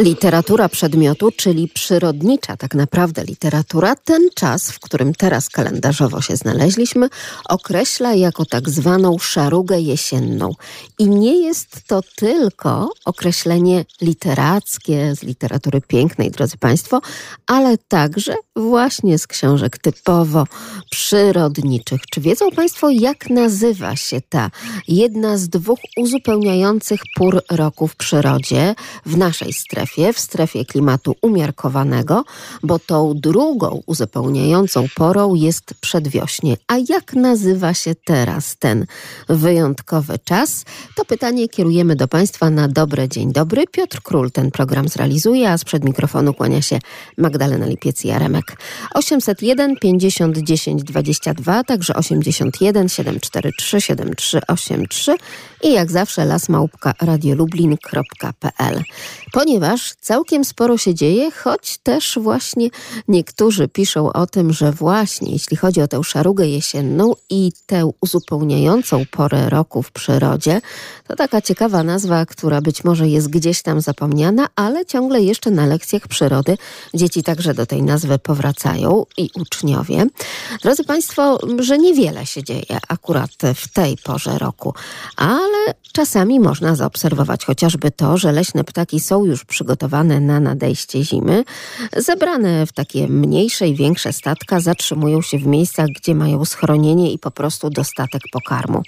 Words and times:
Literatura 0.00 0.68
przedmiotu, 0.68 1.30
czyli 1.36 1.68
przyrodnicza 1.68 2.56
tak 2.56 2.74
naprawdę 2.74 3.24
literatura, 3.24 3.96
ten 3.96 4.28
czas, 4.34 4.70
w 4.70 4.80
którym 4.80 5.14
teraz 5.14 5.48
kalendarzowo 5.48 6.20
się 6.20 6.36
znaleźliśmy, 6.36 7.08
określa 7.48 8.14
jako 8.14 8.44
tak 8.44 8.70
zwaną 8.70 9.18
szarugę 9.18 9.80
jesienną. 9.80 10.54
I 10.98 11.08
nie 11.08 11.46
jest 11.46 11.76
to 11.86 12.00
tylko 12.16 12.90
określenie 13.04 13.84
literackie 14.00 15.14
z 15.16 15.22
literatury 15.22 15.80
pięknej, 15.80 16.30
drodzy 16.30 16.56
Państwo, 16.56 17.00
ale 17.46 17.78
także 17.78 18.34
właśnie 18.56 19.18
z 19.18 19.26
książek 19.26 19.78
typowo 19.78 20.46
przyrodniczych. 20.90 22.00
Czy 22.10 22.20
wiedzą 22.20 22.50
Państwo, 22.50 22.90
jak 22.90 23.30
nazywa 23.30 23.96
się 23.96 24.20
ta 24.28 24.50
jedna 24.88 25.38
z 25.38 25.48
dwóch 25.48 25.78
uzupełniających 25.96 27.00
pór 27.16 27.42
roku 27.50 27.88
w 27.88 27.96
przyrodzie 27.96 28.74
w 29.06 29.16
naszej 29.16 29.52
strefie? 29.52 29.89
Strefie, 29.90 30.12
w 30.12 30.18
strefie 30.18 30.64
klimatu 30.64 31.14
umiarkowanego, 31.22 32.24
bo 32.62 32.78
tą 32.78 33.14
drugą 33.16 33.82
uzupełniającą 33.86 34.86
porą 34.94 35.34
jest 35.34 35.74
przedwiośnie. 35.80 36.56
A 36.68 36.74
jak 36.88 37.14
nazywa 37.14 37.74
się 37.74 37.94
teraz 37.94 38.56
ten 38.58 38.86
wyjątkowy 39.28 40.18
czas? 40.24 40.64
To 40.96 41.04
pytanie 41.04 41.48
kierujemy 41.48 41.96
do 41.96 42.08
Państwa 42.08 42.50
na 42.50 42.68
dobre 42.68 43.08
dzień 43.08 43.32
dobry. 43.32 43.64
Piotr 43.66 44.00
Król 44.02 44.30
ten 44.30 44.50
program 44.50 44.88
zrealizuje, 44.88 45.50
a 45.50 45.58
sprzed 45.58 45.84
mikrofonu 45.84 46.34
kłania 46.34 46.62
się 46.62 46.78
Magdalena 47.18 47.66
Lipiec-Jaremek. 47.66 48.56
801 48.94 49.76
50 49.76 50.38
10 50.38 50.82
22, 50.84 51.64
także 51.64 51.94
81 51.94 52.88
743 52.88 53.80
7383 53.80 55.16
i 55.62 55.72
jak 55.72 55.90
zawsze 55.90 56.24
lasmałpka 56.24 56.94
radiolublin.pl. 57.00 58.82
Ponieważ 59.32 59.69
całkiem 60.00 60.44
sporo 60.44 60.78
się 60.78 60.94
dzieje, 60.94 61.30
choć 61.30 61.78
też 61.78 62.18
właśnie 62.22 62.68
niektórzy 63.08 63.68
piszą 63.68 64.12
o 64.12 64.26
tym, 64.26 64.52
że 64.52 64.72
właśnie 64.72 65.32
jeśli 65.32 65.56
chodzi 65.56 65.82
o 65.82 65.88
tę 65.88 66.04
szarugę 66.04 66.46
jesienną 66.46 67.12
i 67.30 67.52
tę 67.66 67.90
uzupełniającą 68.00 69.04
porę 69.10 69.50
roku 69.50 69.82
w 69.82 69.92
przyrodzie, 69.92 70.60
to 71.08 71.16
taka 71.16 71.40
ciekawa 71.40 71.82
nazwa, 71.82 72.26
która 72.26 72.60
być 72.60 72.84
może 72.84 73.08
jest 73.08 73.30
gdzieś 73.30 73.62
tam 73.62 73.80
zapomniana, 73.80 74.46
ale 74.56 74.86
ciągle 74.86 75.22
jeszcze 75.22 75.50
na 75.50 75.66
lekcjach 75.66 76.08
przyrody 76.08 76.56
dzieci 76.94 77.22
także 77.22 77.54
do 77.54 77.66
tej 77.66 77.82
nazwy 77.82 78.18
powracają 78.18 79.06
i 79.16 79.30
uczniowie. 79.34 80.06
Drodzy 80.62 80.84
Państwo, 80.84 81.38
że 81.58 81.78
niewiele 81.78 82.26
się 82.26 82.42
dzieje 82.42 82.78
akurat 82.88 83.30
w 83.54 83.68
tej 83.68 83.96
porze 83.96 84.38
roku, 84.38 84.74
ale 85.16 85.74
czasami 85.92 86.40
można 86.40 86.74
zaobserwować 86.74 87.44
chociażby 87.44 87.90
to, 87.90 88.18
że 88.18 88.32
leśne 88.32 88.64
ptaki 88.64 89.00
są 89.00 89.24
już 89.24 89.44
przygotowane 89.60 90.20
na 90.20 90.40
nadejście 90.40 91.04
zimy, 91.04 91.44
zebrane 91.96 92.66
w 92.66 92.72
takie 92.72 93.08
mniejsze 93.08 93.68
i 93.68 93.74
większe 93.74 94.12
statka 94.12 94.60
zatrzymują 94.60 95.22
się 95.22 95.38
w 95.38 95.46
miejscach, 95.46 95.86
gdzie 95.86 96.14
mają 96.14 96.44
schronienie 96.44 97.12
i 97.12 97.18
po 97.18 97.30
prostu 97.30 97.70
dostatek 97.70 98.22
pokarmu. 98.32 98.82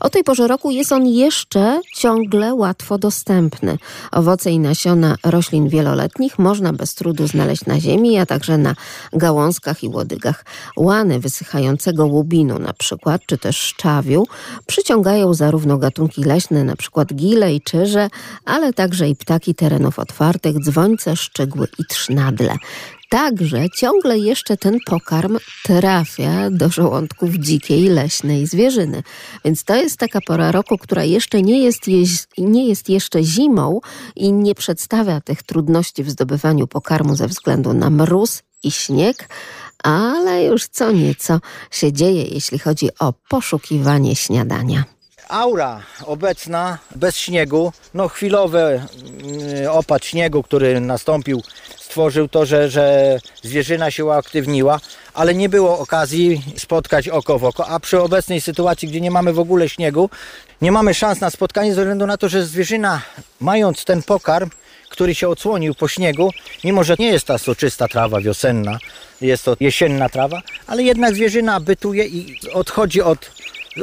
O 0.00 0.10
tej 0.10 0.24
porze 0.24 0.48
roku 0.48 0.70
jest 0.70 0.92
on 0.92 1.06
jeszcze 1.06 1.80
ciągle 1.96 2.54
łatwo 2.54 2.98
dostępny. 2.98 3.78
Owoce 4.12 4.50
i 4.50 4.58
nasiona 4.58 5.16
roślin 5.24 5.68
wieloletnich 5.68 6.38
można 6.38 6.72
bez 6.72 6.94
trudu 6.94 7.26
znaleźć 7.26 7.66
na 7.66 7.80
ziemi, 7.80 8.18
a 8.18 8.26
także 8.26 8.58
na 8.58 8.74
gałązkach 9.12 9.82
i 9.84 9.88
łodygach. 9.88 10.44
Łany 10.76 11.20
wysychającego 11.20 12.06
łubinu 12.06 12.58
na 12.58 12.72
przykład, 12.72 13.22
czy 13.26 13.38
też 13.38 13.56
szczawiu 13.56 14.26
przyciągają 14.66 15.34
zarówno 15.34 15.78
gatunki 15.78 16.24
leśne, 16.24 16.64
na 16.64 16.76
przykład 16.76 17.14
gile 17.14 17.54
i 17.54 17.60
czyże, 17.60 18.08
ale 18.44 18.72
także 18.72 19.08
i 19.08 19.16
ptaki 19.16 19.54
terenów 19.54 19.98
otwartych, 20.06 20.56
dzwońce, 20.60 21.16
szczygły 21.16 21.68
i 21.78 21.84
trznadle. 21.84 22.56
Także 23.08 23.70
ciągle 23.70 24.18
jeszcze 24.18 24.56
ten 24.56 24.78
pokarm 24.86 25.38
trafia 25.64 26.50
do 26.50 26.68
żołądków 26.68 27.34
dzikiej, 27.34 27.88
leśnej 27.88 28.46
zwierzyny. 28.46 29.02
Więc 29.44 29.64
to 29.64 29.76
jest 29.76 29.98
taka 29.98 30.20
pora 30.26 30.52
roku, 30.52 30.78
która 30.78 31.04
jeszcze 31.04 31.42
nie 31.42 31.64
jest, 31.64 31.82
nie 32.38 32.68
jest 32.68 32.88
jeszcze 32.88 33.22
zimą 33.22 33.80
i 34.16 34.32
nie 34.32 34.54
przedstawia 34.54 35.20
tych 35.20 35.42
trudności 35.42 36.04
w 36.04 36.10
zdobywaniu 36.10 36.66
pokarmu 36.66 37.16
ze 37.16 37.28
względu 37.28 37.72
na 37.72 37.90
mróz 37.90 38.42
i 38.62 38.70
śnieg, 38.70 39.28
ale 39.82 40.44
już 40.44 40.66
co 40.66 40.92
nieco 40.92 41.40
się 41.70 41.92
dzieje, 41.92 42.22
jeśli 42.22 42.58
chodzi 42.58 42.88
o 43.00 43.12
poszukiwanie 43.28 44.16
śniadania 44.16 44.95
aura 45.28 45.82
obecna 46.04 46.78
bez 46.94 47.16
śniegu, 47.16 47.72
no 47.94 48.08
chwilowy 48.08 48.60
mm, 48.60 48.82
opad 49.70 50.04
śniegu, 50.04 50.42
który 50.42 50.80
nastąpił, 50.80 51.42
stworzył 51.76 52.28
to, 52.28 52.46
że, 52.46 52.70
że 52.70 53.18
zwierzyna 53.42 53.90
się 53.90 54.04
uaktywniła, 54.04 54.80
ale 55.14 55.34
nie 55.34 55.48
było 55.48 55.78
okazji 55.78 56.42
spotkać 56.56 57.08
oko 57.08 57.38
w 57.38 57.44
oko, 57.44 57.68
a 57.68 57.80
przy 57.80 58.00
obecnej 58.00 58.40
sytuacji, 58.40 58.88
gdzie 58.88 59.00
nie 59.00 59.10
mamy 59.10 59.32
w 59.32 59.38
ogóle 59.38 59.68
śniegu, 59.68 60.10
nie 60.62 60.72
mamy 60.72 60.94
szans 60.94 61.20
na 61.20 61.30
spotkanie 61.30 61.74
ze 61.74 61.80
względu 61.80 62.06
na 62.06 62.16
to, 62.16 62.28
że 62.28 62.44
zwierzyna 62.44 63.02
mając 63.40 63.84
ten 63.84 64.02
pokarm, 64.02 64.50
który 64.90 65.14
się 65.14 65.28
odsłonił 65.28 65.74
po 65.74 65.88
śniegu, 65.88 66.30
mimo 66.64 66.84
że 66.84 66.96
nie 66.98 67.06
jest 67.06 67.26
ta 67.26 67.38
soczysta 67.38 67.88
trawa 67.88 68.20
wiosenna, 68.20 68.78
jest 69.20 69.44
to 69.44 69.56
jesienna 69.60 70.08
trawa, 70.08 70.42
ale 70.66 70.82
jednak 70.82 71.14
zwierzyna 71.14 71.60
bytuje 71.60 72.06
i 72.06 72.36
odchodzi 72.52 73.02
od 73.02 73.30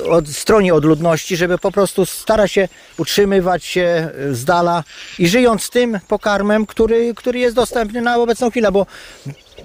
od 0.09 0.27
stronie 0.27 0.73
od 0.73 0.85
ludności, 0.85 1.37
żeby 1.37 1.57
po 1.57 1.71
prostu 1.71 2.05
stara 2.05 2.47
się 2.47 2.67
utrzymywać 2.97 3.65
się 3.65 4.09
z 4.31 4.45
dala 4.45 4.83
i 5.19 5.27
żyjąc 5.27 5.69
tym 5.69 5.99
pokarmem, 6.07 6.65
który, 6.65 7.13
który 7.15 7.39
jest 7.39 7.55
dostępny 7.55 8.01
na 8.01 8.17
obecną 8.17 8.49
chwilę, 8.51 8.71
bo 8.71 8.85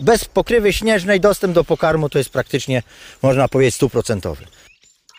bez 0.00 0.24
pokrywy 0.24 0.72
śnieżnej 0.72 1.20
dostęp 1.20 1.54
do 1.54 1.64
pokarmu 1.64 2.08
to 2.08 2.18
jest 2.18 2.30
praktycznie, 2.30 2.82
można 3.22 3.48
powiedzieć, 3.48 3.74
stuprocentowy. 3.74 4.44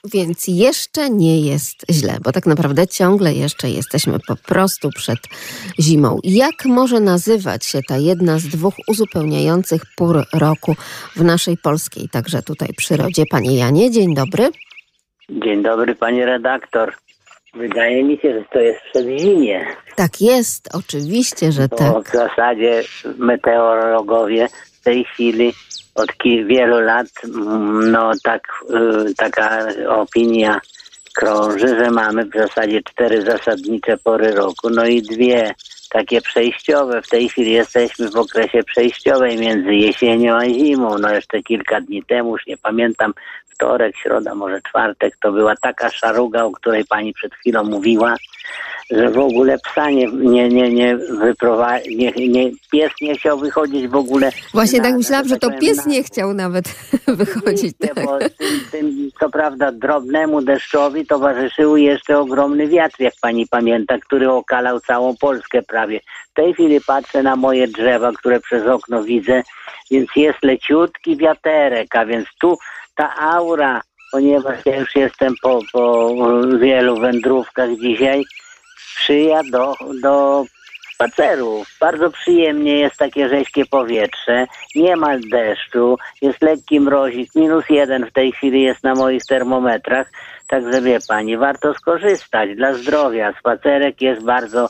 Więc 0.03 0.47
jeszcze 0.47 1.09
nie 1.09 1.41
jest 1.41 1.85
źle, 1.91 2.17
bo 2.23 2.31
tak 2.31 2.45
naprawdę 2.45 2.87
ciągle 2.87 3.33
jeszcze 3.33 3.69
jesteśmy 3.69 4.19
po 4.27 4.35
prostu 4.35 4.89
przed 4.95 5.19
zimą. 5.79 6.19
Jak 6.23 6.65
może 6.65 6.99
nazywać 6.99 7.65
się 7.65 7.79
ta 7.87 7.97
jedna 7.97 8.39
z 8.39 8.43
dwóch 8.43 8.73
uzupełniających 8.87 9.81
pór 9.95 10.25
roku 10.33 10.75
w 11.15 11.23
naszej 11.23 11.57
polskiej, 11.57 12.09
także 12.09 12.43
tutaj 12.43 12.69
przyrodzie? 12.77 13.23
Panie 13.31 13.55
Janie, 13.55 13.91
dzień 13.91 14.15
dobry. 14.15 14.51
Dzień 15.29 15.63
dobry, 15.63 15.95
pani 15.95 16.25
redaktor. 16.25 16.93
Wydaje 17.53 18.03
mi 18.03 18.17
się, 18.17 18.39
że 18.39 18.45
to 18.53 18.59
jest 18.59 18.79
przedzimie. 18.81 19.65
Tak 19.95 20.21
jest, 20.21 20.69
oczywiście, 20.75 21.51
że 21.51 21.67
Bo 21.67 21.75
tak. 21.75 22.09
W 22.09 22.11
zasadzie 22.11 22.83
meteorologowie 23.17 24.47
w 24.81 24.83
tej 24.83 25.05
chwili 25.05 25.53
od 25.95 26.09
wielu 26.23 26.79
lat, 26.79 27.07
mm, 27.23 27.91
no 27.91 28.11
tak, 28.23 28.47
y, 29.09 29.15
taka 29.15 29.67
opinia 29.87 30.61
krąży, 31.13 31.67
że 31.67 31.91
mamy 31.91 32.25
w 32.25 32.33
zasadzie 32.33 32.81
cztery 32.83 33.21
zasadnicze 33.21 33.97
pory 33.97 34.31
roku, 34.31 34.69
no 34.69 34.85
i 34.85 35.01
dwie 35.01 35.53
takie 35.89 36.21
przejściowe. 36.21 37.01
W 37.01 37.09
tej 37.09 37.29
chwili 37.29 37.51
jesteśmy 37.51 38.09
w 38.09 38.15
okresie 38.15 38.63
przejściowej 38.63 39.37
między 39.37 39.73
jesienią 39.73 40.35
a 40.35 40.45
zimą. 40.45 40.97
No 40.97 41.13
jeszcze 41.13 41.43
kilka 41.43 41.81
dni 41.81 42.03
temu, 42.03 42.31
już 42.31 42.47
nie 42.47 42.57
pamiętam, 42.57 43.13
wtorek, 43.59 43.97
środa, 43.97 44.35
może 44.35 44.61
czwartek, 44.61 45.17
to 45.21 45.31
była 45.31 45.53
taka 45.61 45.89
szaruga, 45.89 46.43
o 46.43 46.51
której 46.51 46.85
pani 46.85 47.13
przed 47.13 47.33
chwilą 47.33 47.63
mówiła, 47.63 48.15
że 48.91 49.11
w 49.11 49.17
ogóle 49.17 49.57
psa 49.57 49.89
nie, 49.89 50.07
nie, 50.07 50.49
nie, 50.49 50.69
nie 50.69 50.97
wyprowadził, 50.97 51.97
nie, 51.97 52.11
nie, 52.11 52.51
pies 52.71 52.91
nie 53.01 53.15
chciał 53.15 53.39
wychodzić 53.39 53.87
w 53.87 53.95
ogóle. 53.95 54.29
Właśnie 54.53 54.79
na, 54.79 54.85
tak 54.85 54.97
myślałam, 54.97 55.27
że 55.27 55.37
to 55.37 55.49
tak 55.49 55.59
pies 55.59 55.77
na... 55.77 55.91
nie 55.91 56.03
chciał 56.03 56.33
nawet 56.33 56.65
wychodzić. 57.07 57.75
Tak. 57.79 58.05
Bo 58.05 58.19
tym, 58.19 58.59
tym, 58.71 59.09
co 59.19 59.29
prawda, 59.29 59.71
drobnemu 59.71 60.41
deszczowi 60.41 61.05
towarzyszył 61.05 61.77
jeszcze 61.77 62.19
ogromny 62.19 62.67
wiatr, 62.67 62.95
jak 62.99 63.13
pani 63.21 63.47
pamięta, 63.47 63.97
który 63.97 64.31
okalał 64.31 64.79
całą 64.79 65.15
Polskę 65.15 65.61
prawie. 65.61 65.99
W 66.31 66.33
tej 66.33 66.53
chwili 66.53 66.81
patrzę 66.81 67.23
na 67.23 67.35
moje 67.35 67.67
drzewa, 67.67 68.11
które 68.11 68.39
przez 68.39 68.67
okno 68.67 69.03
widzę, 69.03 69.43
więc 69.91 70.09
jest 70.15 70.43
leciutki 70.43 71.17
wiaterek, 71.17 71.95
a 71.95 72.05
więc 72.05 72.27
tu 72.39 72.57
ta 72.99 73.15
aura, 73.15 73.81
ponieważ 74.11 74.65
ja 74.65 74.77
już 74.77 74.95
jestem 74.95 75.33
po, 75.41 75.59
po 75.73 76.15
wielu 76.59 76.99
wędrówkach 76.99 77.69
dzisiaj, 77.81 78.25
sprzyja 78.77 79.41
do, 79.51 79.73
do 80.01 80.43
spacerów. 80.93 81.67
Bardzo 81.79 82.11
przyjemnie 82.11 82.79
jest 82.79 82.97
takie 82.97 83.29
rześkie 83.29 83.65
powietrze, 83.65 84.45
nie 84.75 84.95
ma 84.95 85.17
deszczu, 85.31 85.97
jest 86.21 86.41
lekki 86.41 86.79
mrozik, 86.79 87.35
minus 87.35 87.65
jeden 87.69 88.05
w 88.05 88.11
tej 88.11 88.31
chwili 88.31 88.61
jest 88.61 88.83
na 88.83 88.93
moich 88.93 89.25
termometrach, 89.25 90.11
także 90.47 90.81
wie 90.81 90.99
pani, 91.07 91.37
warto 91.37 91.73
skorzystać 91.73 92.55
dla 92.55 92.73
zdrowia. 92.73 93.33
Spacerek 93.39 94.01
jest 94.01 94.23
bardzo 94.23 94.69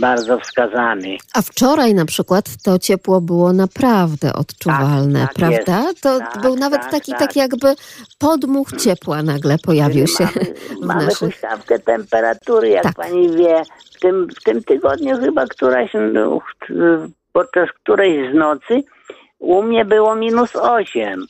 bardzo 0.00 0.38
wskazany. 0.38 1.16
A 1.34 1.42
wczoraj 1.42 1.94
na 1.94 2.04
przykład 2.04 2.44
to 2.62 2.78
ciepło 2.78 3.20
było 3.20 3.52
naprawdę 3.52 4.32
odczuwalne, 4.32 5.20
Tak, 5.20 5.28
tak 5.28 5.36
prawda? 5.36 5.82
jest. 5.82 6.00
To 6.00 6.18
Tak, 6.18 6.42
był 6.42 6.56
nawet 6.56 6.80
tak, 6.80 6.90
taki, 6.90 7.10
tak. 7.10 7.20
tak 7.20 7.36
jakby 7.36 7.74
podmuch 8.18 8.72
ciepła 8.72 9.22
nagle 9.22 9.58
pojawił 9.58 10.06
się 10.06 10.24
Mamy, 10.24 10.54
w 10.82 10.86
mamy 10.86 11.04
naszych... 11.04 11.18
huśtawkę 11.18 11.78
temperatury, 11.78 12.68
jak 12.68 12.82
Tak. 12.82 12.94
pani 12.94 13.30
wie. 13.36 13.62
W 13.96 14.00
tym, 14.00 14.28
w 14.40 14.42
tym 14.42 14.64
tygodniu 14.64 15.18
chyba 15.18 15.46
któraś, 15.46 15.92
podczas 17.32 17.68
którejś 17.82 18.32
z 18.32 18.34
nocy 18.34 18.82
u 19.38 19.62
mnie 19.62 19.84
było 19.84 20.16
minus 20.16 20.56
8. 20.56 21.26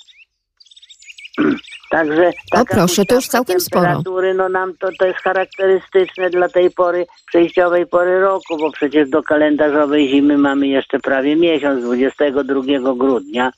Także 1.94 2.32
taka 2.50 2.74
proszę, 2.74 3.04
to 3.04 3.14
już 3.14 3.28
całkiem 3.28 3.60
sporo. 3.60 3.86
temperatury, 3.86 4.34
no 4.34 4.48
nam 4.48 4.76
to, 4.76 4.88
to 4.98 5.06
jest 5.06 5.18
charakterystyczne 5.18 6.30
dla 6.30 6.48
tej 6.48 6.70
pory, 6.70 7.06
przejściowej 7.26 7.86
pory 7.86 8.20
roku, 8.20 8.56
bo 8.58 8.72
przecież 8.72 9.10
do 9.10 9.22
kalendarzowej 9.22 10.08
zimy 10.08 10.38
mamy 10.38 10.66
jeszcze 10.66 10.98
prawie 10.98 11.36
miesiąc, 11.36 11.84
22 11.84 12.94
grudnia 12.94 13.52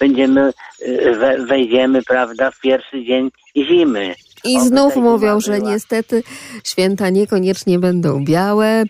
będziemy, 0.00 0.52
y, 0.82 1.14
we, 1.14 1.46
wejdziemy, 1.46 2.02
prawda, 2.02 2.50
w 2.50 2.60
pierwszy 2.60 3.04
dzień 3.04 3.30
zimy. 3.56 4.14
I 4.44 4.60
znów 4.60 4.96
mówią, 4.96 5.40
że 5.40 5.58
niestety 5.60 6.22
święta 6.64 7.10
niekoniecznie 7.10 7.78
będą 7.78 8.24
białe, 8.24 8.84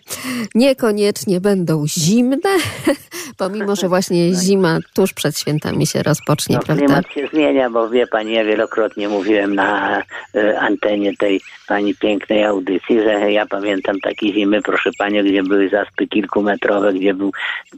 niekoniecznie 0.55 1.41
będą 1.41 1.87
zimne, 1.87 2.49
pomimo, 3.37 3.75
że 3.75 3.87
właśnie 3.89 4.33
zima 4.33 4.79
tuż 4.93 5.13
przed 5.13 5.39
świętami 5.39 5.87
się 5.87 6.03
rozpocznie, 6.03 6.55
No, 6.55 6.61
prawda? 6.61 6.85
klimat 6.85 7.05
się 7.13 7.27
zmienia, 7.33 7.69
bo 7.69 7.89
wie 7.89 8.07
pani, 8.07 8.33
ja 8.33 8.43
wielokrotnie 8.43 9.09
mówiłem 9.09 9.55
na 9.55 10.01
e, 10.35 10.59
antenie 10.59 11.17
tej 11.17 11.41
pani 11.67 11.95
pięknej 11.95 12.43
audycji, 12.45 13.01
że 13.01 13.31
ja 13.31 13.45
pamiętam 13.45 13.99
takie 13.99 14.33
zimy, 14.33 14.61
proszę 14.61 14.89
pani, 14.97 15.23
gdzie 15.23 15.43
były 15.43 15.69
zaspy 15.69 16.07
kilkumetrowe, 16.07 16.93
gdzie 16.93 17.13
był, 17.13 17.31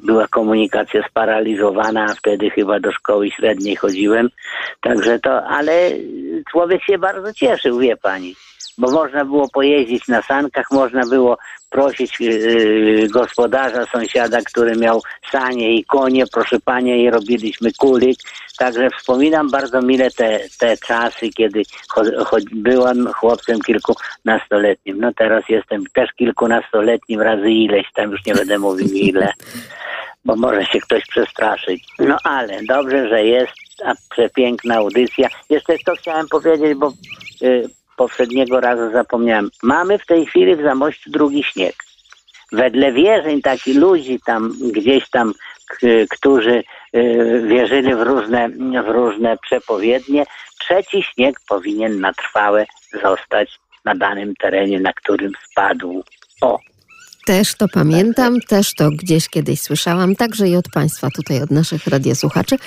była 0.03 0.27
komunikacja 0.27 1.07
sparaliżowana, 1.09 2.05
a 2.09 2.15
wtedy 2.15 2.49
chyba 2.49 2.79
do 2.79 2.91
szkoły 2.91 3.31
średniej 3.31 3.75
chodziłem. 3.75 4.29
Także 4.81 5.19
to, 5.19 5.43
ale 5.43 5.91
człowiek 6.51 6.83
się 6.83 6.97
bardzo 6.97 7.33
cieszył, 7.59 7.79
wie 7.79 7.97
pani. 7.97 8.35
Bo 8.77 8.91
można 8.91 9.25
było 9.25 9.49
pojeździć 9.53 10.07
na 10.07 10.21
sankach, 10.21 10.71
można 10.71 11.05
było 11.05 11.37
prosić 11.69 12.19
yy, 12.19 13.07
gospodarza, 13.09 13.85
sąsiada, 13.85 14.41
który 14.41 14.75
miał 14.75 15.01
sanie 15.31 15.75
i 15.75 15.85
konie, 15.85 16.23
proszę 16.33 16.59
panie, 16.65 17.03
i 17.03 17.09
robiliśmy 17.09 17.69
kulik. 17.77 18.19
Także 18.57 18.89
wspominam 18.89 19.49
bardzo 19.51 19.81
mile 19.81 20.11
te, 20.11 20.39
te 20.59 20.77
czasy, 20.77 21.29
kiedy 21.29 21.61
cho- 21.95 22.23
cho- 22.25 22.45
byłem 22.51 23.07
chłopcem 23.13 23.59
kilkunastoletnim. 23.61 24.99
No 24.99 25.11
teraz 25.13 25.43
jestem 25.49 25.83
też 25.93 26.09
kilkunastoletnim 26.13 27.21
razy 27.21 27.51
ileś, 27.51 27.87
tam 27.95 28.11
już 28.11 28.25
nie 28.25 28.35
będę 28.35 28.59
mówił 28.59 28.87
ile, 28.93 29.33
bo 30.25 30.35
może 30.35 30.65
się 30.65 30.79
ktoś 30.79 31.03
przestraszyć. 31.05 31.83
No 31.99 32.17
ale 32.23 32.59
dobrze, 32.63 33.09
że 33.09 33.23
jest 33.23 33.68
przepiękna 34.09 34.75
audycja. 34.75 35.27
Jeszcze 35.49 35.77
to 35.85 35.95
chciałem 35.95 36.27
powiedzieć, 36.27 36.73
bo 36.73 36.93
y, 37.41 37.69
poprzedniego 37.97 38.59
razu 38.59 38.91
zapomniałem. 38.91 39.49
Mamy 39.63 39.99
w 39.99 40.05
tej 40.05 40.25
chwili 40.25 40.55
w 40.55 40.61
Zamościu 40.61 41.11
drugi 41.11 41.43
śnieg. 41.43 41.75
Wedle 42.51 42.91
wierzeń 42.91 43.41
takich 43.41 43.77
ludzi 43.77 44.19
tam 44.25 44.53
gdzieś 44.71 45.09
tam, 45.09 45.33
którzy 46.09 46.63
y, 46.95 47.43
wierzyli 47.47 47.95
w 47.95 48.01
różne, 48.01 48.49
w 48.85 48.87
różne 48.87 49.37
przepowiednie, 49.37 50.25
trzeci 50.59 51.03
śnieg 51.03 51.35
powinien 51.49 51.99
na 51.99 52.13
trwałe 52.13 52.65
zostać 53.03 53.59
na 53.85 53.95
danym 53.95 54.33
terenie, 54.35 54.79
na 54.79 54.93
którym 54.93 55.31
spadł. 55.51 56.03
O, 56.41 56.59
Też 57.29 57.55
to 57.55 57.67
pamiętam, 57.73 58.41
też 58.41 58.73
to 58.73 58.89
gdzieś 58.91 59.29
kiedyś 59.29 59.61
słyszałam, 59.61 60.15
także 60.15 60.47
i 60.47 60.55
od 60.55 60.69
Państwa 60.73 61.09
tutaj, 61.15 61.41
od 61.41 61.51
naszych 61.51 61.87
radiosłuchaczy. 61.87 62.57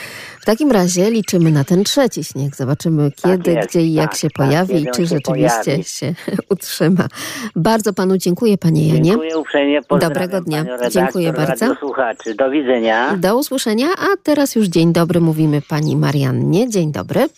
W 0.41 0.45
takim 0.45 0.73
razie 0.73 1.11
liczymy 1.11 1.51
na 1.51 1.65
ten 1.65 1.85
trzeci 1.85 2.25
śnieg. 2.25 2.57
Zobaczymy 2.57 3.11
kiedy, 3.23 3.53
jest, 3.53 3.69
gdzie 3.69 3.81
i 3.81 3.93
jak 3.93 4.11
tak, 4.11 4.21
się 4.21 4.29
tak, 4.31 4.47
pojawi 4.47 4.83
i 4.83 4.87
czy 4.95 5.07
rzeczywiście 5.07 5.65
pojawi. 5.65 5.85
się 5.85 6.15
utrzyma. 6.51 7.09
Bardzo 7.57 7.93
Panu 7.93 8.17
dziękuję, 8.17 8.59
Panie 8.59 8.89
Janie. 8.89 9.03
dziękuję 9.03 9.39
uprzejmie. 9.39 9.81
Dobrego 10.01 10.41
dnia. 10.41 10.63
redaktor, 10.63 10.93
Dziękuję 10.93 11.33
bardzo. 11.33 11.67
radiosłuchaczy. 11.67 12.35
Do 12.35 12.51
widzenia. 12.51 13.17
Do 13.17 13.39
usłyszenia, 13.39 13.87
a 13.99 14.07
teraz 14.23 14.55
już 14.55 14.67
dzień 14.67 14.93
dobry 14.93 15.21
mówimy 15.21 15.63
Pani 15.69 15.97
Mariannie. 15.97 16.71
Dzień 16.71 16.93
dobry. 16.93 17.29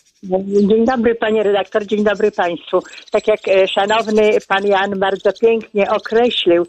Dzień 0.69 0.85
dobry 0.85 1.15
panie 1.15 1.43
redaktor, 1.43 1.87
dzień 1.87 2.05
dobry 2.05 2.31
państwu. 2.31 2.79
Tak 3.11 3.29
jak 3.29 3.49
e, 3.49 3.69
szanowny 3.69 4.31
pan 4.49 4.67
Jan 4.67 4.99
bardzo 4.99 5.31
pięknie 5.41 5.91
określił 5.91 6.67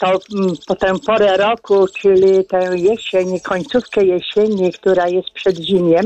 to 0.00 0.06
mm, 0.06 0.54
po 0.66 0.74
tę 0.74 0.92
porę 1.06 1.36
roku, 1.36 1.86
czyli 2.00 2.44
tę 2.44 2.70
jesień, 2.76 3.40
końcówkę 3.40 4.04
jesieni, 4.04 4.72
która 4.72 5.08
jest 5.08 5.30
przed 5.30 5.56
zimiem. 5.56 6.04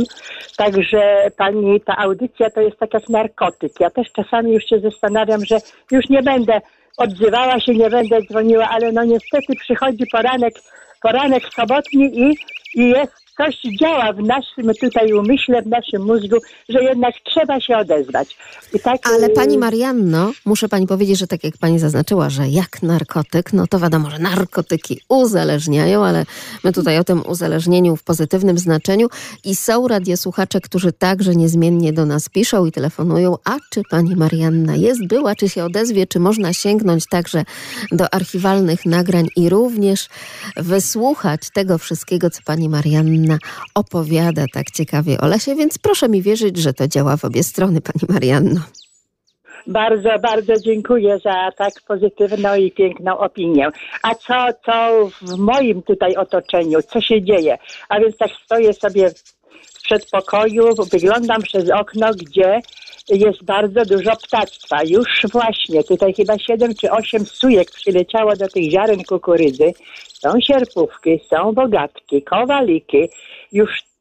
Także 0.57 1.31
pani, 1.37 1.81
ta 1.81 1.97
audycja 1.97 2.51
to 2.51 2.61
jest 2.61 2.79
tak 2.79 2.95
jak 2.95 3.09
narkotyk. 3.09 3.73
Ja 3.81 3.91
też 3.91 4.07
czasami 4.13 4.53
już 4.53 4.65
się 4.65 4.81
zastanawiam, 4.81 5.45
że 5.45 5.59
już 5.91 6.09
nie 6.09 6.23
będę 6.23 6.61
odzywała 6.97 7.61
się, 7.61 7.75
nie 7.75 7.91
będę 7.91 8.23
dzwoniła, 8.23 8.69
ale 8.69 8.93
no 8.93 9.05
niestety 9.05 9.55
przychodzi 9.61 10.05
poranek, 10.13 10.55
poranek 11.03 11.43
sobotni 11.57 12.21
i, 12.21 12.35
i 12.75 12.89
jest 12.89 13.22
coś 13.37 13.61
działa 13.81 14.13
w 14.13 14.23
naszym 14.23 14.75
tutaj 14.81 15.13
umyśle, 15.13 15.63
w 15.63 15.67
naszym 15.67 16.03
mózgu, 16.03 16.37
że 16.69 16.83
jednak 16.83 17.15
trzeba 17.25 17.61
się 17.61 17.77
odezwać. 17.77 18.37
Tak, 18.83 19.01
Ale 19.15 19.27
y, 19.27 19.31
Pani 19.31 19.59
Marianno, 19.59 20.33
muszę 20.45 20.69
Pani 20.69 20.87
powiedzieć, 20.87 21.19
że 21.19 21.27
tak 21.27 21.45
jak 21.45 21.59
Pani 21.59 21.79
zaznaczyła, 21.79 22.31
że 22.31 22.49
jak 22.49 22.83
narkotyk, 22.83 23.53
no 23.53 23.67
to 23.67 23.79
wiadomo, 23.79 24.11
że 24.11 24.19
narkotyki 24.19 25.01
uzależniają, 25.09 26.05
ale 26.05 26.25
my 26.65 26.73
tutaj 26.73 26.99
o 26.99 27.05
tym 27.05 27.23
uzależnieniu 27.27 27.97
w 27.97 28.03
pozytywnym 28.03 28.59
znaczeniu 28.59 29.09
i 29.45 29.57
są 29.57 29.89
radiosłuchacze, 29.89 30.61
którzy 30.61 30.93
także 30.93 31.35
niezmiennie 31.35 31.93
do 31.93 32.07
nas 32.07 32.29
piszą 32.29 32.67
i 32.67 32.73
telefonują, 32.73 33.37
a 33.45 33.57
czy 33.71 33.83
Pani 33.91 34.17
Marianna 34.17 34.77
jest, 34.77 35.07
była, 35.07 35.35
czy 35.35 35.49
się 35.49 35.65
odezwie, 35.65 36.07
czy 36.07 36.21
można 36.21 36.53
sięgnąć 36.53 37.07
także 37.07 37.45
do 37.93 38.15
archiwalnych 38.15 38.87
nagrań 38.87 39.27
i 39.37 39.49
również 39.49 40.09
wysłuchać 40.57 41.41
tego 41.55 41.79
wszystkiego, 41.79 42.31
co 42.31 42.41
Pani 42.45 42.69
Marianna 42.69 43.22
opowiada 43.75 44.45
tak 44.53 44.71
ciekawie 44.71 45.21
o 45.21 45.27
lesie, 45.27 45.55
więc 45.55 45.79
proszę 45.79 46.09
mi 46.09 46.23
wierzyć, 46.23 46.57
że 46.57 46.73
to 46.73 46.89
działa 46.89 47.17
w 47.17 47.25
obie 47.25 47.43
strony, 47.43 47.81
Pani 47.81 48.15
Marianno. 48.15 48.61
Bardzo, 49.67 50.19
bardzo 50.23 50.53
dziękuję 50.61 51.19
za 51.25 51.51
tak 51.57 51.73
pozytywną 51.89 52.55
i 52.55 52.71
piękną 52.71 53.19
opinię. 53.19 53.69
A 54.03 54.15
co, 54.15 54.47
co 54.67 55.07
w 55.23 55.39
moim 55.39 55.83
tutaj 55.83 56.17
otoczeniu, 56.17 56.83
co 56.83 57.01
się 57.01 57.23
dzieje? 57.23 57.59
A 57.89 58.01
więc 58.01 58.17
tak 58.17 58.31
stoję 58.45 58.73
sobie 58.73 59.11
w 59.11 59.83
przedpokoju, 59.83 60.65
wyglądam 60.93 61.43
przez 61.43 61.71
okno, 61.71 62.11
gdzie 62.11 62.61
jest 63.09 63.45
bardzo 63.45 63.85
dużo 63.85 64.17
ptactwa. 64.17 64.79
Już 64.85 65.27
właśnie, 65.33 65.85
tutaj 65.85 66.15
chyba 66.15 66.39
siedem 66.39 66.75
czy 66.75 66.91
osiem 66.91 67.27
sujek 67.27 67.71
przyleciało 67.71 68.37
do 68.37 68.49
tych 68.49 68.71
ziaren 68.71 69.05
kukurydzy. 69.05 69.73
Są 70.09 70.41
sierpówki, 70.41 71.21
są 71.31 71.53
bogatki, 71.53 72.23
kowaliki. 72.23 73.09
Już 73.53 73.92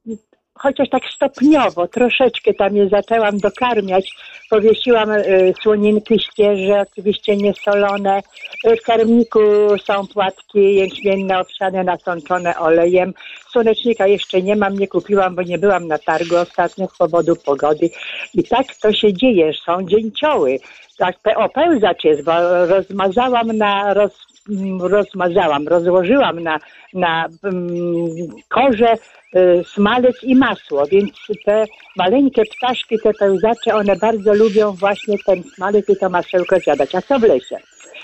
chociaż 0.61 0.89
tak 0.89 1.03
stopniowo, 1.15 1.87
troszeczkę 1.87 2.53
tam 2.53 2.75
je 2.75 2.89
zaczęłam 2.89 3.37
dokarmiać. 3.37 4.11
Powiesiłam 4.49 5.11
y, 5.11 5.53
słoninki 5.63 6.19
świeże, 6.19 6.81
oczywiście 6.91 7.37
niesolone. 7.37 8.21
Y, 8.67 8.75
w 8.75 8.81
karmniku 8.81 9.39
są 9.85 10.07
płatki 10.07 10.75
jęczmienne 10.75 11.39
owsiane, 11.39 11.83
nasączone 11.83 12.59
olejem. 12.59 13.13
Słonecznika 13.51 14.07
jeszcze 14.07 14.41
nie 14.41 14.55
mam, 14.55 14.79
nie 14.79 14.87
kupiłam, 14.87 15.35
bo 15.35 15.41
nie 15.41 15.57
byłam 15.57 15.87
na 15.87 15.97
targu 15.97 16.35
ostatnio 16.35 16.87
z 16.87 16.97
powodu 16.97 17.35
pogody. 17.35 17.89
I 18.33 18.43
tak 18.43 18.65
to 18.81 18.93
się 18.93 19.13
dzieje, 19.13 19.53
są 19.53 19.85
dzięcioły. 19.87 20.57
Tak, 20.97 21.15
pełzacz 21.53 22.03
jest, 22.03 22.23
bo 22.23 22.65
rozmazałam 22.65 23.47
na, 23.47 23.93
roz, 23.93 24.30
rozmazałam, 24.79 25.67
rozłożyłam 25.67 26.39
na, 26.39 26.59
na 26.93 27.27
mm, 27.43 28.07
korze 28.49 28.93
y, 29.35 29.63
smalec 29.73 30.23
i 30.23 30.35
masło, 30.35 30.85
więc 30.85 31.11
te 31.45 31.65
maleńkie 31.95 32.41
ptaszki, 32.45 32.95
te 33.03 33.13
pełzacze, 33.13 33.75
one 33.75 33.95
bardzo 33.95 34.33
lubią 34.33 34.71
właśnie 34.71 35.15
ten 35.25 35.43
smalec 35.43 35.89
i 35.89 35.95
to 35.95 36.09
masełko 36.09 36.59
zjadać. 36.59 36.95
A 36.95 37.01
co 37.01 37.19
w 37.19 37.23
lesie? 37.23 37.57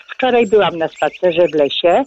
Wczoraj 0.08 0.48
byłam 0.48 0.77
na 0.77 0.88
spacerze 0.88 1.48
w 1.48 1.56
lesie, 1.56 2.03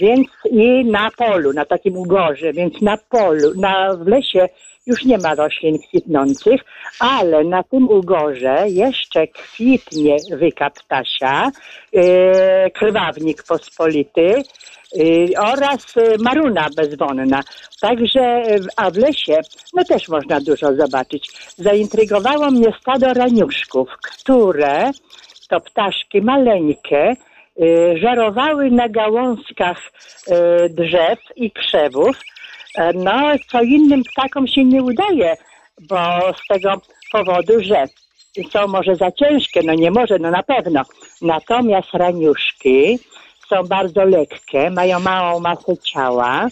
więc 0.00 0.28
i 0.50 0.84
na 0.84 1.10
polu, 1.10 1.52
na 1.52 1.64
takim 1.64 1.96
ugorze, 1.96 2.52
więc 2.52 2.82
na 2.82 2.96
polu, 2.96 3.54
na, 3.56 3.94
w 3.94 4.06
lesie 4.06 4.48
już 4.88 5.04
nie 5.04 5.18
ma 5.18 5.34
roślin 5.34 5.78
kwitnących, 5.78 6.60
ale 6.98 7.44
na 7.44 7.62
tym 7.62 7.88
ugorze 7.88 8.64
jeszcze 8.68 9.26
kwitnie 9.26 10.16
wyka 10.30 10.70
ptasia, 10.70 11.50
e, 11.94 12.70
krwawnik 12.70 13.42
pospolity 13.42 14.34
e, 14.34 15.40
oraz 15.40 15.96
e, 15.96 16.18
maruna 16.18 16.66
bezwonna. 16.76 17.40
Także, 17.80 18.42
a 18.76 18.90
w 18.90 18.96
lesie, 18.96 19.40
no 19.74 19.84
też 19.84 20.08
można 20.08 20.40
dużo 20.40 20.74
zobaczyć. 20.74 21.28
Zaintrygowało 21.56 22.50
mnie 22.50 22.72
stado 22.80 23.14
raniuszków, 23.14 23.88
które 24.02 24.90
to 25.48 25.60
ptaszki 25.60 26.22
maleńkie, 26.22 27.16
żerowały 28.00 28.70
na 28.70 28.88
gałązkach 28.88 29.78
y, 29.86 30.68
drzew 30.70 31.18
i 31.36 31.50
krzewów. 31.50 32.16
E, 32.74 32.92
No, 32.92 33.32
co 33.50 33.62
innym 33.62 34.02
ptakom 34.04 34.46
się 34.46 34.64
nie 34.64 34.82
udaje, 34.82 35.36
bo 35.80 35.96
z 36.44 36.46
tego 36.48 36.72
powodu, 37.12 37.52
że 37.60 37.84
są 38.52 38.68
może 38.68 38.96
za 38.96 39.12
ciężkie, 39.12 39.60
no 39.64 39.74
nie 39.74 39.90
może, 39.90 40.18
no 40.18 40.30
na 40.30 40.42
pewno. 40.42 40.82
Natomiast 41.22 41.88
raniuszki 41.92 42.98
są 43.48 43.62
bardzo 43.62 44.04
lekkie, 44.04 44.70
mają 44.70 45.00
małą 45.00 45.40
masę 45.40 45.76
ciała. 45.78 46.48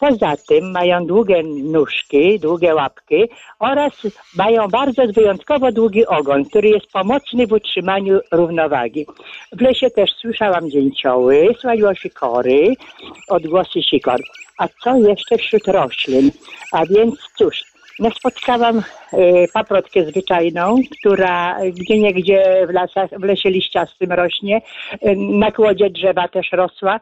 Poza 0.00 0.36
tym 0.48 0.70
mają 0.70 1.06
długie 1.06 1.42
nóżki, 1.42 2.40
długie 2.40 2.74
łapki 2.74 3.28
oraz 3.58 3.92
mają 4.36 4.68
bardzo 4.68 5.02
wyjątkowo 5.06 5.72
długi 5.72 6.06
ogon, 6.06 6.44
który 6.44 6.68
jest 6.68 6.86
pomocny 6.92 7.46
w 7.46 7.52
utrzymaniu 7.52 8.20
równowagi. 8.32 9.06
W 9.52 9.60
lesie 9.60 9.90
też 9.90 10.10
słyszałam 10.20 10.70
dzięcioły, 10.70 11.54
słaniło 11.60 11.94
sikory, 11.94 12.74
odgłosy 13.28 13.82
sikor. 13.82 14.20
A 14.58 14.68
co 14.84 14.96
jeszcze 14.96 15.38
wśród 15.38 15.68
roślin? 15.68 16.30
A 16.72 16.86
więc 16.86 17.14
cóż, 17.38 17.64
no 17.98 18.10
spotkałam 18.10 18.78
y, 18.78 18.82
paprotkę 19.54 20.04
zwyczajną, 20.04 20.76
która 20.98 21.56
gdzie 21.80 21.98
niegdzie 21.98 22.66
w 22.66 23.20
w 23.20 23.24
lesie 23.24 23.50
liściastym 23.50 24.12
rośnie. 24.12 24.60
Y, 24.92 25.16
na 25.16 25.52
kłodzie 25.52 25.90
drzewa 25.90 26.28
też 26.28 26.52
rosła. 26.52 27.00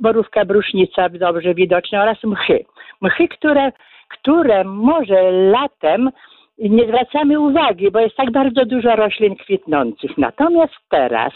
Borówka 0.00 0.44
brusznica 0.44 1.08
dobrze 1.08 1.54
widoczna 1.54 2.02
oraz 2.02 2.24
mchy. 2.24 2.64
Mchy, 3.00 3.28
które, 3.28 3.72
które 4.08 4.64
może 4.64 5.32
latem 5.32 6.10
nie 6.58 6.84
zwracamy 6.84 7.40
uwagi, 7.40 7.90
bo 7.90 8.00
jest 8.00 8.16
tak 8.16 8.30
bardzo 8.30 8.64
dużo 8.64 8.96
roślin 8.96 9.36
kwitnących. 9.36 10.18
Natomiast 10.18 10.74
teraz 10.88 11.32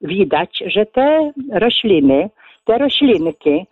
widać, 0.00 0.62
że 0.66 0.86
te 0.86 1.32
rośliny, 1.52 2.30
te 2.64 2.78
roślinki, 2.78 3.66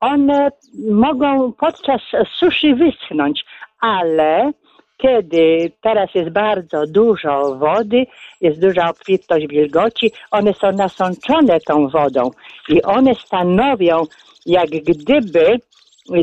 one 0.00 0.50
mogą 0.90 1.52
podczas 1.52 2.00
suszy 2.38 2.74
wyschnąć, 2.74 3.44
ale 3.80 4.52
kiedy 4.96 5.72
teraz 5.80 6.14
jest 6.14 6.30
bardzo 6.30 6.86
dużo 6.86 7.56
wody, 7.56 8.06
jest 8.40 8.60
duża 8.60 8.90
obfitość 8.90 9.46
wilgoci, 9.46 10.12
one 10.30 10.54
są 10.54 10.72
nasączone 10.72 11.60
tą 11.60 11.88
wodą 11.88 12.30
i 12.68 12.82
one 12.82 13.14
stanowią 13.14 14.02
jak 14.46 14.68
gdyby 14.70 15.58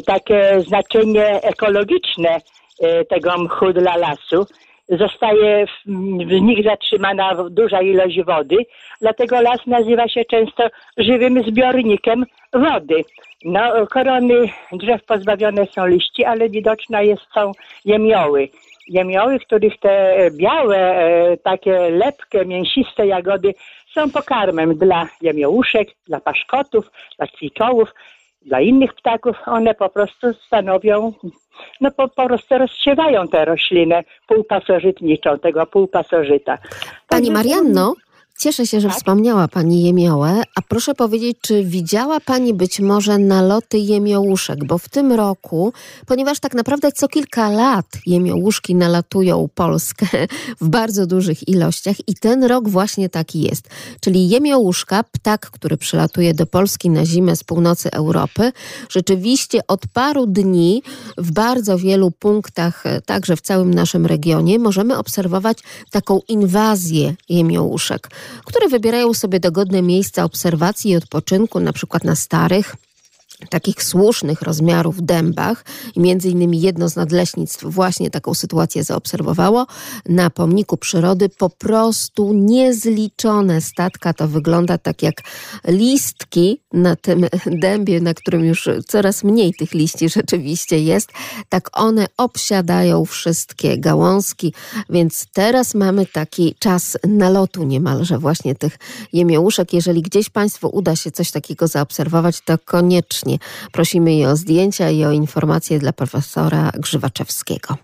takie 0.05 0.61
znaczenie 0.67 1.41
ekologiczne 1.41 2.29
e, 2.79 3.05
tego 3.05 3.37
mchu 3.37 3.73
dla 3.73 3.97
lasu. 3.97 4.45
Zostaje 4.89 5.67
w, 5.67 6.41
nich 6.41 6.63
zatrzymana 6.63 7.35
duża 7.49 7.81
ilość 7.81 8.21
wody, 8.23 8.57
dlatego 9.01 9.41
las 9.41 9.67
nazywa 9.67 10.07
się 10.07 10.25
często 10.25 10.63
żywym 10.97 11.43
zbiornikiem 11.43 12.25
wody. 12.53 13.03
No, 13.45 13.87
korony 13.87 14.49
drzew 14.71 15.05
pozbawione 15.05 15.65
są 15.65 15.87
liści, 15.87 16.25
ale 16.25 16.49
widoczna 16.49 17.01
jest, 17.01 17.21
są 17.33 17.51
jemioły. 17.85 18.49
Jemioły, 18.87 19.39
których 19.39 19.79
te 19.79 20.17
białe, 20.31 20.77
e, 20.77 21.37
takie 21.37 21.89
lepkie, 21.89 22.45
mięsiste 22.45 23.07
jagody 23.07 23.53
są 23.93 24.11
pokarmem 24.11 24.75
dla 24.75 25.07
jemiołuszek, 25.21 25.87
dla 26.07 26.19
paszkotów, 26.19 26.91
dla 27.17 27.27
kwikołów, 27.27 27.93
dla 28.41 28.61
innych 28.61 28.93
ptaków. 28.93 29.35
One 29.45 29.73
po 29.73 29.89
prostu 29.89 30.33
stanowią, 30.33 31.13
no 31.81 31.91
po, 31.91 32.07
po 32.07 32.25
prostu 32.27 32.57
rozsiewają 32.57 33.27
tę 33.27 33.45
roślinę 33.45 34.03
półpasożytniczą, 34.27 35.39
tego 35.39 35.65
półpasożyta. 35.65 36.57
Pani 37.07 37.31
Marianno, 37.31 37.93
cieszę 38.37 38.67
się, 38.67 38.81
że 38.81 38.87
Tak? 38.87 38.97
wspomniała 38.97 39.47
Pani 39.47 39.83
jemiołę, 39.83 40.43
a 40.55 40.61
proszę 40.61 40.95
powiedzieć, 40.95 41.37
czy 41.41 41.63
widziała 41.63 42.19
Pani 42.19 42.53
być 42.53 42.79
może 42.79 43.17
naloty 43.17 43.77
jemiołuszek, 43.77 44.65
bo 44.65 44.77
w 44.77 44.89
tym 44.89 45.11
roku, 45.11 45.73
ponieważ 46.05 46.39
tak 46.39 46.53
naprawdę 46.53 46.91
co 46.91 47.07
kilka 47.07 47.49
lat 47.49 47.85
jemiołuszki 48.05 48.75
nalatują 48.75 49.49
Polskę 49.55 50.07
w 50.61 50.69
bardzo 50.69 51.07
dużych 51.07 51.47
ilościach 51.47 51.95
i 52.07 52.15
ten 52.15 52.43
rok 52.43 52.69
właśnie 52.69 53.09
taki 53.09 53.41
jest. 53.41 53.69
Czyli 54.01 54.29
jemiołuszka, 54.29 55.03
ptak, 55.03 55.51
który 55.51 55.77
przylatuje 55.77 56.33
do 56.33 56.45
Polski 56.45 56.89
na 56.89 57.05
zimę 57.05 57.35
z 57.35 57.43
północy 57.43 57.91
Europy, 57.91 58.51
rzeczywiście 58.89 59.59
od 59.67 59.81
paru 59.93 60.25
dni 60.27 60.83
w 61.17 61.31
bardzo 61.31 61.77
wielu 61.77 62.11
punktach, 62.11 62.85
e, 62.85 63.01
także 63.01 63.35
w 63.35 63.41
całym 63.41 63.73
naszym 63.73 64.05
regionie, 64.05 64.59
możemy 64.59 64.97
obserwować 64.97 65.57
taką 65.91 66.19
inwazję 66.27 67.15
jemiołuszek, 67.29 68.09
które 68.45 68.67
wybierają 68.67 69.13
sobie 69.13 69.39
dogodne 69.39 69.81
miejsca 69.81 70.23
obserwacji 70.23 70.91
i 70.91 70.95
odpoczynku, 70.95 71.59
na 71.59 71.73
przykład 71.73 72.03
na 72.03 72.15
starych, 72.15 72.75
takich 73.49 73.83
słusznych 73.83 74.41
rozmiarów 74.41 75.05
dębach 75.05 75.65
i 75.95 75.99
między 75.99 76.29
innymi 76.29 76.61
jedno 76.61 76.89
z 76.89 76.95
nadleśnictw 76.95 77.63
właśnie 77.63 78.09
taką 78.09 78.33
sytuację 78.33 78.83
zaobserwowało. 78.83 79.67
Na 80.09 80.29
pomniku 80.29 80.77
przyrody 80.77 81.29
po 81.29 81.49
prostu 81.49 82.33
niezliczone 82.33 83.61
statka. 83.61 84.13
To 84.13 84.27
wygląda 84.27 84.77
tak 84.77 85.03
jak 85.03 85.21
listki 85.67 86.61
na 86.73 86.95
tym 86.95 87.25
dębie, 87.45 88.01
na 88.01 88.13
którym 88.13 88.45
już 88.45 88.69
coraz 88.87 89.23
mniej 89.23 89.53
tych 89.53 89.73
liści 89.73 90.09
rzeczywiście 90.17 90.79
jest. 90.79 91.09
Tak 91.49 91.69
one 91.73 92.05
obsiadają 92.17 93.05
wszystkie 93.05 93.77
gałązki, 93.77 94.53
więc 94.89 95.25
teraz 95.33 95.75
mamy 95.75 96.05
taki 96.05 96.55
czas 96.59 96.97
nalotu 97.07 97.63
niemalże 97.63 98.19
właśnie 98.19 98.55
tych 98.55 98.77
jemiołuszek. 99.13 99.73
Jeżeli 99.73 100.01
gdzieś 100.01 100.29
Państwu 100.29 100.69
uda 100.73 100.95
się 100.95 101.11
coś 101.11 101.31
takiego 101.31 101.67
zaobserwować, 101.67 102.41
to 102.41 102.57
koniecznie 102.65 103.26
prosimy 103.71 104.15
je 104.15 104.27
o 104.27 104.35
zdjęcia 104.35 104.89
i 104.89 105.05
o 105.05 105.11
informacje 105.11 105.79
dla 105.79 105.93
profesora 105.93 106.71
Grzywaczewskiego. 106.79 107.77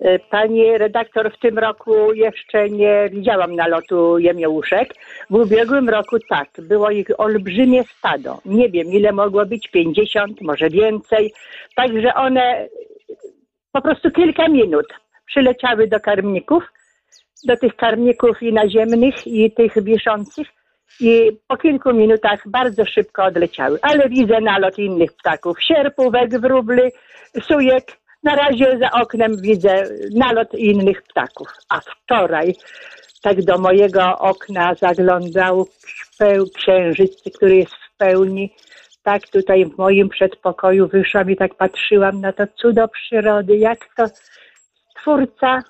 E, 0.00 0.18
Pani 0.18 0.78
redaktor, 0.78 1.32
w 1.32 1.38
tym 1.38 1.58
roku 1.58 2.12
jeszcze 2.12 2.70
nie 2.70 3.08
widziałam 3.12 3.56
nalotu 3.56 4.18
jemiołuszek. 4.18 4.94
W 5.30 5.34
ubiegłym 5.34 5.88
roku 5.88 6.16
tak, 6.28 6.48
było 6.58 6.90
ich 6.90 7.06
olbrzymie 7.18 7.84
stado. 7.98 8.40
Nie 8.44 8.68
wiem, 8.68 8.86
ile 8.86 9.12
mogło 9.12 9.46
być, 9.46 9.68
50, 9.68 10.40
może 10.40 10.70
więcej. 10.70 11.32
Także 11.74 12.14
one 12.14 12.68
po 13.72 13.82
prostu 13.82 14.10
kilka 14.10 14.48
minut 14.48 14.86
przyleciały 15.26 15.86
do 15.86 16.00
karmników, 16.00 16.64
do 17.44 17.56
tych 17.56 17.76
karmników 17.76 18.42
i 18.42 18.52
naziemnych, 18.52 19.26
i 19.26 19.50
tych 19.50 19.82
wiszących. 19.82 20.48
I 21.00 21.32
po 21.48 21.56
kilku 21.56 21.92
minutach 21.92 22.40
bardzo 22.46 22.84
szybko 22.84 23.24
odleciały. 23.24 23.78
Ale 23.82 24.08
widzę 24.08 24.40
nalot 24.40 24.78
innych 24.78 25.12
ptaków. 25.12 25.62
Sierpówek, 25.62 26.40
wróbly, 26.40 26.92
sujek, 27.42 27.84
na 28.22 28.34
razie 28.36 28.78
za 28.78 28.90
oknem 28.90 29.36
widzę 29.40 29.84
nalot 30.14 30.54
innych 30.54 31.02
ptaków. 31.02 31.48
A 31.68 31.80
wczoraj 31.80 32.54
tak 33.22 33.42
do 33.42 33.58
mojego 33.58 34.18
okna 34.18 34.74
zaglądał 34.74 35.66
peł- 36.18 36.50
księżyc, 36.56 37.22
który 37.36 37.56
jest 37.56 37.74
w 37.74 37.96
pełni. 37.96 38.54
Tak 39.02 39.28
tutaj 39.28 39.64
w 39.66 39.78
moim 39.78 40.08
przedpokoju 40.08 40.88
wyszłam 40.88 41.30
i 41.30 41.36
tak 41.36 41.54
patrzyłam 41.54 42.20
na 42.20 42.32
to 42.32 42.46
cudo 42.46 42.88
przyrody, 42.88 43.56
jak 43.56 43.78
to 43.96 44.04
twórca 45.00 45.62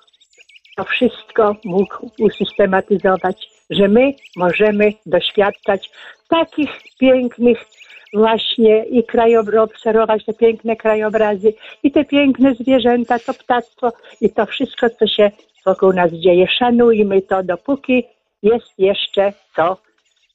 to 0.77 0.83
wszystko 0.83 1.55
mógł 1.65 2.11
usystematyzować, 2.19 3.49
że 3.69 3.87
my 3.87 4.13
możemy 4.35 4.93
doświadczać 5.05 5.89
takich 6.29 6.69
pięknych 6.99 7.57
właśnie 8.13 8.85
i 8.85 9.03
krajobrazy, 9.03 9.61
obserwować 9.61 10.25
te 10.25 10.33
piękne 10.33 10.75
krajobrazy 10.75 11.53
i 11.83 11.91
te 11.91 12.05
piękne 12.05 12.55
zwierzęta, 12.55 13.19
to 13.19 13.33
ptactwo 13.33 13.91
i 14.21 14.29
to 14.29 14.45
wszystko, 14.45 14.89
co 14.89 15.07
się 15.07 15.31
wokół 15.65 15.93
nas 15.93 16.11
dzieje. 16.11 16.47
Szanujmy 16.47 17.21
to, 17.21 17.43
dopóki 17.43 18.03
jest 18.43 18.79
jeszcze 18.79 19.33
co 19.55 19.77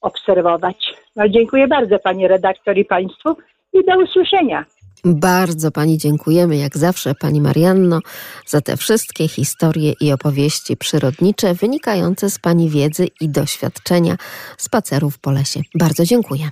obserwować. 0.01 0.93
No, 1.15 1.29
dziękuję 1.29 1.67
bardzo 1.67 1.99
Pani 1.99 2.27
redaktor 2.27 2.77
i 2.77 2.85
Państwu 2.85 3.37
i 3.73 3.85
do 3.85 3.99
usłyszenia. 4.03 4.65
Bardzo 5.05 5.71
Pani 5.71 5.97
dziękujemy, 5.97 6.57
jak 6.57 6.77
zawsze, 6.77 7.15
Pani 7.15 7.41
Marianno, 7.41 7.99
za 8.47 8.61
te 8.61 8.77
wszystkie 8.77 9.27
historie 9.27 9.93
i 9.99 10.11
opowieści 10.11 10.77
przyrodnicze 10.77 11.53
wynikające 11.53 12.29
z 12.29 12.39
Pani 12.39 12.69
wiedzy 12.69 13.07
i 13.21 13.29
doświadczenia 13.29 14.17
spacerów 14.57 15.19
po 15.19 15.31
lesie. 15.31 15.61
Bardzo 15.75 16.05
dziękuję. 16.05 16.49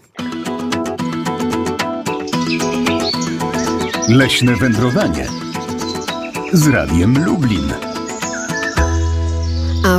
Leśne 4.10 4.56
wędrowanie 4.56 5.28
z 6.54 6.68
Radiem 6.68 7.26
Lublin. 7.26 7.91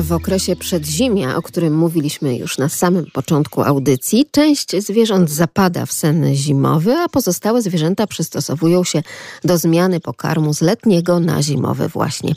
W 0.01 0.13
okresie 0.13 0.57
przedzimia, 0.57 1.37
o 1.37 1.43
którym 1.43 1.77
mówiliśmy 1.77 2.37
już 2.37 2.59
na 2.59 2.69
samym 2.69 3.07
początku 3.13 3.63
audycji, 3.63 4.27
część 4.31 4.77
zwierząt 4.79 5.31
zapada 5.31 5.87
w 5.87 5.93
sen 5.93 6.35
zimowy, 6.35 6.97
a 6.97 7.09
pozostałe 7.09 7.63
zwierzęta 7.63 8.07
przystosowują 8.07 8.85
się 8.85 9.03
do 9.45 9.59
zmiany 9.59 10.01
pokarmu 10.01 10.55
z 10.55 10.61
letniego 10.61 11.21
na 11.21 11.43
zimowy 11.43 11.89
właśnie. 11.89 12.35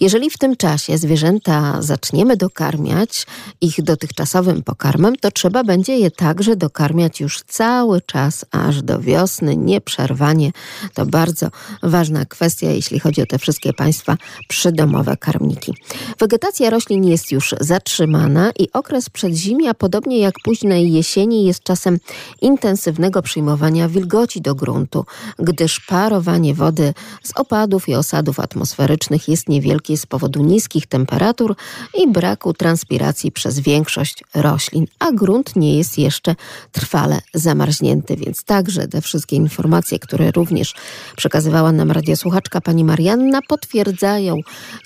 Jeżeli 0.00 0.30
w 0.30 0.38
tym 0.38 0.56
czasie 0.56 0.98
zwierzęta 0.98 1.82
zaczniemy 1.82 2.36
dokarmiać 2.36 3.26
ich 3.60 3.82
dotychczasowym 3.82 4.62
pokarmem, 4.62 5.16
to 5.16 5.30
trzeba 5.30 5.64
będzie 5.64 5.98
je 5.98 6.10
także 6.10 6.56
dokarmiać 6.56 7.20
już 7.20 7.42
cały 7.42 8.00
czas 8.00 8.44
aż 8.50 8.82
do 8.82 9.00
wiosny, 9.00 9.56
nieprzerwanie. 9.56 10.52
To 10.94 11.06
bardzo 11.06 11.48
ważna 11.82 12.24
kwestia, 12.24 12.70
jeśli 12.70 13.00
chodzi 13.00 13.22
o 13.22 13.26
te 13.26 13.38
wszystkie 13.38 13.72
państwa 13.72 14.16
przydomowe 14.48 15.16
karmniki. 15.16 15.74
Wegetacja 16.18 16.70
roślin 16.70 16.95
jest 17.04 17.32
już 17.32 17.54
zatrzymana 17.60 18.52
i 18.58 18.72
okres 18.72 19.10
przedzimia, 19.10 19.74
podobnie 19.74 20.18
jak 20.18 20.34
późnej 20.44 20.92
jesieni, 20.92 21.44
jest 21.44 21.62
czasem 21.62 21.98
intensywnego 22.40 23.22
przyjmowania 23.22 23.88
wilgoci 23.88 24.40
do 24.40 24.54
gruntu, 24.54 25.04
gdyż 25.38 25.80
parowanie 25.80 26.54
wody 26.54 26.94
z 27.22 27.32
opadów 27.36 27.88
i 27.88 27.94
osadów 27.94 28.40
atmosferycznych 28.40 29.28
jest 29.28 29.48
niewielkie 29.48 29.96
z 29.96 30.06
powodu 30.06 30.42
niskich 30.42 30.86
temperatur 30.86 31.56
i 31.94 32.08
braku 32.08 32.54
transpiracji 32.54 33.32
przez 33.32 33.60
większość 33.60 34.24
roślin, 34.34 34.86
a 34.98 35.12
grunt 35.12 35.56
nie 35.56 35.78
jest 35.78 35.98
jeszcze 35.98 36.34
trwale 36.72 37.20
zamarznięty, 37.34 38.16
więc 38.16 38.44
także 38.44 38.88
te 38.88 39.00
wszystkie 39.00 39.36
informacje, 39.36 39.98
które 39.98 40.30
również 40.30 40.74
przekazywała 41.16 41.72
nam 41.72 41.90
radiosłuchaczka 41.90 42.60
pani 42.60 42.84
Marianna, 42.84 43.40
potwierdzają, 43.48 44.36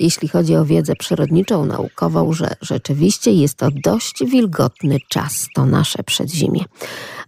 jeśli 0.00 0.28
chodzi 0.28 0.56
o 0.56 0.64
wiedzę 0.64 0.96
przyrodniczą, 0.96 1.64
naukową, 2.00 2.33
że 2.33 2.57
rzeczywiście 2.61 3.33
jest 3.33 3.54
to 3.54 3.69
dość 3.85 4.25
wilgotny 4.25 4.99
czas, 5.09 5.47
to 5.54 5.66
nasze 5.66 6.02
przedzimie. 6.02 6.64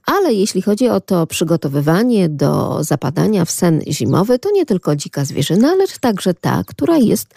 Ale 0.07 0.33
jeśli 0.33 0.63
chodzi 0.63 0.89
o 0.89 1.01
to 1.01 1.27
przygotowywanie 1.27 2.29
do 2.29 2.79
zapadania 2.85 3.45
w 3.45 3.51
sen 3.51 3.83
zimowy, 3.89 4.39
to 4.39 4.51
nie 4.51 4.67
tylko 4.67 4.97
dzika 4.97 5.25
zwierzyna, 5.25 5.75
lecz 5.75 5.99
także 5.99 6.35
ta, 6.35 6.63
która 6.67 6.97
jest 6.97 7.35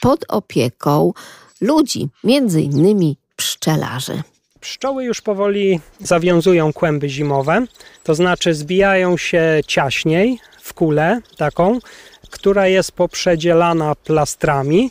pod 0.00 0.24
opieką 0.28 1.12
ludzi, 1.60 2.08
między 2.24 2.62
innymi 2.62 3.16
pszczelarzy. 3.36 4.22
Pszczoły 4.60 5.04
już 5.04 5.20
powoli 5.20 5.80
zawiązują 6.00 6.72
kłęby 6.72 7.08
zimowe, 7.08 7.66
to 8.02 8.14
znaczy 8.14 8.54
zbijają 8.54 9.16
się 9.16 9.60
ciaśniej 9.66 10.38
w 10.62 10.74
kulę 10.74 11.20
taką, 11.36 11.78
która 12.30 12.66
jest 12.66 12.92
poprzedzielana 12.92 13.94
plastrami 13.94 14.90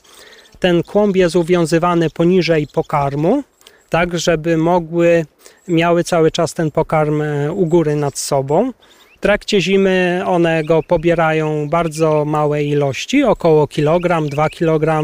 ten 0.65 0.83
kłąb 0.83 1.15
jest 1.15 1.35
uwiązywany 1.35 2.09
poniżej 2.09 2.67
pokarmu, 2.67 3.43
tak 3.89 4.19
żeby 4.19 4.57
mogły, 4.57 5.25
miały 5.67 6.03
cały 6.03 6.31
czas 6.31 6.53
ten 6.53 6.71
pokarm 6.71 7.21
e, 7.21 7.51
u 7.51 7.65
góry 7.65 7.95
nad 7.95 8.17
sobą. 8.17 8.71
W 9.17 9.19
trakcie 9.19 9.61
zimy 9.61 10.23
one 10.25 10.63
go 10.63 10.83
pobierają 10.83 11.69
bardzo 11.69 12.25
małe 12.25 12.63
ilości, 12.63 13.23
około 13.23 13.67
kilogram, 13.67 14.29
2 14.29 14.49
kg 14.49 15.03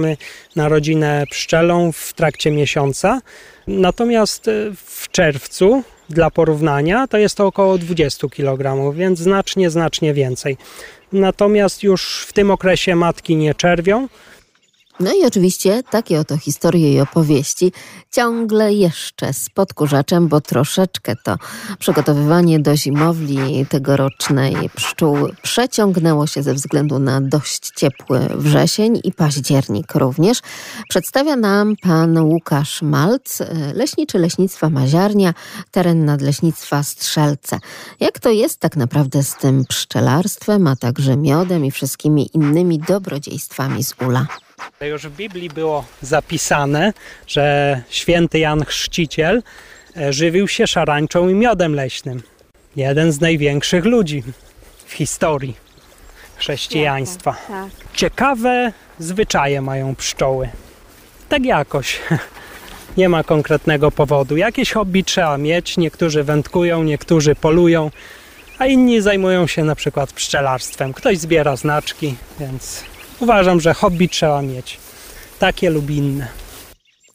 na 0.55 0.69
rodzinę 0.69 1.25
pszczelą 1.31 1.91
w 1.91 2.13
trakcie 2.13 2.51
miesiąca. 2.51 3.21
Natomiast 3.67 4.47
e, 4.47 4.51
w 4.85 5.11
czerwcu, 5.11 5.83
dla 6.09 6.29
porównania, 6.29 7.07
to 7.07 7.17
jest 7.17 7.37
to 7.37 7.45
około 7.47 7.77
20 7.77 8.27
kg, 8.27 8.93
więc 8.95 9.19
znacznie, 9.19 9.69
znacznie 9.69 10.13
więcej. 10.13 10.57
Natomiast 11.13 11.83
już 11.83 12.25
w 12.27 12.33
tym 12.33 12.51
okresie 12.51 12.95
matki 12.95 13.35
nie 13.35 13.55
czerwią, 13.55 14.07
no 15.01 15.13
i 15.13 15.25
oczywiście 15.25 15.83
takie 15.91 16.19
oto 16.19 16.37
historie 16.37 16.93
i 16.93 16.99
opowieści 16.99 17.71
ciągle 18.11 18.73
jeszcze 18.73 19.33
z 19.33 19.49
podkurzaczem, 19.49 20.27
bo 20.27 20.41
troszeczkę 20.41 21.15
to 21.23 21.35
przygotowywanie 21.79 22.59
do 22.59 22.77
zimowli 22.77 23.65
tegorocznej 23.65 24.55
pszczół 24.75 25.17
przeciągnęło 25.41 26.27
się 26.27 26.43
ze 26.43 26.53
względu 26.53 26.99
na 26.99 27.21
dość 27.21 27.71
ciepły 27.75 28.19
wrzesień 28.35 28.99
i 29.03 29.11
październik 29.11 29.95
również. 29.95 30.39
Przedstawia 30.89 31.35
nam 31.35 31.75
pan 31.81 32.17
Łukasz 32.17 32.81
Malc, 32.81 33.39
leśniczy 33.73 34.19
leśnictwa 34.19 34.69
Maziarnia, 34.69 35.33
teren 35.71 36.05
nadleśnictwa 36.05 36.83
Strzelce. 36.83 37.59
Jak 37.99 38.19
to 38.19 38.29
jest 38.29 38.59
tak 38.59 38.77
naprawdę 38.77 39.23
z 39.23 39.35
tym 39.35 39.65
pszczelarstwem, 39.65 40.67
a 40.67 40.75
także 40.75 41.17
miodem 41.17 41.65
i 41.65 41.71
wszystkimi 41.71 42.29
innymi 42.33 42.79
dobrodziejstwami 42.79 43.83
z 43.83 43.95
ula? 44.07 44.27
Już 44.81 45.07
w 45.07 45.15
Biblii 45.15 45.49
było 45.49 45.85
zapisane, 46.01 46.93
że 47.27 47.81
święty 47.89 48.39
Jan 48.39 48.65
Chrzciciel 48.65 49.43
e, 49.97 50.13
żywił 50.13 50.47
się 50.47 50.67
szarańczą 50.67 51.29
i 51.29 51.33
miodem 51.33 51.75
leśnym. 51.75 52.23
Jeden 52.75 53.11
z 53.11 53.21
największych 53.21 53.85
ludzi 53.85 54.23
w 54.85 54.93
historii 54.93 55.55
chrześcijaństwa. 56.37 57.35
Tak. 57.47 57.69
Ciekawe 57.93 58.73
zwyczaje 58.99 59.61
mają 59.61 59.95
pszczoły. 59.95 60.49
Tak 61.29 61.45
jakoś. 61.45 61.99
Nie 62.97 63.09
ma 63.09 63.23
konkretnego 63.23 63.91
powodu. 63.91 64.37
Jakieś 64.37 64.71
hobby 64.71 65.03
trzeba 65.03 65.37
mieć. 65.37 65.77
Niektórzy 65.77 66.23
wędkują, 66.23 66.83
niektórzy 66.83 67.35
polują, 67.35 67.91
a 68.59 68.65
inni 68.65 69.01
zajmują 69.01 69.47
się 69.47 69.63
na 69.63 69.75
przykład 69.75 70.13
pszczelarstwem. 70.13 70.93
Ktoś 70.93 71.17
zbiera 71.17 71.55
znaczki, 71.55 72.15
więc 72.39 72.83
uważam, 73.21 73.61
że 73.61 73.73
hobby 73.73 74.09
trzeba 74.09 74.41
mieć. 74.41 74.77
Takie 75.39 75.69
lub 75.69 75.89
inne. 75.89 76.27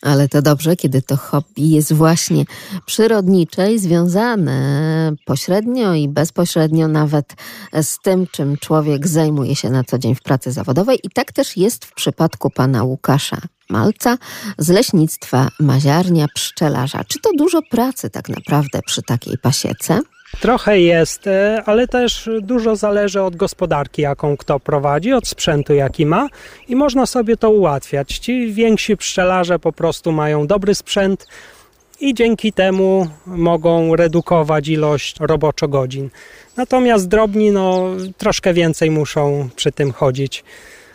Ale 0.03 0.29
to 0.29 0.43
dobrze, 0.43 0.77
kiedy 0.77 1.03
to 1.03 1.17
hobby 1.17 1.63
jest 1.63 1.93
właśnie 1.93 2.45
przyrodnicze 2.87 3.73
i 3.73 3.79
związane 3.79 5.13
pośrednio 5.25 5.95
i 5.95 6.09
bezpośrednio 6.09 6.89
nawet 6.89 7.35
z 7.83 7.99
tym, 8.03 8.27
czym 8.33 8.57
człowiek 8.57 9.09
zajmuje 9.09 9.57
się 9.57 9.71
na 9.71 9.85
co 9.85 9.99
dzień 9.99 10.15
w 10.15 10.23
pracy 10.23 10.53
zawodowej. 10.53 10.99
I 11.03 11.11
tak 11.11 11.33
też 11.33 11.57
jest 11.57 11.85
w 11.85 11.95
przypadku 11.95 12.51
pana 12.51 12.85
Łukasza 12.85 13.39
Malca 13.71 14.19
z 14.59 14.69
leśnictwa 14.69 15.49
Maziarnia 15.61 16.27
Pszczelarza. 16.35 17.05
Czy 17.05 17.21
to 17.21 17.31
dużo 17.39 17.61
pracy 17.71 18.11
tak 18.11 18.29
naprawdę 18.29 18.81
przy 18.87 19.03
takiej 19.03 19.39
pasiece? 19.39 20.01
Trochę 20.41 20.81
jest, 20.81 21.27
e, 21.27 21.63
ale 21.67 21.89
też 21.89 22.31
dużo 22.43 22.77
zależy 22.77 23.23
od 23.23 23.37
gospodarki, 23.37 24.03
jaką 24.03 24.37
kto 24.37 24.61
prowadzi, 24.61 25.13
od 25.13 25.29
sprzętu, 25.29 25.75
jaki 25.75 26.07
ma 26.07 26.29
i 26.69 26.77
można 26.77 27.07
sobie 27.07 27.37
to 27.37 27.51
ułatwiać. 27.51 28.19
Ci 28.19 28.53
więksi 28.53 28.97
pszczelarze 28.97 29.59
po 29.59 29.73
prostu 29.73 30.13
mają 30.13 30.47
dobry 30.47 30.75
sprzęt 30.75 31.27
i 32.01 32.15
dzięki 32.15 32.53
temu 32.53 33.09
mogą 33.27 33.97
redukować 33.97 34.69
ilość 34.69 35.17
roboczo 35.21 35.69
godzin. 35.69 36.11
Natomiast 36.57 37.09
drobni 37.09 37.51
no, 37.51 37.89
troszkę 38.19 38.55
więcej 38.55 38.91
muszą 38.91 39.49
przy 39.57 39.73
tym 39.73 39.93
chodzić 39.93 40.45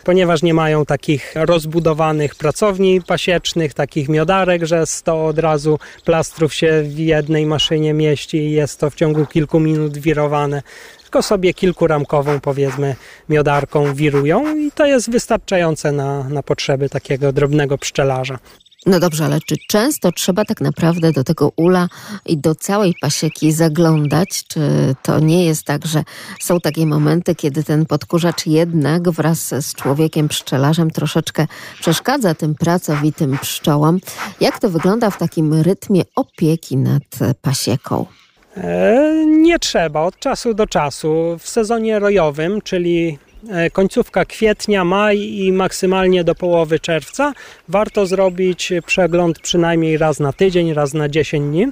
ponieważ 0.04 0.42
nie 0.42 0.54
mają 0.54 0.84
takich 0.84 1.32
rozbudowanych 1.34 2.34
pracowni 2.34 3.02
pasiecznych, 3.02 3.74
takich 3.74 4.08
miodarek, 4.08 4.64
że 4.64 4.86
100 4.86 5.26
od 5.26 5.38
razu 5.38 5.78
plastrów 6.04 6.54
się 6.54 6.82
w 6.82 6.98
jednej 6.98 7.46
maszynie 7.46 7.94
mieści 7.94 8.36
i 8.36 8.52
jest 8.52 8.80
to 8.80 8.90
w 8.90 8.94
ciągu 8.94 9.26
kilku 9.26 9.60
minut 9.60 9.98
wirowane 9.98 10.62
tylko 11.12 11.22
sobie 11.22 11.54
kilkuramkową 11.54 12.40
powiedzmy 12.40 12.96
miodarką 13.28 13.94
wirują 13.94 14.56
i 14.56 14.70
to 14.70 14.86
jest 14.86 15.10
wystarczające 15.10 15.92
na, 15.92 16.28
na 16.28 16.42
potrzeby 16.42 16.88
takiego 16.88 17.32
drobnego 17.32 17.78
pszczelarza. 17.78 18.38
No 18.86 19.00
dobrze, 19.00 19.24
ale 19.24 19.40
czy 19.40 19.54
często 19.68 20.12
trzeba 20.12 20.44
tak 20.44 20.60
naprawdę 20.60 21.12
do 21.12 21.24
tego 21.24 21.52
ula 21.56 21.88
i 22.26 22.38
do 22.38 22.54
całej 22.54 22.94
pasieki 23.00 23.52
zaglądać? 23.52 24.44
Czy 24.48 24.60
to 25.02 25.20
nie 25.20 25.44
jest 25.44 25.64
tak, 25.64 25.86
że 25.86 26.02
są 26.40 26.60
takie 26.60 26.86
momenty, 26.86 27.34
kiedy 27.34 27.64
ten 27.64 27.86
podkurzacz 27.86 28.46
jednak 28.46 29.10
wraz 29.10 29.54
z 29.60 29.74
człowiekiem 29.74 30.28
pszczelarzem 30.28 30.90
troszeczkę 30.90 31.46
przeszkadza 31.80 32.34
tym 32.34 32.54
pracowitym 32.54 33.38
pszczołom? 33.38 33.98
Jak 34.40 34.58
to 34.58 34.70
wygląda 34.70 35.10
w 35.10 35.18
takim 35.18 35.62
rytmie 35.62 36.02
opieki 36.16 36.76
nad 36.76 37.02
pasieką? 37.42 38.06
E, 38.56 39.26
nie 39.26 39.58
trzeba 39.58 40.00
od 40.00 40.18
czasu 40.18 40.54
do 40.54 40.66
czasu. 40.66 41.38
W 41.38 41.48
sezonie 41.48 41.98
rojowym, 41.98 42.62
czyli 42.62 43.18
końcówka 43.72 44.24
kwietnia, 44.24 44.84
maj 44.84 45.18
i 45.18 45.52
maksymalnie 45.52 46.24
do 46.24 46.34
połowy 46.34 46.80
czerwca 46.80 47.32
warto 47.68 48.06
zrobić 48.06 48.72
przegląd 48.86 49.38
przynajmniej 49.38 49.98
raz 49.98 50.20
na 50.20 50.32
tydzień, 50.32 50.74
raz 50.74 50.94
na 50.94 51.08
10 51.08 51.50
dni. 51.50 51.66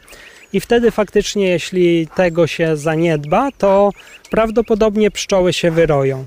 I 0.52 0.60
wtedy 0.60 0.90
faktycznie, 0.90 1.48
jeśli 1.48 2.08
tego 2.14 2.46
się 2.46 2.76
zaniedba, 2.76 3.48
to 3.58 3.90
prawdopodobnie 4.30 5.10
pszczoły 5.10 5.52
się 5.52 5.70
wyroją. 5.70 6.26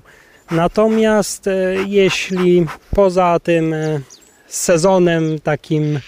Natomiast 0.52 1.48
e, 1.48 1.76
jeśli 1.88 2.66
poza 2.96 3.40
tym 3.44 3.74
e, 3.74 4.00
sezonem 4.48 5.40
takim 5.40 6.00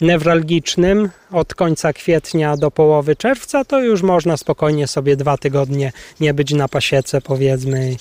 newralgicznym 0.00 1.10
od 1.30 1.54
końca 1.54 1.92
kwietnia 1.92 2.56
do 2.56 2.70
połowy 2.70 3.16
czerwca, 3.16 3.64
to 3.64 3.80
już 3.80 4.02
można 4.02 4.36
spokojnie 4.36 4.86
sobie 4.86 5.16
dwa 5.16 5.36
tygodnie 5.36 5.92
nie 6.20 6.34
być 6.34 6.52
na 6.52 6.68
pasiece, 6.68 7.20
powiedzmy, 7.20 7.96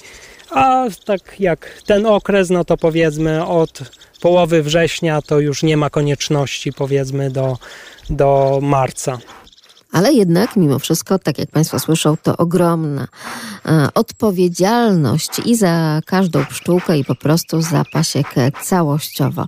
A 0.52 0.86
tak 1.06 1.40
jak 1.40 1.82
ten 1.86 2.06
okres, 2.06 2.50
no 2.50 2.66
to 2.66 2.78
powiedzmy 2.78 3.46
od 3.46 3.80
połowy 4.22 4.64
września 4.64 5.22
to 5.22 5.40
już 5.40 5.64
nie 5.64 5.78
ma 5.78 5.90
konieczności 5.90 6.74
powiedzmy 6.74 7.32
do, 7.32 7.58
do 8.10 8.60
marca. 8.62 9.18
Ale 9.92 10.14
jednak, 10.14 10.56
mimo 10.56 10.80
wszystko, 10.80 11.20
tak 11.20 11.40
jak 11.40 11.52
Państwo 11.52 11.80
słyszą, 11.80 12.18
to 12.24 12.38
ogromna 12.38 13.08
e, 13.66 13.88
odpowiedzialność 13.94 15.40
i 15.46 15.56
za 15.56 16.02
każdą 16.06 16.46
pszczółkę, 16.46 16.98
i 16.98 17.06
po 17.06 17.16
prostu 17.16 17.62
za 17.62 17.84
pasiekę 17.94 18.52
całościowo. 18.64 19.46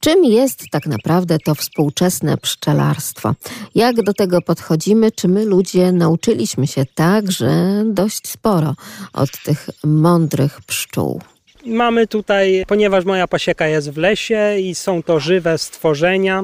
Czym 0.00 0.24
jest 0.24 0.62
tak 0.70 0.86
naprawdę 0.86 1.38
to 1.38 1.54
współczesne 1.54 2.36
pszczelarstwo? 2.36 3.34
Jak 3.74 4.02
do 4.02 4.14
tego 4.14 4.42
podchodzimy? 4.42 5.12
Czy 5.12 5.28
my 5.28 5.44
ludzie 5.44 5.92
nauczyliśmy 5.92 6.66
się 6.66 6.84
także 6.94 7.82
dość 7.86 8.28
sporo 8.28 8.74
od 9.12 9.30
tych 9.44 9.66
mądrych 9.84 10.60
pszczół? 10.66 11.20
Mamy 11.66 12.06
tutaj, 12.06 12.64
ponieważ 12.68 13.04
moja 13.04 13.28
pasieka 13.28 13.66
jest 13.66 13.90
w 13.90 13.96
lesie 13.96 14.56
i 14.58 14.74
są 14.74 15.02
to 15.02 15.20
żywe 15.20 15.58
stworzenia, 15.58 16.42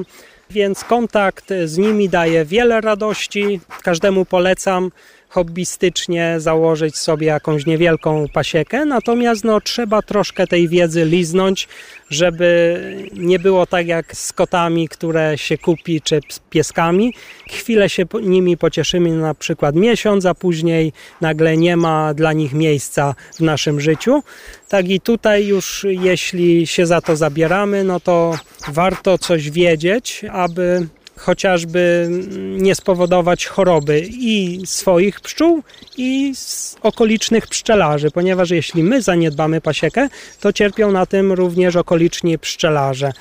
więc 0.49 0.83
kontakt 0.83 1.49
z 1.65 1.77
nimi 1.77 2.09
daje 2.09 2.45
wiele 2.45 2.81
radości. 2.81 3.59
Każdemu 3.83 4.25
polecam 4.25 4.91
hobbystycznie 5.29 6.35
założyć 6.37 6.97
sobie 6.97 7.27
jakąś 7.27 7.65
niewielką 7.65 8.25
pasiekę, 8.33 8.85
natomiast 8.85 9.43
no, 9.43 9.61
trzeba 9.61 10.01
troszkę 10.01 10.47
tej 10.47 10.67
wiedzy 10.67 11.05
liznąć, 11.05 11.67
żeby 12.09 12.77
nie 13.13 13.39
było 13.39 13.65
tak 13.65 13.87
jak 13.87 14.15
z 14.15 14.33
kotami, 14.33 14.87
które 14.87 15.37
się 15.37 15.57
kupi, 15.57 16.01
czy 16.01 16.19
z 16.29 16.39
pieskami. 16.39 17.13
Chwilę 17.49 17.89
się 17.89 18.05
nimi 18.21 18.57
pocieszymy, 18.57 19.09
na 19.09 19.33
przykład 19.33 19.75
miesiąc, 19.75 20.25
a 20.25 20.33
później 20.33 20.93
nagle 21.21 21.57
nie 21.57 21.77
ma 21.77 22.13
dla 22.13 22.33
nich 22.33 22.53
miejsca 22.53 23.15
w 23.35 23.39
naszym 23.39 23.81
życiu. 23.81 24.23
Tak 24.69 24.89
i 24.89 24.99
tutaj 24.99 25.47
już 25.47 25.85
jeśli 25.89 26.67
się 26.67 26.85
za 26.85 27.01
to 27.01 27.15
zabieramy, 27.15 27.83
no 27.83 27.99
to 27.99 28.37
warto 28.67 29.17
coś 29.17 29.51
wiedzieć, 29.51 30.25
aby 30.31 30.87
chociażby 31.17 32.09
nie 32.57 32.75
spowodować 32.75 33.45
choroby 33.45 34.07
i 34.09 34.61
swoich 34.65 35.21
pszczół, 35.21 35.63
i 35.97 36.33
okolicznych 36.81 37.47
pszczelarzy, 37.47 38.11
ponieważ 38.11 38.49
jeśli 38.49 38.83
my 38.83 39.01
zaniedbamy 39.01 39.61
pasiekę, 39.61 40.09
to 40.39 40.53
cierpią 40.53 40.91
na 40.91 41.05
tym 41.05 41.31
również 41.31 41.75
okoliczni 41.75 42.39
pszczelarze. 42.39 43.11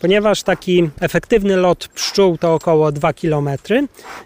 Ponieważ 0.00 0.42
taki 0.42 0.90
efektywny 1.00 1.56
lot 1.56 1.88
pszczół 1.88 2.38
to 2.38 2.54
około 2.54 2.92
2 2.92 3.12
km, 3.12 3.48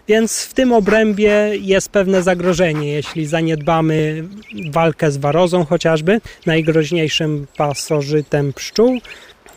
więc 0.07 0.43
w 0.43 0.53
tym 0.53 0.73
obrębie 0.73 1.51
jest 1.61 1.89
pewne 1.89 2.23
zagrożenie, 2.23 2.91
jeśli 2.91 3.25
zaniedbamy 3.25 4.23
walkę 4.71 5.11
z 5.11 5.17
warozą 5.17 5.65
chociażby, 5.65 6.21
najgroźniejszym 6.45 7.47
pasożytem 7.57 8.53
pszczół, 8.53 8.99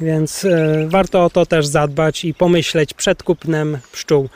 więc 0.00 0.44
e, 0.44 0.87
warto 0.88 1.24
o 1.24 1.30
to 1.30 1.46
też 1.46 1.66
zadbać 1.66 2.24
i 2.24 2.35
pomyśleć 2.35 2.94
przed 2.94 3.22
kupnem 3.22 3.78
pszczół. 3.92 4.28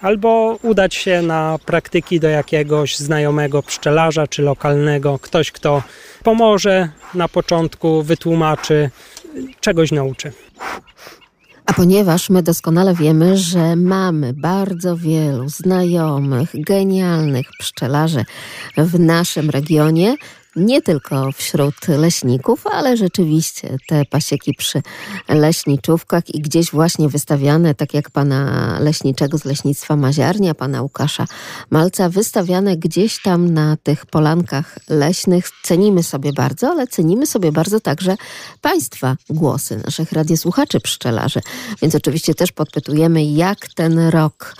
Albo 0.00 0.58
udać 0.62 0.94
się 0.94 1.22
na 1.22 1.58
praktyki 1.66 2.20
do 2.20 2.28
jakiegoś 2.28 2.98
znajomego 2.98 3.62
pszczelarza 3.62 4.26
czy 4.26 4.42
lokalnego, 4.42 5.18
ktoś, 5.18 5.52
kto 5.52 5.82
pomoże 6.22 6.88
na 7.14 7.28
początku, 7.28 8.02
wytłumaczy, 8.02 8.90
czegoś 9.60 9.92
nauczy. 9.92 10.32
A 11.66 11.72
ponieważ 11.72 12.30
my 12.30 12.42
doskonale 12.42 12.94
wiemy, 12.94 13.36
że 13.36 13.76
mamy 13.76 14.32
bardzo 14.32 14.96
wielu 14.96 15.48
znajomych, 15.48 16.50
genialnych 16.54 17.46
pszczelarzy 17.58 18.24
w 18.76 19.00
naszym 19.00 19.50
regionie, 19.50 20.14
nie 20.56 20.82
tylko 20.82 21.32
wśród 21.32 21.88
leśników, 21.88 22.66
ale 22.66 22.96
rzeczywiście 22.96 23.76
te 23.88 24.04
pasieki 24.04 24.54
przy 24.54 24.82
leśniczówkach 25.28 26.34
i 26.34 26.40
gdzieś 26.40 26.70
właśnie 26.70 27.08
wystawiane, 27.08 27.74
tak 27.74 27.94
jak 27.94 28.10
pana 28.10 28.76
leśniczego 28.80 29.38
z 29.38 29.44
leśnictwa 29.44 29.96
Maziarnia, 29.96 30.54
pana 30.54 30.82
Łukasza 30.82 31.26
Malca, 31.70 32.08
wystawiane 32.08 32.76
gdzieś 32.76 33.22
tam 33.22 33.54
na 33.54 33.76
tych 33.82 34.06
polankach 34.06 34.78
leśnych. 34.88 35.50
Cenimy 35.62 36.02
sobie 36.02 36.32
bardzo, 36.32 36.68
ale 36.70 36.86
cenimy 36.86 37.26
sobie 37.26 37.52
bardzo 37.52 37.80
także 37.80 38.16
państwa 38.60 39.16
głosy, 39.30 39.80
naszych 39.84 40.12
radiosłuchaczy 40.12 40.80
pszczelarzy. 40.80 41.40
Więc 41.82 41.94
oczywiście 41.94 42.34
też 42.34 42.52
podpytujemy, 42.52 43.24
jak 43.24 43.58
ten 43.74 43.98
rok 43.98 44.56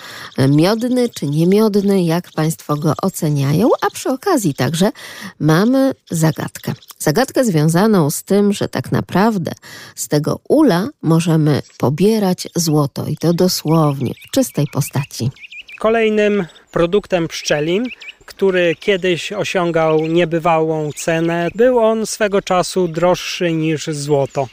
miodny 0.49 1.09
czy 1.09 1.27
niemiodny, 1.27 2.03
jak 2.03 2.33
państwo 2.33 2.77
go 2.77 2.95
oceniają, 3.03 3.69
a 3.81 3.91
przy 3.91 4.11
okazji 4.11 4.55
także 4.55 4.93
mamy 5.41 5.86
zagadkę. 6.11 6.73
Zagadkę 6.99 7.45
związaną 7.45 8.11
z 8.11 8.23
tym, 8.23 8.53
że 8.53 8.69
tak 8.69 8.93
naprawdę 8.93 9.53
z 9.95 10.09
tego 10.09 10.41
ula 10.49 10.89
możemy 11.03 11.63
pobierać 11.79 12.49
złoto 12.57 13.07
i 13.07 13.17
to 13.17 13.33
dosłownie 13.33 14.13
w 14.29 14.31
czystej 14.31 14.67
postaci. 14.73 15.31
Kolejnym 15.79 16.47
produktem 16.73 17.29
pszczelim, 17.29 17.85
który 18.27 18.75
kiedyś 18.81 19.33
osiągał 19.33 20.07
niebywałą 20.07 20.91
cenę, 20.93 21.49
był 21.55 21.79
on 21.79 22.07
swego 22.07 22.43
czasu 22.43 22.89
droższy 22.89 23.53
niż 23.53 23.87
złoto, 23.87 24.49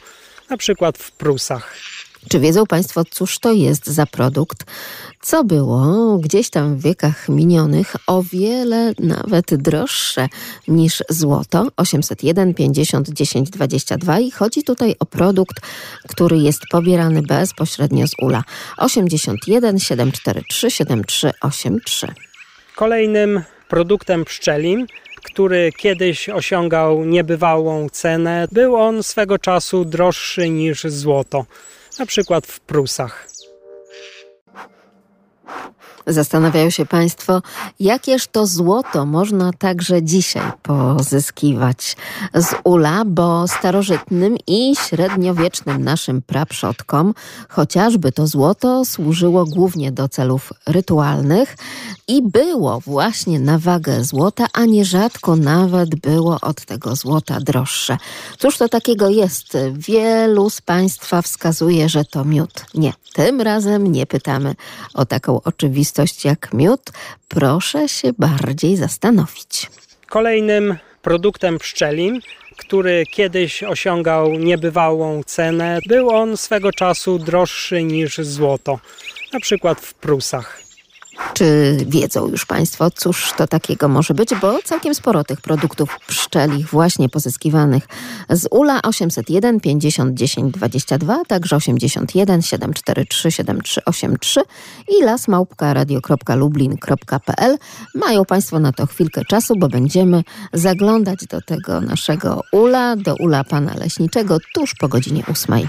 na 0.50 0.56
przykład 0.56 0.98
w 0.98 1.12
Prusach. 1.12 1.76
Czy 2.28 2.40
wiedzą 2.40 2.66
Państwo, 2.66 3.04
cóż 3.10 3.38
to 3.38 3.52
jest 3.52 3.86
za 3.86 4.06
produkt? 4.06 4.64
Co 5.22 5.44
było 5.44 6.18
gdzieś 6.18 6.50
tam 6.50 6.76
w 6.76 6.82
wiekach 6.82 7.28
minionych 7.28 7.96
o 8.06 8.22
wiele 8.22 8.92
nawet 8.98 9.54
droższe 9.54 10.28
niż 10.68 11.02
złoto 11.08 11.68
801 11.76 12.54
50 12.54 13.08
10 13.08 13.50
22 13.50 14.20
i 14.20 14.30
chodzi 14.30 14.62
tutaj 14.62 14.94
o 15.00 15.06
produkt, 15.06 15.56
który 16.08 16.38
jest 16.38 16.60
pobierany 16.70 17.22
bezpośrednio 17.22 18.08
z 18.08 18.12
ula 18.22 18.42
81 18.76 19.78
743 19.78 20.70
7383. 20.70 22.06
Kolejnym 22.76 23.42
produktem 23.68 24.24
pszczelim 24.24 24.86
który 25.24 25.72
kiedyś 25.72 26.28
osiągał 26.28 27.04
niebywałą 27.04 27.88
cenę, 27.88 28.48
był 28.52 28.76
on 28.76 29.02
swego 29.02 29.38
czasu 29.38 29.84
droższy 29.84 30.48
niż 30.48 30.82
złoto 30.84 31.46
na 31.98 32.06
przykład 32.06 32.46
w 32.46 32.60
Prusach. 32.60 33.33
Zastanawiają 36.06 36.70
się 36.70 36.86
Państwo, 36.86 37.42
jakież 37.80 38.26
to 38.26 38.46
złoto 38.46 39.06
można 39.06 39.52
także 39.52 40.02
dzisiaj 40.02 40.52
pozyskiwać 40.62 41.96
z 42.34 42.54
ula, 42.64 43.04
bo 43.06 43.48
starożytnym 43.48 44.36
i 44.46 44.76
średniowiecznym 44.76 45.84
naszym 45.84 46.22
praprzodkom 46.22 47.14
chociażby 47.48 48.12
to 48.12 48.26
złoto 48.26 48.84
służyło 48.84 49.44
głównie 49.44 49.92
do 49.92 50.08
celów 50.08 50.52
rytualnych 50.66 51.56
i 52.08 52.22
było 52.22 52.80
właśnie 52.80 53.40
na 53.40 53.58
wagę 53.58 54.04
złota, 54.04 54.46
a 54.52 54.64
nierzadko 54.64 55.36
nawet 55.36 55.94
było 55.94 56.38
od 56.40 56.64
tego 56.64 56.96
złota 56.96 57.40
droższe. 57.40 57.96
Cóż 58.38 58.58
to 58.58 58.68
takiego 58.68 59.08
jest? 59.08 59.56
Wielu 59.72 60.50
z 60.50 60.60
Państwa 60.60 61.22
wskazuje, 61.22 61.88
że 61.88 62.04
to 62.04 62.24
miód. 62.24 62.64
Nie, 62.74 62.92
tym 63.12 63.40
razem 63.40 63.92
nie 63.92 64.06
pytamy 64.06 64.54
o 64.94 65.06
taką 65.06 65.42
oczywistość 65.42 65.93
jak 66.24 66.52
miód. 66.52 66.80
Proszę 67.28 67.88
się 67.88 68.12
bardziej 68.18 68.76
zastanowić. 68.76 69.70
Kolejnym 70.06 70.76
produktem 71.02 71.58
pszczelim 71.58 72.20
który 72.56 73.04
kiedyś 73.06 73.62
osiągał 73.62 74.32
niebywałą 74.32 75.22
cenę, 75.22 75.78
był 75.88 76.10
on 76.10 76.36
swego 76.36 76.72
czasu 76.72 77.18
droższy 77.18 77.82
niż 77.82 78.18
złoto, 78.18 78.78
na 79.32 79.40
przykład 79.40 79.80
w 79.80 79.94
Prusach. 79.94 80.63
Czy 81.34 81.76
wiedzą 81.88 82.28
już 82.28 82.46
Państwo, 82.46 82.90
cóż 82.90 83.32
to 83.36 83.46
takiego 83.46 83.88
może 83.88 84.14
być? 84.14 84.30
Bo 84.40 84.58
całkiem 84.64 84.94
sporo 84.94 85.24
tych 85.24 85.40
produktów 85.40 85.98
pszczelich 86.06 86.68
właśnie 86.68 87.08
pozyskiwanych 87.08 87.88
z 88.30 88.46
ULA 88.50 88.82
801 88.82 89.60
50 89.60 90.14
10 90.14 90.54
22, 90.54 91.24
także 91.24 91.56
81 91.56 92.42
743 92.42 93.30
7383 93.30 94.40
i 94.98 95.02
lasmałpka.radio.lublin.pl. 95.04 97.58
Mają 97.94 98.24
Państwo 98.24 98.58
na 98.58 98.72
to 98.72 98.86
chwilkę 98.86 99.24
czasu, 99.24 99.54
bo 99.58 99.68
będziemy 99.68 100.22
zaglądać 100.52 101.26
do 101.26 101.40
tego 101.40 101.80
naszego 101.80 102.40
ULA, 102.52 102.96
do 102.96 103.14
ULA 103.14 103.44
Pana 103.44 103.74
Leśniczego 103.74 104.38
tuż 104.54 104.74
po 104.74 104.88
godzinie 104.88 105.22
8. 105.30 105.68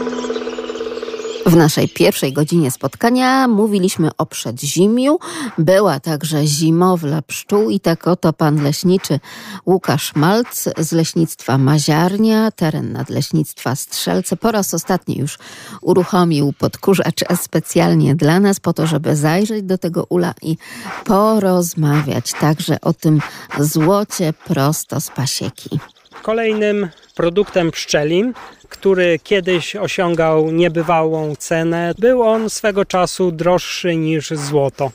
W 1.45 1.55
naszej 1.55 1.89
pierwszej 1.89 2.33
godzinie 2.33 2.71
spotkania 2.71 3.47
mówiliśmy 3.47 4.09
o 4.17 4.25
przedzimiu. 4.25 5.19
Była 5.57 5.99
także 5.99 6.47
zimowla 6.47 7.21
pszczół 7.21 7.69
i 7.69 7.79
tak 7.79 8.07
oto 8.07 8.33
pan 8.33 8.63
leśniczy 8.63 9.19
Łukasz 9.65 10.15
Malc 10.15 10.69
z 10.77 10.91
leśnictwa 10.91 11.57
Maziarnia, 11.57 12.51
teren 12.51 12.91
nadleśnictwa 12.91 13.75
Strzelce 13.75 14.37
po 14.37 14.51
raz 14.51 14.73
ostatni 14.73 15.17
już 15.17 15.39
uruchomił 15.81 16.53
podkurzacz 16.53 17.23
specjalnie 17.41 18.15
dla 18.15 18.39
nas 18.39 18.59
po 18.59 18.73
to, 18.73 18.87
żeby 18.87 19.15
zajrzeć 19.15 19.63
do 19.63 19.77
tego 19.77 20.05
ula 20.09 20.33
i 20.41 20.57
porozmawiać 21.05 22.33
także 22.33 22.81
o 22.81 22.93
tym 22.93 23.21
złocie 23.59 24.33
prosto 24.33 25.01
z 25.01 25.09
pasieki. 25.09 25.79
Kolejnym 26.21 26.89
produktem 27.15 27.71
pszczelim, 27.71 28.33
który 28.69 29.19
kiedyś 29.23 29.75
osiągał 29.75 30.51
niebywałą 30.51 31.35
cenę, 31.35 31.93
był 31.99 32.23
on 32.23 32.49
swego 32.49 32.85
czasu 32.85 33.31
droższy 33.31 33.95
niż 33.95 34.29
złoto, 34.29 34.91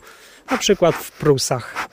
na 0.50 0.58
przykład 0.58 0.94
w 0.94 1.10
Prusach. 1.12 1.85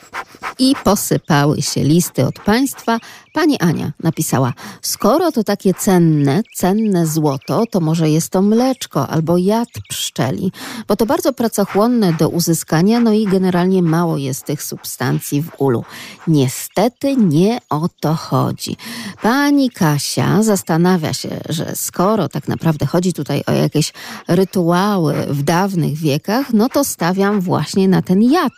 I 0.59 0.73
posypały 0.83 1.61
się 1.61 1.83
listy 1.83 2.25
od 2.25 2.39
państwa. 2.39 2.99
Pani 3.33 3.59
Ania 3.59 3.91
napisała: 4.03 4.53
Skoro 4.81 5.31
to 5.31 5.43
takie 5.43 5.73
cenne, 5.73 6.43
cenne 6.55 7.07
złoto, 7.07 7.63
to 7.71 7.79
może 7.79 8.09
jest 8.09 8.29
to 8.29 8.41
mleczko 8.41 9.07
albo 9.07 9.37
jad 9.37 9.69
pszczeli, 9.89 10.51
bo 10.87 10.95
to 10.95 11.05
bardzo 11.05 11.33
pracochłonne 11.33 12.13
do 12.13 12.29
uzyskania, 12.29 12.99
no 12.99 13.13
i 13.13 13.25
generalnie 13.25 13.81
mało 13.81 14.17
jest 14.17 14.45
tych 14.45 14.63
substancji 14.63 15.41
w 15.41 15.49
ulu. 15.57 15.83
Niestety 16.27 17.15
nie 17.15 17.59
o 17.69 17.89
to 17.99 18.13
chodzi. 18.13 18.77
Pani 19.21 19.69
Kasia 19.69 20.43
zastanawia 20.43 21.13
się, 21.13 21.29
że 21.49 21.75
skoro 21.75 22.29
tak 22.29 22.47
naprawdę 22.47 22.85
chodzi 22.85 23.13
tutaj 23.13 23.43
o 23.47 23.51
jakieś 23.51 23.93
rytuały 24.27 25.13
w 25.13 25.43
dawnych 25.43 25.97
wiekach, 25.97 26.53
no 26.53 26.69
to 26.69 26.83
stawiam 26.83 27.41
właśnie 27.41 27.87
na 27.87 28.01
ten 28.01 28.23
jad 28.23 28.53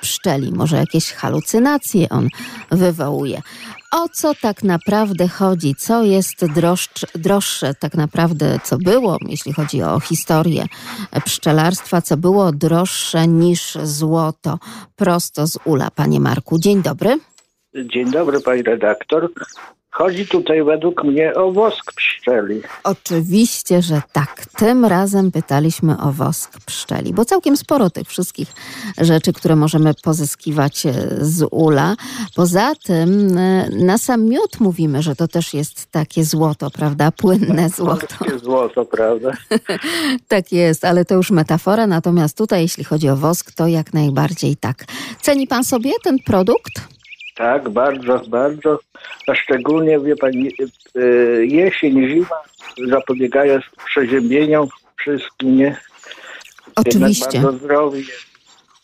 pszczeli. 0.00 0.52
Może 0.52 0.76
jakieś 0.76 1.12
halucynacje 1.12 1.39
on 2.10 2.28
wywołuje. 2.70 3.42
O 3.92 4.08
co 4.08 4.34
tak 4.34 4.62
naprawdę 4.62 5.28
chodzi? 5.28 5.74
Co 5.78 6.04
jest 6.04 6.44
droższe 7.14 7.74
tak 7.74 7.94
naprawdę, 7.94 8.60
co 8.64 8.78
było, 8.78 9.18
jeśli 9.28 9.52
chodzi 9.52 9.82
o 9.82 10.00
historię 10.00 10.66
pszczelarstwa, 11.24 12.02
co 12.02 12.16
było 12.16 12.52
droższe 12.52 13.28
niż 13.28 13.78
złoto 13.82 14.58
prosto 14.96 15.46
z 15.46 15.58
ula? 15.64 15.90
Panie 15.90 16.20
Marku, 16.20 16.58
dzień 16.58 16.82
dobry. 16.82 17.18
Dzień 17.74 18.10
dobry, 18.10 18.40
pani 18.40 18.62
redaktor. 18.62 19.32
Chodzi 19.90 20.26
tutaj 20.26 20.64
według 20.64 21.04
mnie 21.04 21.34
o 21.34 21.52
wosk 21.52 21.92
pszczeli. 21.92 22.62
Oczywiście, 22.84 23.82
że 23.82 24.02
tak. 24.12 24.46
Tym 24.56 24.84
razem 24.84 25.32
pytaliśmy 25.32 26.00
o 26.00 26.12
wosk 26.12 26.58
pszczeli, 26.66 27.12
bo 27.12 27.24
całkiem 27.24 27.56
sporo 27.56 27.90
tych 27.90 28.08
wszystkich 28.08 28.48
rzeczy, 28.98 29.32
które 29.32 29.56
możemy 29.56 29.94
pozyskiwać 30.02 30.86
e, 30.86 30.92
z 31.20 31.46
ula. 31.50 31.94
Poza 32.36 32.72
tym 32.84 33.38
e, 33.38 33.68
na 33.70 33.98
sam 33.98 34.24
miód 34.24 34.60
mówimy, 34.60 35.02
że 35.02 35.16
to 35.16 35.28
też 35.28 35.54
jest 35.54 35.90
takie 35.90 36.24
złoto, 36.24 36.70
prawda? 36.70 37.10
Płynne 37.12 37.68
złoto. 37.78 38.06
Polskie 38.18 38.38
złoto, 38.46 38.84
prawda? 38.84 39.32
tak 40.28 40.52
jest, 40.52 40.84
ale 40.84 41.04
to 41.04 41.14
już 41.14 41.30
metafora. 41.30 41.86
Natomiast 41.86 42.38
tutaj, 42.38 42.62
jeśli 42.62 42.84
chodzi 42.84 43.08
o 43.08 43.16
wosk, 43.16 43.52
to 43.52 43.66
jak 43.66 43.94
najbardziej 43.94 44.56
tak. 44.56 44.84
Ceni 45.20 45.46
pan 45.46 45.64
sobie 45.64 45.90
ten 46.02 46.18
produkt? 46.18 46.72
Tak, 47.36 47.68
bardzo, 47.68 48.22
bardzo. 48.28 48.78
A 49.26 49.34
szczególnie, 49.34 50.00
wie 50.00 50.16
pani, 50.16 50.52
y, 50.96 51.46
jesień, 51.46 52.08
zima 52.08 52.36
zapobiegają 52.88 53.58
przeziębieniom 53.86 54.68
wszystkim, 54.96 55.56
nie? 55.56 55.76
Oczywiście. 56.76 57.24
Jednak 57.24 57.42
bardzo 57.42 57.64
zdrowy 57.64 57.98
jest. 57.98 58.29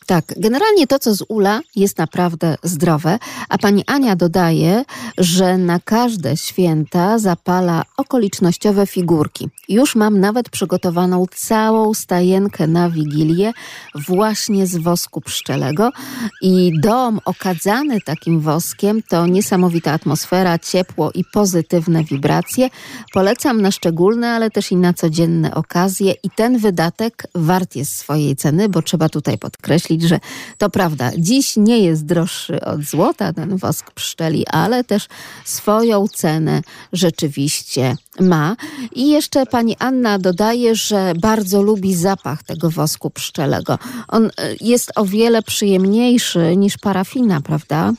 Tak, 0.07 0.25
generalnie 0.37 0.87
to, 0.87 0.99
co 0.99 1.15
z 1.15 1.25
ula, 1.29 1.61
jest 1.77 1.99
naprawdę 1.99 2.57
zdrowe, 2.63 3.19
a 3.49 3.59
pani 3.59 3.85
Ania 3.87 4.17
dodaje, 4.17 4.85
że 5.19 5.59
na 5.59 5.81
każde 5.81 6.37
święta 6.37 7.19
zapala 7.19 7.83
okolicznościowe 7.97 8.87
figurki. 8.87 9.49
Już 9.69 9.95
mam 9.95 10.21
nawet 10.21 10.51
przygotowaną 10.51 11.25
całą 11.35 11.95
stajenkę 11.95 12.67
na 12.67 12.91
Wigilię 12.91 13.53
właśnie 13.95 14.67
z 14.67 14.77
wosku 14.77 15.21
pszczelego 15.21 15.91
i 16.43 16.73
dom 16.81 17.21
okadzany 17.25 18.01
takim 18.01 18.41
woskiem 18.41 19.03
to 19.09 19.27
niesamowita 19.27 19.93
atmosfera, 19.93 20.59
ciepło 20.59 21.11
i 21.13 21.25
pozytywne 21.25 22.05
wibracje. 22.05 22.69
Polecam 23.13 23.63
na 23.63 23.71
szczególne, 23.71 24.31
ale 24.31 24.51
też 24.51 24.73
i 24.73 24.77
na 24.77 24.95
codzienne 24.95 25.55
okazje 25.55 26.15
i 26.23 26.31
ten 26.31 26.59
wydatek 26.59 27.27
wart 27.35 27.77
jest 27.77 27.97
swojej 27.97 28.37
ceny, 28.37 28.69
bo 28.69 28.83
trzeba 28.83 29.09
tutaj 29.09 29.39
podkreślić, 29.39 29.96
że 30.03 30.21
to 30.59 30.71
prawda, 30.71 31.11
dziś 31.19 31.57
nie 31.57 31.79
jest 31.79 32.07
droższy 32.07 32.61
od 32.61 32.83
złota 32.83 33.33
ten 33.33 33.57
wosk 33.57 33.91
pszczeli, 33.91 34.47
ale 34.47 34.85
też 34.85 35.09
swoją 35.45 36.09
cenę 36.09 36.63
rzeczywiście 36.93 37.97
ma. 38.21 38.57
I 38.93 39.11
jeszcze 39.11 39.47
pani 39.47 39.77
Anna 39.79 40.19
dodaje, 40.19 40.75
że 40.75 41.13
bardzo 41.21 41.63
lubi 41.63 41.95
zapach 41.95 42.43
tego 42.43 42.71
wosku 42.71 43.11
pszczelego. 43.11 43.79
On 44.09 44.27
y, 44.27 44.31
jest 44.61 44.93
o 44.97 45.05
wiele 45.05 45.43
przyjemniejszy 45.43 46.57
niż 46.57 46.79
parafina, 46.79 47.41
prawda? 47.41 47.93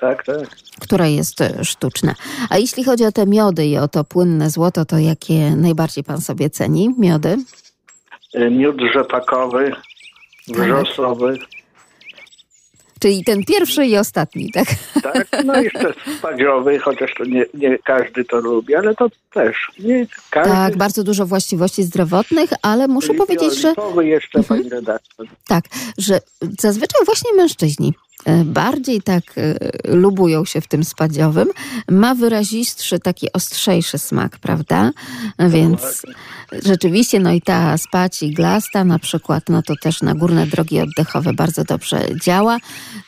Tak, 0.00 0.24
tak. 0.24 0.48
Która 0.80 1.06
jest 1.06 1.40
y, 1.40 1.64
sztuczna. 1.64 2.14
A 2.50 2.58
jeśli 2.58 2.84
chodzi 2.84 3.04
o 3.04 3.12
te 3.12 3.26
miody 3.26 3.66
i 3.66 3.78
o 3.78 3.88
to 3.88 4.04
płynne 4.04 4.50
złoto, 4.50 4.84
to 4.84 4.98
jakie 4.98 5.50
najbardziej 5.56 6.04
pan 6.04 6.20
sobie 6.20 6.50
ceni 6.50 6.94
miody? 6.98 7.36
Y, 8.34 8.50
Miód 8.50 8.76
rzepakowy, 8.94 9.72
wrzosowy, 10.52 11.38
Czyli 13.00 13.24
ten 13.24 13.44
pierwszy 13.44 13.86
i 13.86 13.96
ostatni, 13.96 14.50
tak? 14.52 14.66
tak? 15.02 15.26
No 15.44 15.60
jeszcze 15.62 15.94
spadziowy, 16.18 16.78
chociaż 16.78 17.10
to 17.18 17.24
nie, 17.24 17.46
nie 17.54 17.78
każdy 17.78 18.24
to 18.24 18.36
lubi, 18.40 18.74
ale 18.74 18.94
to 18.94 19.06
też 19.32 19.56
nie 19.78 20.06
każdy. 20.30 20.50
Tak, 20.52 20.76
bardzo 20.76 21.04
dużo 21.04 21.26
właściwości 21.26 21.82
zdrowotnych, 21.82 22.50
ale 22.62 22.88
muszę 22.88 23.14
powiedzieć, 23.14 23.54
że 23.60 23.74
jeszcze, 24.02 24.38
Mhm. 24.38 24.44
pani 24.60 24.70
redaktor. 24.70 25.26
tak, 25.46 25.64
że 25.98 26.20
zazwyczaj 26.60 27.04
właśnie 27.04 27.32
mężczyźni 27.36 27.94
bardziej 28.44 29.02
tak 29.02 29.24
e, 29.36 29.54
lubują 29.94 30.44
się 30.44 30.60
w 30.60 30.68
tym 30.68 30.84
spadziowym. 30.84 31.48
Ma 31.90 32.14
wyrazistszy, 32.14 32.98
taki 32.98 33.32
ostrzejszy 33.32 33.98
smak, 33.98 34.38
prawda? 34.38 34.90
Więc 35.48 36.02
rzeczywiście, 36.64 37.20
no 37.20 37.32
i 37.32 37.40
ta 37.40 37.78
spaci 37.78 38.34
glasta 38.34 38.84
na 38.84 38.98
przykład, 38.98 39.44
no 39.48 39.62
to 39.62 39.74
też 39.82 40.02
na 40.02 40.14
górne 40.14 40.46
drogi 40.46 40.80
oddechowe 40.80 41.32
bardzo 41.32 41.64
dobrze 41.64 42.06
działa. 42.24 42.58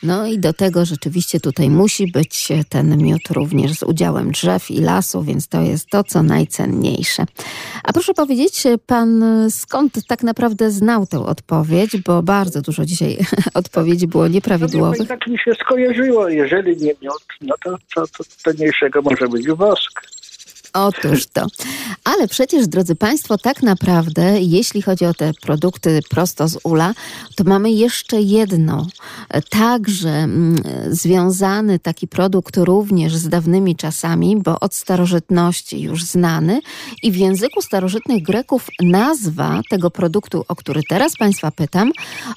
No 0.03 0.27
i 0.27 0.39
do 0.39 0.53
tego 0.53 0.85
rzeczywiście 0.85 1.39
tutaj 1.39 1.69
musi 1.69 2.11
być 2.11 2.47
ten 2.69 2.97
miód 2.97 3.21
również 3.29 3.77
z 3.77 3.83
udziałem 3.83 4.31
drzew 4.31 4.71
i 4.71 4.81
lasu, 4.81 5.23
więc 5.23 5.47
to 5.47 5.61
jest 5.61 5.89
to, 5.89 6.03
co 6.03 6.23
najcenniejsze. 6.23 7.25
A 7.83 7.93
proszę 7.93 8.13
powiedzieć, 8.13 8.63
pan 8.85 9.23
skąd 9.49 10.07
tak 10.07 10.23
naprawdę 10.23 10.71
znał 10.71 11.07
tę 11.07 11.25
odpowiedź, 11.25 11.97
bo 11.97 12.23
bardzo 12.23 12.61
dużo 12.61 12.85
dzisiaj 12.85 13.17
odpowiedzi 13.53 14.07
było 14.07 14.21
wie 14.23 14.29
nieprawidłowych. 14.29 15.00
Pani, 15.07 15.19
tak 15.19 15.27
mi 15.27 15.39
się 15.39 15.53
skojarzyło. 15.53 16.29
Jeżeli 16.29 16.77
nie 16.77 16.93
miód, 17.01 17.23
no 17.41 17.55
to 17.63 17.77
co 17.95 18.07
to 18.07 18.23
cenniejszego 18.43 19.01
może 19.01 19.27
być 19.27 19.47
wosk. 19.47 20.01
Otóż 20.73 21.27
to. 21.27 21.47
Ale 22.03 22.27
przecież, 22.27 22.67
drodzy 22.67 22.95
Państwo, 22.95 23.37
tak 23.37 23.63
naprawdę, 23.63 24.41
jeśli 24.41 24.81
chodzi 24.81 25.05
o 25.05 25.13
te 25.13 25.31
produkty 25.41 25.99
prosto 26.09 26.47
z 26.47 26.59
ula, 26.63 26.93
to 27.35 27.43
mamy 27.43 27.71
jeszcze 27.71 28.21
jedno, 28.21 28.87
także 29.49 30.09
mm, 30.09 30.55
związany 30.87 31.79
taki 31.79 32.07
produkt 32.07 32.57
również 32.57 33.15
z 33.15 33.29
dawnymi 33.29 33.75
czasami, 33.75 34.37
bo 34.37 34.59
od 34.59 34.75
starożytności 34.75 35.81
już 35.81 36.03
znany 36.03 36.59
i 37.03 37.11
w 37.11 37.15
języku 37.15 37.61
starożytnych 37.61 38.23
Greków 38.23 38.67
nazwa 38.83 39.61
tego 39.69 39.91
produktu, 39.91 40.45
o 40.47 40.55
który 40.55 40.81
teraz 40.89 41.17
Państwa 41.17 41.51
pytam, 41.51 41.91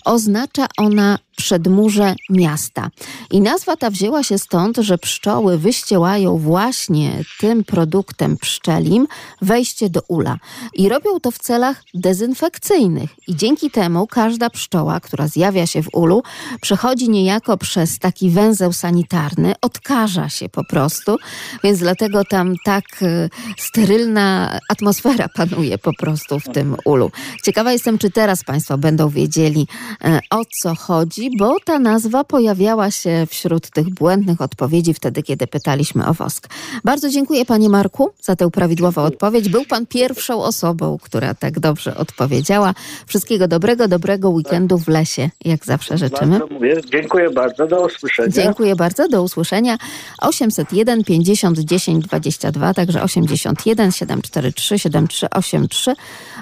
oznacza 0.05 0.67
ona 0.77 1.19
przedmurze 1.37 2.15
miasta. 2.31 2.91
I 3.31 3.41
nazwa 3.41 3.77
ta 3.77 3.91
wzięła 3.91 4.23
się 4.23 4.39
stąd, 4.39 4.77
że 4.77 4.99
pszczoły 4.99 5.59
wyściełają 5.59 6.39
właśnie 6.39 7.25
tym 7.41 7.65
produktem 7.65 8.37
pszczelim 8.37 9.07
wejście 9.43 9.91
do 9.91 10.01
ula. 10.09 10.39
I 10.75 10.89
robią 10.89 11.21
to 11.21 11.31
w 11.31 11.39
celach 11.39 11.83
dezynfekcyjnych. 11.95 13.11
I 13.29 13.37
dzięki 13.37 13.71
temu 13.71 14.07
każda 14.07 14.51
pszczoła, 14.51 15.01
która 15.01 15.29
zjawia 15.29 15.67
się 15.67 15.83
w 15.83 15.89
ulu, 15.93 16.23
przechodzi 16.61 17.09
niejako 17.11 17.57
przez 17.57 17.99
taki 17.99 18.31
węzeł 18.31 18.73
sanitarny, 18.73 19.55
odkaża 19.61 20.29
się 20.29 20.49
po 20.49 20.65
prostu, 20.65 21.17
więc 21.65 21.79
dlatego 21.79 22.25
tam 22.25 22.55
tak 22.65 22.85
e, 23.03 23.29
sterylna 23.59 24.59
atmosfera 24.69 25.29
panuje 25.29 25.79
po 25.79 25.93
prostu 25.93 26.41
w 26.41 26.45
tym 26.45 26.77
ulu. 26.85 27.11
Ciekawa 27.45 27.73
jestem, 27.73 27.99
czy 27.99 28.11
teraz 28.11 28.45
Państwo 28.45 28.79
będą 28.79 29.09
wiedzieli, 29.09 29.67
e, 30.05 30.21
o 30.31 30.45
co 30.45 30.75
chodzi 30.75 31.24
wychodzi, 31.25 31.39
bo 31.39 31.57
ta 31.65 31.79
nazwa 31.79 32.25
pojawiała 32.25 32.91
się 32.91 33.27
wśród 33.31 33.71
tych 33.71 33.91
błędnych 33.91 34.41
odpowiedzi 34.41 34.95
wtedy, 34.95 35.23
kiedy 35.23 35.47
pytaliśmy 35.47 36.07
o 36.07 36.15
wosk. 36.15 36.49
Bardzo 36.85 37.11
dziękuję 37.11 37.45
panie 37.45 37.69
Marku 37.69 38.11
za 38.23 38.37
tę 38.37 38.51
prawidłową 38.51 39.03
odpowiedź. 39.03 39.49
Był 39.49 39.65
pan 39.65 39.87
pierwszą 39.87 40.43
osobą, 40.43 40.99
która 41.03 41.35
tak 41.35 41.61
dobrze 41.61 41.97
odpowiedziała. 41.97 42.75
Wszystkiego 43.07 43.49
dobrego, 43.49 43.89
dobrego 43.89 44.31
weekendu 44.31 44.79
w 44.79 44.89
lesie, 44.89 45.31
jak 45.45 45.65
zawsze 45.65 45.99
życzymy. 45.99 46.39
Bardzo. 46.39 46.89
Dziękuję 46.93 47.31
bardzo. 47.31 47.67
Do 47.67 47.87
usłyszenia. 47.87 48.29
Dziękuję 48.29 48.77
bardzo, 48.77 49.09
do 49.09 49.23
usłyszenia. 49.23 49.79
801 50.21 51.05
50 51.05 51.59
10 51.59 52.05
22, 52.05 52.75
także 52.75 53.03
81 53.03 53.93
743 53.93 54.79
7383. 54.79 55.95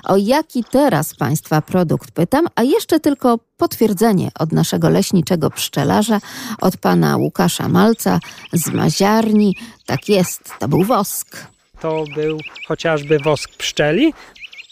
O 0.05 0.17
jaki 0.17 0.65
teraz 0.65 1.15
Państwa 1.15 1.63
produkt 1.63 2.11
pytam, 2.11 2.47
a 2.55 2.63
jeszcze 2.63 3.01
tylko 3.01 3.39
potwierdzenie 3.57 4.31
od 4.39 4.53
naszego 4.53 4.72
leśniczego 4.81 5.51
pszczelarza, 5.51 6.21
od 6.61 6.77
pana 6.77 7.17
Łukasza 7.17 7.69
Malca 7.69 8.21
z 8.53 8.71
Maziarni. 8.71 9.57
Tak 9.87 10.09
jest, 10.09 10.41
to 10.59 10.69
był 10.69 10.85
wosk. 10.85 11.47
To 11.81 12.05
był 12.15 12.39
chociażby 12.69 13.19
wosk 13.19 13.51
pszczeli, 13.57 14.13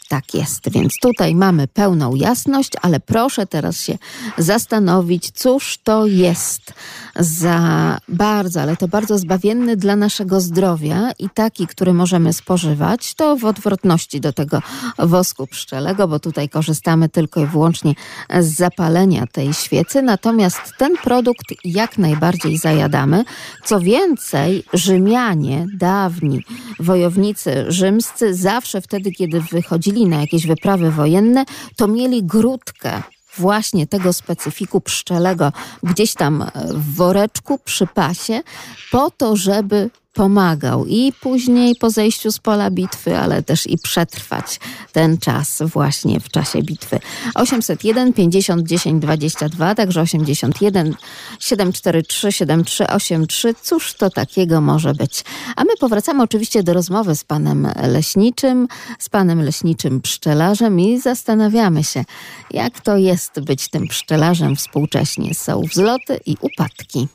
Tak 0.08 0.34
jest, 0.34 0.70
więc 0.70 0.94
tutaj 1.02 1.34
mamy 1.34 1.68
pełną 1.68 2.14
jasność, 2.14 2.70
ale 2.82 3.00
proszę 3.00 3.46
teraz 3.46 3.82
się 3.82 3.98
zastanowić, 4.38 5.30
cóż 5.30 5.78
to 5.84 6.06
jest 6.06 6.74
za 7.20 7.98
bardzo, 8.08 8.60
ale 8.60 8.76
to 8.76 8.88
bardzo 8.88 9.18
zbawienny 9.18 9.76
dla 9.76 9.96
naszego 9.96 10.40
zdrowia 10.40 11.12
i 11.18 11.28
taki, 11.34 11.66
który 11.66 11.92
możemy 11.92 12.32
spożywać, 12.32 13.14
to 13.14 13.36
w 13.36 13.44
odwrotności 13.44 14.20
do 14.20 14.32
tego 14.32 14.62
wosku 14.98 15.46
pszczelego, 15.46 16.08
bo 16.08 16.18
tutaj 16.18 16.48
korzystamy 16.48 17.08
tylko 17.08 17.40
i 17.40 17.46
wyłącznie 17.46 17.94
z 18.40 18.46
zapalenia 18.46 19.26
tej 19.26 19.54
świecy, 19.54 20.02
natomiast 20.02 20.60
ten 20.78 20.96
produkt 20.96 21.46
jak 21.64 21.98
najbardziej 21.98 22.58
zajadamy. 22.58 23.24
Co 23.64 23.80
więcej, 23.80 24.64
Rzymianie, 24.72 25.66
dawni 25.76 26.44
wojownicy 26.80 27.64
rzymscy, 27.68 28.34
zawsze 28.34 28.80
wtedy, 28.80 29.12
kiedy 29.12 29.40
wychodzili 29.40 30.06
na 30.06 30.20
jakieś 30.20 30.46
wyprawy 30.46 30.90
wojenne, 30.90 31.44
to 31.76 31.88
mieli 31.88 32.22
grudkę 32.24 33.02
właśnie 33.38 33.86
tego 33.86 34.12
specyfiku 34.12 34.80
pszczelego 34.80 35.52
gdzieś 35.82 36.14
tam 36.14 36.50
w 36.66 36.94
woreczku 36.94 37.58
przy 37.58 37.86
pasie, 37.86 38.42
po 38.90 39.10
to, 39.10 39.36
żeby 39.36 39.90
pomagał 40.12 40.86
i 40.86 41.12
później 41.20 41.76
po 41.76 41.90
zejściu 41.90 42.32
z 42.32 42.38
pola 42.38 42.70
bitwy, 42.70 43.18
ale 43.18 43.42
też 43.42 43.66
i 43.66 43.78
przetrwać 43.78 44.60
ten 44.92 45.18
czas 45.18 45.62
właśnie 45.62 46.20
w 46.20 46.28
czasie 46.28 46.62
bitwy. 46.62 46.98
801 47.34 48.12
50 48.12 48.62
10 48.68 49.02
22, 49.02 49.74
także 49.74 50.00
81 50.00 50.94
743 51.40 52.32
7383. 52.32 53.54
Cóż 53.62 53.94
to 53.94 54.10
takiego 54.10 54.60
może 54.60 54.94
być? 54.94 55.24
A 55.56 55.64
my 55.64 55.70
powracamy 55.80 56.22
oczywiście 56.22 56.62
do 56.62 56.72
rozmowy 56.72 57.16
z 57.16 57.24
panem 57.24 57.68
leśniczym, 57.82 58.68
z 58.98 59.08
panem 59.08 59.42
leśniczym 59.42 60.00
pszczelarzem 60.00 60.80
i 60.80 61.00
zastanawiamy 61.00 61.84
się, 61.84 62.04
jak 62.50 62.80
to 62.80 62.96
jest 62.96 63.40
być 63.40 63.68
tym 63.68 63.88
pszczelarzem 63.88 64.56
współcześnie. 64.56 65.34
Są 65.34 65.62
wzloty 65.62 66.20
i 66.26 66.36
upadki. 66.40 67.08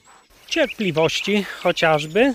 cierpliwości 0.48 1.46
chociażby, 1.62 2.34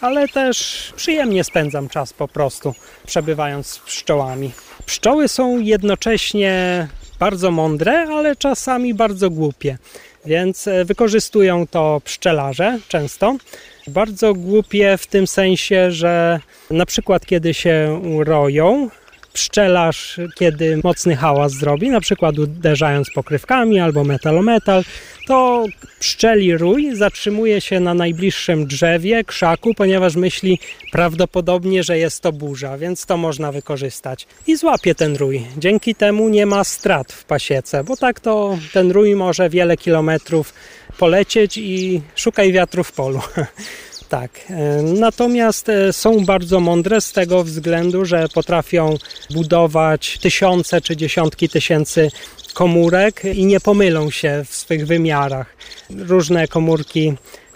ale 0.00 0.28
też 0.28 0.92
przyjemnie 0.96 1.44
spędzam 1.44 1.88
czas 1.88 2.12
po 2.12 2.28
prostu, 2.28 2.74
przebywając 3.06 3.66
z 3.66 3.78
pszczołami. 3.78 4.50
Pszczoły 4.86 5.28
są 5.28 5.58
jednocześnie 5.58 6.86
bardzo 7.18 7.50
mądre, 7.50 7.92
ale 7.92 8.36
czasami 8.36 8.94
bardzo 8.94 9.30
głupie, 9.30 9.78
więc 10.24 10.68
e, 10.68 10.84
wykorzystują 10.84 11.66
to 11.66 12.00
pszczelarze 12.04 12.78
często. 12.88 13.36
Bardzo 13.86 14.34
głupie 14.34 14.98
w 14.98 15.06
tym 15.06 15.26
sensie, 15.26 15.90
że 15.90 16.40
na 16.70 16.86
przykład 16.86 17.26
kiedy 17.26 17.54
się 17.54 18.00
roją, 18.24 18.90
pszczelarz, 19.36 20.20
kiedy 20.34 20.80
mocny 20.84 21.16
hałas 21.16 21.52
zrobi, 21.52 21.90
na 21.90 22.00
przykład 22.00 22.38
uderzając 22.38 23.10
pokrywkami 23.10 23.80
albo 23.80 24.04
metalometal, 24.04 24.84
to 25.26 25.64
pszczeli 25.98 26.56
rój 26.56 26.96
zatrzymuje 26.96 27.60
się 27.60 27.80
na 27.80 27.94
najbliższym 27.94 28.66
drzewie, 28.66 29.24
krzaku, 29.24 29.74
ponieważ 29.74 30.16
myśli 30.16 30.58
prawdopodobnie, 30.92 31.82
że 31.82 31.98
jest 31.98 32.22
to 32.22 32.32
burza, 32.32 32.78
więc 32.78 33.06
to 33.06 33.16
można 33.16 33.52
wykorzystać. 33.52 34.26
I 34.46 34.56
złapie 34.56 34.94
ten 34.94 35.16
rój. 35.16 35.46
Dzięki 35.58 35.94
temu 35.94 36.28
nie 36.28 36.46
ma 36.46 36.64
strat 36.64 37.12
w 37.12 37.24
pasiece, 37.24 37.84
bo 37.84 37.96
tak 37.96 38.20
to 38.20 38.58
ten 38.72 38.90
rój 38.90 39.16
może 39.16 39.50
wiele 39.50 39.76
kilometrów 39.76 40.54
polecieć 40.98 41.58
i 41.58 42.00
szukaj 42.14 42.52
wiatru 42.52 42.84
w 42.84 42.92
polu. 42.92 43.20
Tak. 44.08 44.30
e, 44.50 44.82
Natomiast 44.82 45.68
e, 45.68 45.92
są 45.92 46.24
bardzo 46.24 46.60
mądre 46.60 47.00
z 47.00 47.12
tego 47.12 47.44
względu, 47.44 48.04
że 48.04 48.28
potrafią 48.34 48.94
budować 49.30 50.18
tysiące 50.18 50.80
czy 50.80 50.96
dziesiątki 50.96 51.48
tysięcy 51.48 52.10
komórek 52.54 53.22
i 53.34 53.46
nie 53.46 53.60
pomylą 53.60 54.10
się 54.10 54.44
w 54.48 54.54
swych 54.54 54.86
wymiarach. 54.86 55.56
Różne 55.90 56.48
komórki 56.48 57.12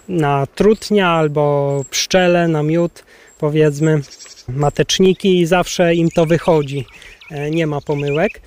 na 0.08 0.46
trutnia 0.54 1.08
albo 1.08 1.84
pszczele, 1.90 2.48
na 2.48 2.62
miód, 2.62 3.04
powiedzmy, 3.38 4.00
mateczniki 4.48 5.40
i 5.40 5.46
zawsze 5.46 5.94
im 5.94 6.10
to 6.10 6.26
wychodzi. 6.26 6.86
E, 7.30 7.50
Nie 7.50 7.66
ma 7.66 7.80
pomyłek. 7.80 8.40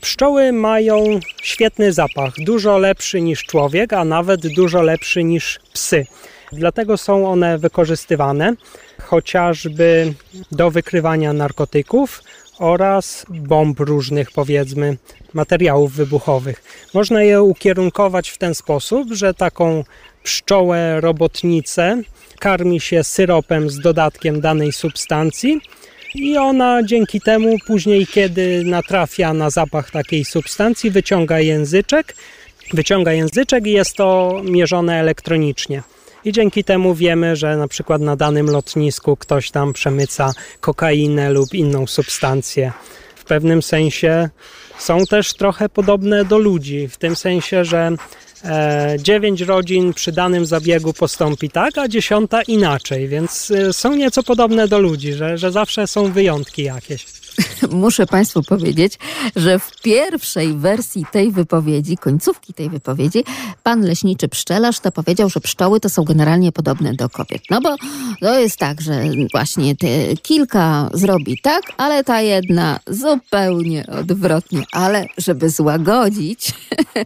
Pszczoły 0.00 0.52
mają 0.52 1.20
świetny 1.42 1.92
zapach, 1.92 2.32
dużo 2.38 2.78
lepszy 2.78 3.20
niż 3.20 3.44
człowiek, 3.44 3.92
a 3.92 4.04
nawet 4.04 4.46
dużo 4.54 4.82
lepszy 4.82 5.24
niż 5.24 5.60
psy. 5.72 6.06
Dlatego 6.52 6.96
są 6.96 7.30
one 7.30 7.58
wykorzystywane 7.58 8.54
chociażby 9.02 10.14
do 10.52 10.70
wykrywania 10.70 11.32
narkotyków 11.32 12.22
oraz 12.58 13.26
bomb 13.28 13.80
różnych, 13.80 14.30
powiedzmy, 14.30 14.96
materiałów 15.34 15.92
wybuchowych. 15.92 16.62
Można 16.94 17.22
je 17.22 17.42
ukierunkować 17.42 18.28
w 18.28 18.38
ten 18.38 18.54
sposób, 18.54 19.12
że 19.12 19.34
taką 19.34 19.84
pszczołę 20.22 21.00
robotnicę 21.00 22.02
karmi 22.38 22.80
się 22.80 23.04
syropem 23.04 23.70
z 23.70 23.78
dodatkiem 23.78 24.40
danej 24.40 24.72
substancji 24.72 25.60
i 26.14 26.36
ona 26.36 26.82
dzięki 26.82 27.20
temu 27.20 27.56
później, 27.66 28.06
kiedy 28.06 28.64
natrafia 28.64 29.34
na 29.34 29.50
zapach 29.50 29.90
takiej 29.90 30.24
substancji, 30.24 30.90
wyciąga 30.90 31.40
języczek, 31.40 32.14
wyciąga 32.72 33.12
języczek 33.12 33.66
i 33.66 33.72
jest 33.72 33.96
to 33.96 34.40
mierzone 34.44 35.00
elektronicznie. 35.00 35.82
I 36.24 36.32
dzięki 36.32 36.64
temu 36.64 36.94
wiemy, 36.94 37.36
że 37.36 37.56
na 37.56 37.68
przykład 37.68 38.02
na 38.02 38.16
danym 38.16 38.50
lotnisku 38.50 39.16
ktoś 39.16 39.50
tam 39.50 39.72
przemyca 39.72 40.32
kokainę 40.60 41.30
lub 41.30 41.54
inną 41.54 41.86
substancję. 41.86 42.72
W 43.16 43.24
pewnym 43.24 43.62
sensie 43.62 44.28
są 44.78 45.06
też 45.06 45.34
trochę 45.34 45.68
podobne 45.68 46.24
do 46.24 46.38
ludzi, 46.38 46.88
w 46.88 46.96
tym 46.96 47.16
sensie, 47.16 47.64
że 47.64 47.90
e, 48.44 48.96
dziewięć 48.98 49.40
rodzin 49.40 49.94
przy 49.94 50.12
danym 50.12 50.46
zabiegu 50.46 50.92
postąpi 50.92 51.50
tak, 51.50 51.78
a 51.78 51.88
dziesiąta 51.88 52.42
inaczej, 52.42 53.08
więc 53.08 53.50
e, 53.50 53.72
są 53.72 53.94
nieco 53.94 54.22
podobne 54.22 54.68
do 54.68 54.78
ludzi, 54.78 55.12
że, 55.12 55.38
że 55.38 55.52
zawsze 55.52 55.86
są 55.86 56.12
wyjątki 56.12 56.62
jakieś. 56.62 57.17
Muszę 57.70 58.06
Państwu 58.06 58.42
powiedzieć, 58.42 58.98
że 59.36 59.58
w 59.58 59.82
pierwszej 59.82 60.54
wersji 60.54 61.06
tej 61.12 61.32
wypowiedzi, 61.32 61.96
końcówki 61.96 62.54
tej 62.54 62.70
wypowiedzi, 62.70 63.24
pan 63.62 63.82
leśniczy 63.82 64.28
pszczelarz 64.28 64.80
to 64.80 64.92
powiedział, 64.92 65.28
że 65.28 65.40
pszczoły 65.40 65.80
to 65.80 65.88
są 65.88 66.04
generalnie 66.04 66.52
podobne 66.52 66.94
do 66.94 67.08
kobiet. 67.08 67.42
No 67.50 67.60
bo 67.60 67.76
to 68.20 68.38
jest 68.38 68.56
tak, 68.56 68.80
że 68.80 69.02
właśnie 69.32 69.76
te 69.76 70.16
kilka 70.22 70.90
zrobi 70.92 71.40
tak, 71.42 71.62
ale 71.76 72.04
ta 72.04 72.20
jedna 72.20 72.80
zupełnie 72.86 73.86
odwrotnie. 73.86 74.64
Ale 74.72 75.06
żeby 75.18 75.50
złagodzić 75.50 76.54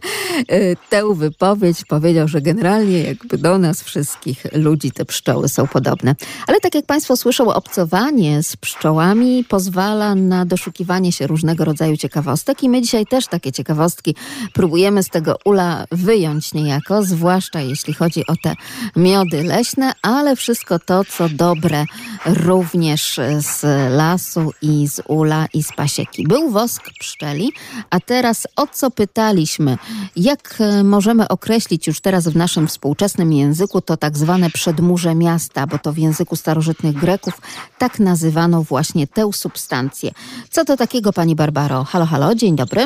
tę 0.89 1.15
wypowiedź, 1.15 1.85
powiedział, 1.85 2.27
że 2.27 2.41
generalnie 2.41 3.03
jakby 3.03 3.37
do 3.37 3.57
nas 3.57 3.83
wszystkich 3.83 4.45
ludzi 4.53 4.91
te 4.91 5.05
pszczoły 5.05 5.49
są 5.49 5.67
podobne. 5.67 6.15
Ale 6.47 6.59
tak 6.59 6.75
jak 6.75 6.85
Państwo 6.85 7.17
słyszą, 7.17 7.53
obcowanie 7.53 8.43
z 8.43 8.55
pszczołami 8.55 9.43
pozwala 9.43 10.15
na 10.23 10.45
doszukiwanie 10.45 11.11
się 11.11 11.27
różnego 11.27 11.65
rodzaju 11.65 11.97
ciekawostek 11.97 12.63
i 12.63 12.69
my 12.69 12.81
dzisiaj 12.81 13.05
też 13.05 13.27
takie 13.27 13.51
ciekawostki 13.51 14.15
próbujemy 14.53 15.03
z 15.03 15.09
tego 15.09 15.37
ula 15.45 15.85
wyjąć 15.91 16.53
niejako, 16.53 17.03
zwłaszcza 17.03 17.61
jeśli 17.61 17.93
chodzi 17.93 18.27
o 18.27 18.33
te 18.43 18.55
miody 18.95 19.43
leśne, 19.43 19.91
ale 20.01 20.35
wszystko 20.35 20.79
to, 20.79 21.03
co 21.03 21.29
dobre 21.29 21.85
również 22.25 23.19
z 23.39 23.61
lasu 23.91 24.51
i 24.61 24.87
z 24.87 25.01
ula 25.07 25.45
i 25.53 25.63
z 25.63 25.73
pasieki. 25.75 26.27
Był 26.27 26.49
wosk 26.49 26.83
pszczeli, 26.99 27.51
a 27.89 27.99
teraz 27.99 28.47
o 28.55 28.67
co 28.67 28.91
pytaliśmy? 28.91 29.77
Jak 30.15 30.55
e, 30.59 30.83
możemy 30.83 31.27
określić 31.27 31.87
już 31.87 31.99
teraz 31.99 32.27
w 32.27 32.35
naszym 32.35 32.67
współczesnym 32.67 33.33
języku 33.33 33.81
to 33.81 33.97
tak 33.97 34.17
zwane 34.17 34.49
przedmurze 34.49 35.15
miasta, 35.15 35.67
bo 35.67 35.77
to 35.77 35.93
w 35.93 35.97
języku 35.97 36.35
starożytnych 36.35 36.95
Greków 36.95 37.41
tak 37.77 37.99
nazywano 37.99 38.63
właśnie 38.63 39.07
tę 39.07 39.33
substancję. 39.33 40.11
Co 40.49 40.65
to 40.65 40.77
takiego, 40.77 41.13
pani 41.13 41.35
Barbaro? 41.35 41.83
Halo, 41.83 42.05
halo, 42.05 42.35
dzień 42.35 42.55
dobry. 42.55 42.81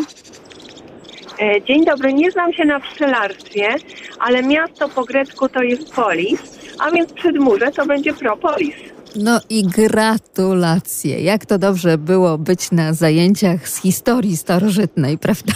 E, 1.39 1.61
Dzień 1.61 1.85
dobry, 1.85 2.13
nie 2.13 2.31
znam 2.31 2.53
się 2.53 2.65
na 2.65 2.79
pszczelarstwie, 2.79 3.75
ale 4.19 4.43
miasto 4.43 4.89
po 4.89 5.03
grecku 5.03 5.49
to 5.49 5.61
jest 5.63 5.93
polis, 5.93 6.39
a 6.79 6.91
więc 6.91 7.13
przedmurze 7.13 7.71
to 7.71 7.85
będzie 7.85 8.13
propolis. 8.13 8.75
No 9.15 9.41
i 9.49 9.63
gratulacje. 9.63 11.21
Jak 11.21 11.45
to 11.45 11.57
dobrze 11.57 11.97
było 11.97 12.37
być 12.37 12.71
na 12.71 12.93
zajęciach 12.93 13.69
z 13.69 13.81
historii 13.81 14.37
starożytnej, 14.37 15.17
prawda? 15.27 15.53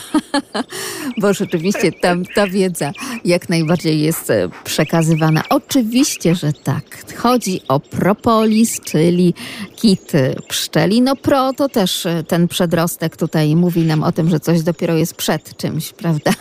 Bo 1.17 1.33
rzeczywiście 1.33 1.91
tam 1.91 2.25
ta 2.35 2.47
wiedza 2.47 2.91
jak 3.25 3.49
najbardziej 3.49 4.01
jest 4.01 4.29
e, 4.29 4.49
przekazywana. 4.63 5.43
Oczywiście, 5.49 6.35
że 6.35 6.53
tak. 6.53 7.13
Chodzi 7.15 7.61
o 7.67 7.79
propolis, 7.79 8.81
czyli 8.81 9.33
kit 9.75 10.11
pszczeli. 10.47 11.01
No 11.01 11.15
pro 11.15 11.53
to 11.53 11.69
też 11.69 12.05
e, 12.05 12.23
ten 12.23 12.47
przedrostek 12.47 13.17
tutaj 13.17 13.55
mówi 13.55 13.81
nam 13.81 14.03
o 14.03 14.11
tym, 14.11 14.29
że 14.29 14.39
coś 14.39 14.61
dopiero 14.61 14.95
jest 14.95 15.15
przed 15.15 15.57
czymś, 15.57 15.93
prawda? 16.01 16.31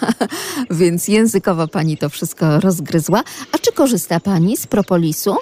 Więc 0.71 1.09
językowo 1.09 1.69
pani 1.69 1.97
to 1.97 2.09
wszystko 2.09 2.61
rozgryzła. 2.61 3.23
A 3.53 3.59
czy 3.59 3.73
korzysta 3.73 4.21
pani 4.21 4.57
z 4.57 4.67
propolisu? 4.67 5.37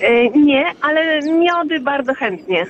E, 0.00 0.30
Nie, 0.30 0.64
ale 0.80 1.22
miody 1.22 1.80
bardzo 1.80 2.14
chętnie. 2.14 2.66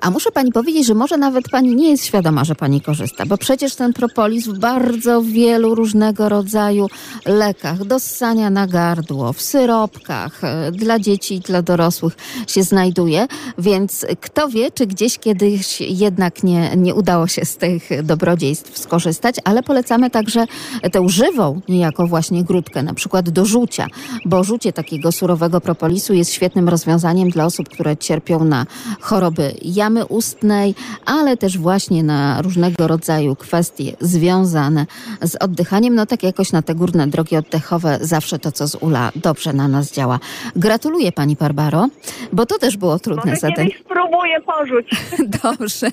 A 0.00 0.10
muszę 0.10 0.32
pani 0.32 0.52
powiedzieć, 0.52 0.86
że 0.86 0.94
może 0.94 1.16
nawet 1.16 1.48
pani 1.48 1.76
nie 1.76 1.90
jest 1.90 2.04
świadoma, 2.04 2.44
że 2.44 2.54
pani 2.54 2.80
korzysta, 2.80 3.26
bo 3.26 3.38
przecież 3.38 3.74
ten 3.74 3.92
propolis 3.92 4.48
w 4.48 4.58
bardzo 4.58 5.22
wielu 5.22 5.74
różnego 5.74 6.28
rodzaju 6.28 6.86
lekach, 7.26 7.84
do 7.84 8.00
ssania 8.00 8.50
na 8.50 8.66
gardło, 8.66 9.32
w 9.32 9.42
syropkach, 9.42 10.44
e, 10.44 10.72
dla 10.72 10.98
dzieci 10.98 11.34
i 11.34 11.40
dla 11.40 11.62
dorosłych 11.62 12.16
się 12.48 12.62
znajduje, 12.62 13.26
więc 13.58 14.06
kto 14.20 14.48
wie, 14.48 14.70
czy 14.70 14.86
gdzieś 14.86 15.18
kiedyś 15.18 15.80
jednak 15.80 16.44
nie, 16.44 16.76
nie 16.76 16.94
udało 16.94 17.26
się 17.26 17.44
z 17.44 17.56
tych 17.56 18.02
dobrodziejstw 18.02 18.78
skorzystać, 18.78 19.36
ale 19.44 19.62
polecamy 19.62 20.10
także 20.10 20.46
tę 20.92 21.08
żywą 21.08 21.60
niejako 21.68 22.06
właśnie 22.06 22.44
grudkę, 22.44 22.82
na 22.82 22.94
przykład 22.94 23.30
do 23.30 23.44
rzucia, 23.46 23.86
bo 24.24 24.44
rzucie 24.44 24.72
takiego 24.72 25.12
surowego 25.12 25.60
propolisu 25.60 26.14
jest 26.14 26.32
świetnym 26.32 26.68
rozwiązaniem 26.68 27.30
dla 27.30 27.44
osób, 27.44 27.68
które 27.68 27.96
cierpią 27.96 28.44
na 28.44 28.66
choroby 29.00 29.53
jamy 29.62 30.06
ustnej, 30.06 30.74
ale 31.06 31.36
też 31.36 31.58
właśnie 31.58 32.02
na 32.02 32.42
różnego 32.42 32.86
rodzaju 32.88 33.36
kwestie 33.36 33.92
związane 34.00 34.86
z 35.22 35.36
oddychaniem. 35.36 35.94
No 35.94 36.06
tak 36.06 36.22
jakoś 36.22 36.52
na 36.52 36.62
te 36.62 36.74
górne 36.74 37.06
drogi 37.06 37.36
oddechowe 37.36 37.98
zawsze 38.00 38.38
to, 38.38 38.52
co 38.52 38.68
z 38.68 38.74
ula 38.74 39.12
dobrze 39.16 39.52
na 39.52 39.68
nas 39.68 39.92
działa. 39.92 40.18
Gratuluję 40.56 41.12
pani 41.12 41.36
Barbaro, 41.36 41.88
bo 42.32 42.46
to 42.46 42.58
też 42.58 42.76
było 42.76 42.98
trudne 42.98 43.22
Może 43.30 43.36
zadanie. 43.36 43.56
kiedyś 43.70 43.80
spróbuję 43.80 44.40
porzuć. 44.40 44.90
Dobrze, 45.44 45.86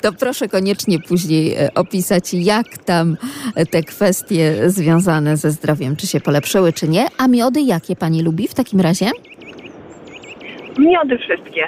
to 0.00 0.12
proszę 0.12 0.48
koniecznie 0.48 0.98
później 0.98 1.54
e, 1.54 1.74
opisać, 1.74 2.34
jak 2.34 2.78
tam 2.78 3.16
e, 3.54 3.66
te 3.66 3.82
kwestie 3.82 4.70
związane 4.70 5.36
ze 5.36 5.50
zdrowiem, 5.50 5.96
czy 5.96 6.06
się 6.06 6.20
polepszyły, 6.20 6.72
czy 6.72 6.88
nie. 6.88 7.06
A 7.18 7.28
miody 7.28 7.60
jakie 7.60 7.96
pani 7.96 8.22
lubi 8.22 8.48
w 8.48 8.54
takim 8.54 8.80
razie? 8.80 9.10
Miody 10.78 11.18
wszystkie. 11.18 11.66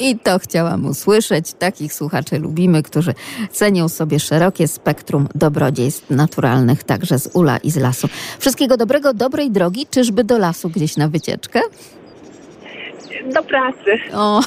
I 0.00 0.18
to 0.18 0.38
chciałam 0.38 0.86
usłyszeć. 0.86 1.52
Takich 1.58 1.94
słuchaczy 1.94 2.38
lubimy, 2.38 2.82
którzy 2.82 3.14
cenią 3.52 3.88
sobie 3.88 4.20
szerokie 4.20 4.68
spektrum 4.68 5.28
dobrodziejstw 5.34 6.10
naturalnych, 6.10 6.84
także 6.84 7.18
z 7.18 7.30
ula 7.32 7.56
i 7.56 7.70
z 7.70 7.76
lasu. 7.76 8.08
Wszystkiego 8.38 8.76
dobrego, 8.76 9.14
dobrej 9.14 9.50
drogi. 9.50 9.86
Czyżby 9.90 10.24
do 10.24 10.38
lasu 10.38 10.70
gdzieś 10.70 10.96
na 10.96 11.08
wycieczkę? 11.08 11.60
Do 13.34 13.42
pracy. 13.42 13.98
O, 14.14 14.40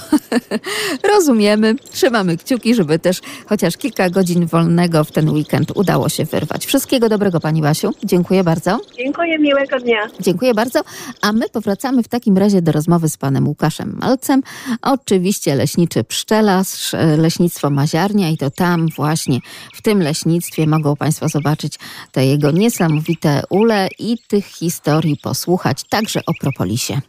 rozumiemy. 1.13 1.75
Trzymamy 1.91 2.37
kciuki, 2.37 2.75
żeby 2.75 2.99
też 2.99 3.21
chociaż 3.45 3.77
kilka 3.77 4.09
godzin 4.09 4.45
wolnego 4.45 5.03
w 5.03 5.11
ten 5.11 5.29
weekend 5.29 5.71
udało 5.75 6.09
się 6.09 6.25
wyrwać. 6.25 6.65
Wszystkiego 6.65 7.09
dobrego, 7.09 7.39
Pani 7.39 7.61
Basiu. 7.61 7.91
Dziękuję 8.03 8.43
bardzo. 8.43 8.79
Dziękuję, 8.97 9.39
miłego 9.39 9.79
dnia. 9.79 10.07
Dziękuję 10.19 10.53
bardzo. 10.53 10.81
A 11.21 11.33
my 11.33 11.49
powracamy 11.49 12.03
w 12.03 12.07
takim 12.07 12.37
razie 12.37 12.61
do 12.61 12.71
rozmowy 12.71 13.09
z 13.09 13.17
panem 13.17 13.47
Łukaszem 13.47 13.97
Malcem. 14.01 14.41
Oczywiście 14.81 15.55
leśniczy 15.55 16.03
pszczelarz, 16.03 16.93
e, 16.93 17.17
leśnictwo 17.17 17.69
Maziarnia 17.69 18.29
i 18.29 18.37
to 18.37 18.51
tam 18.51 18.87
właśnie 18.95 19.39
w 19.73 19.81
tym 19.81 19.99
leśnictwie 19.99 20.67
mogą 20.67 20.95
państwo 20.95 21.29
zobaczyć 21.29 21.79
te 22.11 22.25
jego 22.25 22.51
niesamowite 22.51 23.41
ule 23.49 23.87
i 23.99 24.17
tych 24.27 24.45
historii 24.45 25.17
posłuchać, 25.17 25.83
także 25.83 26.19
o 26.25 26.33
propolisie. 26.41 27.01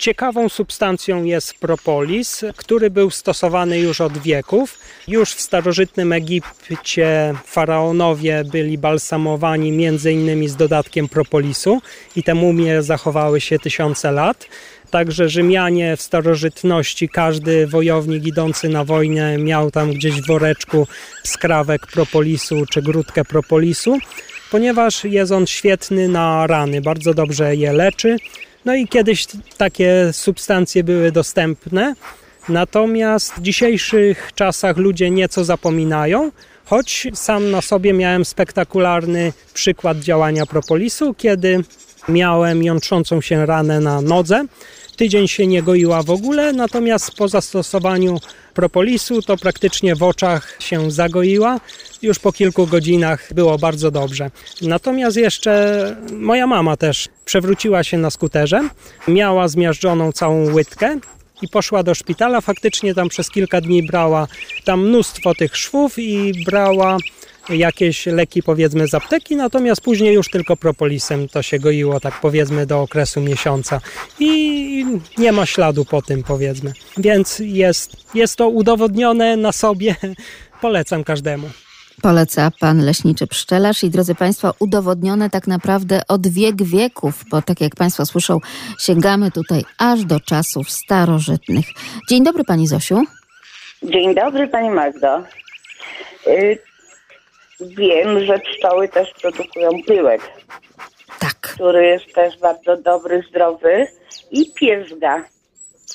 Ciekawą 0.00 0.48
substancją 0.48 1.24
jest 1.24 1.54
propolis, 1.54 2.44
który 2.56 2.90
był 2.90 3.10
stosowany 3.10 3.78
już 3.78 4.00
od 4.00 4.18
wieków. 4.18 4.78
Już 5.08 5.34
w 5.34 5.40
starożytnym 5.40 6.12
Egipcie 6.12 7.34
faraonowie 7.44 8.44
byli 8.44 8.78
balsamowani 8.78 9.72
między 9.72 10.12
innymi 10.12 10.48
z 10.48 10.56
dodatkiem 10.56 11.08
propolisu 11.08 11.82
i 12.16 12.22
te 12.22 12.34
mumie 12.34 12.82
zachowały 12.82 13.40
się 13.40 13.58
tysiące 13.58 14.12
lat. 14.12 14.46
Także 14.90 15.28
Rzymianie 15.28 15.96
w 15.96 16.02
starożytności, 16.02 17.08
każdy 17.08 17.66
wojownik 17.66 18.26
idący 18.26 18.68
na 18.68 18.84
wojnę 18.84 19.38
miał 19.38 19.70
tam 19.70 19.92
gdzieś 19.92 20.22
w 20.22 20.26
woreczku 20.26 20.86
skrawek 21.24 21.86
propolisu 21.86 22.66
czy 22.66 22.82
grudkę 22.82 23.24
propolisu, 23.24 23.98
ponieważ 24.50 25.04
jest 25.04 25.32
on 25.32 25.46
świetny 25.46 26.08
na 26.08 26.46
rany, 26.46 26.80
bardzo 26.80 27.14
dobrze 27.14 27.56
je 27.56 27.72
leczy. 27.72 28.16
No 28.64 28.74
i 28.74 28.88
kiedyś 28.88 29.26
takie 29.56 30.08
substancje 30.12 30.84
były 30.84 31.12
dostępne, 31.12 31.94
natomiast 32.48 33.34
w 33.34 33.42
dzisiejszych 33.42 34.30
czasach 34.34 34.76
ludzie 34.76 35.10
nieco 35.10 35.44
zapominają, 35.44 36.32
choć 36.64 37.06
sam 37.14 37.50
na 37.50 37.60
sobie 37.60 37.92
miałem 37.92 38.24
spektakularny 38.24 39.32
przykład 39.54 39.98
działania 39.98 40.46
propolisu, 40.46 41.14
kiedy 41.14 41.64
miałem 42.08 42.62
jątrzącą 42.62 43.20
się 43.20 43.46
ranę 43.46 43.80
na 43.80 44.00
nodze. 44.00 44.44
Tydzień 45.00 45.28
się 45.28 45.46
nie 45.46 45.62
goiła 45.62 46.02
w 46.02 46.10
ogóle, 46.10 46.52
natomiast 46.52 47.14
po 47.14 47.28
zastosowaniu 47.28 48.18
propolisu 48.54 49.22
to 49.22 49.36
praktycznie 49.36 49.96
w 49.96 50.02
oczach 50.02 50.56
się 50.58 50.90
zagoiła. 50.90 51.60
Już 52.02 52.18
po 52.18 52.32
kilku 52.32 52.66
godzinach 52.66 53.34
było 53.34 53.58
bardzo 53.58 53.90
dobrze. 53.90 54.30
Natomiast 54.62 55.16
jeszcze 55.16 55.96
moja 56.12 56.46
mama 56.46 56.76
też 56.76 57.08
przewróciła 57.24 57.84
się 57.84 57.98
na 57.98 58.10
skuterze, 58.10 58.68
miała 59.08 59.48
zmiażdżoną 59.48 60.12
całą 60.12 60.52
łydkę 60.52 60.98
i 61.42 61.48
poszła 61.48 61.82
do 61.82 61.94
szpitala. 61.94 62.40
Faktycznie 62.40 62.94
tam 62.94 63.08
przez 63.08 63.30
kilka 63.30 63.60
dni 63.60 63.82
brała 63.82 64.26
tam 64.64 64.88
mnóstwo 64.88 65.34
tych 65.34 65.56
szwów 65.56 65.98
i 65.98 66.44
brała 66.44 66.96
jakieś 67.48 68.06
leki 68.06 68.42
powiedzmy 68.42 68.88
z 68.88 68.94
apteki, 68.94 69.36
natomiast 69.36 69.80
później 69.80 70.14
już 70.14 70.28
tylko 70.28 70.56
propolisem 70.56 71.28
to 71.28 71.42
się 71.42 71.58
goiło 71.58 72.00
tak 72.00 72.20
powiedzmy 72.20 72.66
do 72.66 72.80
okresu 72.80 73.20
miesiąca 73.20 73.80
i 74.18 74.86
nie 75.18 75.32
ma 75.32 75.46
śladu 75.46 75.84
po 75.84 76.02
tym 76.02 76.22
powiedzmy. 76.22 76.72
Więc 76.96 77.38
jest, 77.38 78.14
jest 78.14 78.36
to 78.36 78.48
udowodnione 78.48 79.36
na 79.36 79.52
sobie, 79.52 79.96
polecam 80.60 81.04
każdemu. 81.04 81.50
Poleca 82.02 82.50
pan 82.60 82.84
leśniczy 82.84 83.26
pszczelarz 83.26 83.84
i 83.84 83.90
drodzy 83.90 84.14
Państwo, 84.14 84.54
udowodnione 84.58 85.30
tak 85.30 85.46
naprawdę 85.46 86.02
od 86.08 86.28
wiek 86.28 86.62
wieków, 86.62 87.24
bo 87.30 87.42
tak 87.42 87.60
jak 87.60 87.76
Państwo 87.76 88.06
słyszą, 88.06 88.38
sięgamy 88.78 89.30
tutaj 89.30 89.62
aż 89.78 90.04
do 90.04 90.20
czasów 90.20 90.70
starożytnych. 90.70 91.66
Dzień 92.08 92.24
dobry 92.24 92.44
Pani 92.44 92.66
Zosiu. 92.66 93.04
Dzień 93.82 94.14
dobry 94.14 94.48
Pani 94.48 94.70
Magdo. 94.70 95.22
Wiem, 97.60 98.24
że 98.24 98.38
pszczoły 98.38 98.88
też 98.88 99.08
produkują 99.22 99.70
pyłek, 99.86 100.20
Tak, 101.18 101.34
który 101.40 101.86
jest 101.86 102.14
też 102.14 102.38
bardzo 102.38 102.76
dobry, 102.76 103.22
zdrowy 103.30 103.86
i 104.30 104.52
pierzga. 104.54 105.24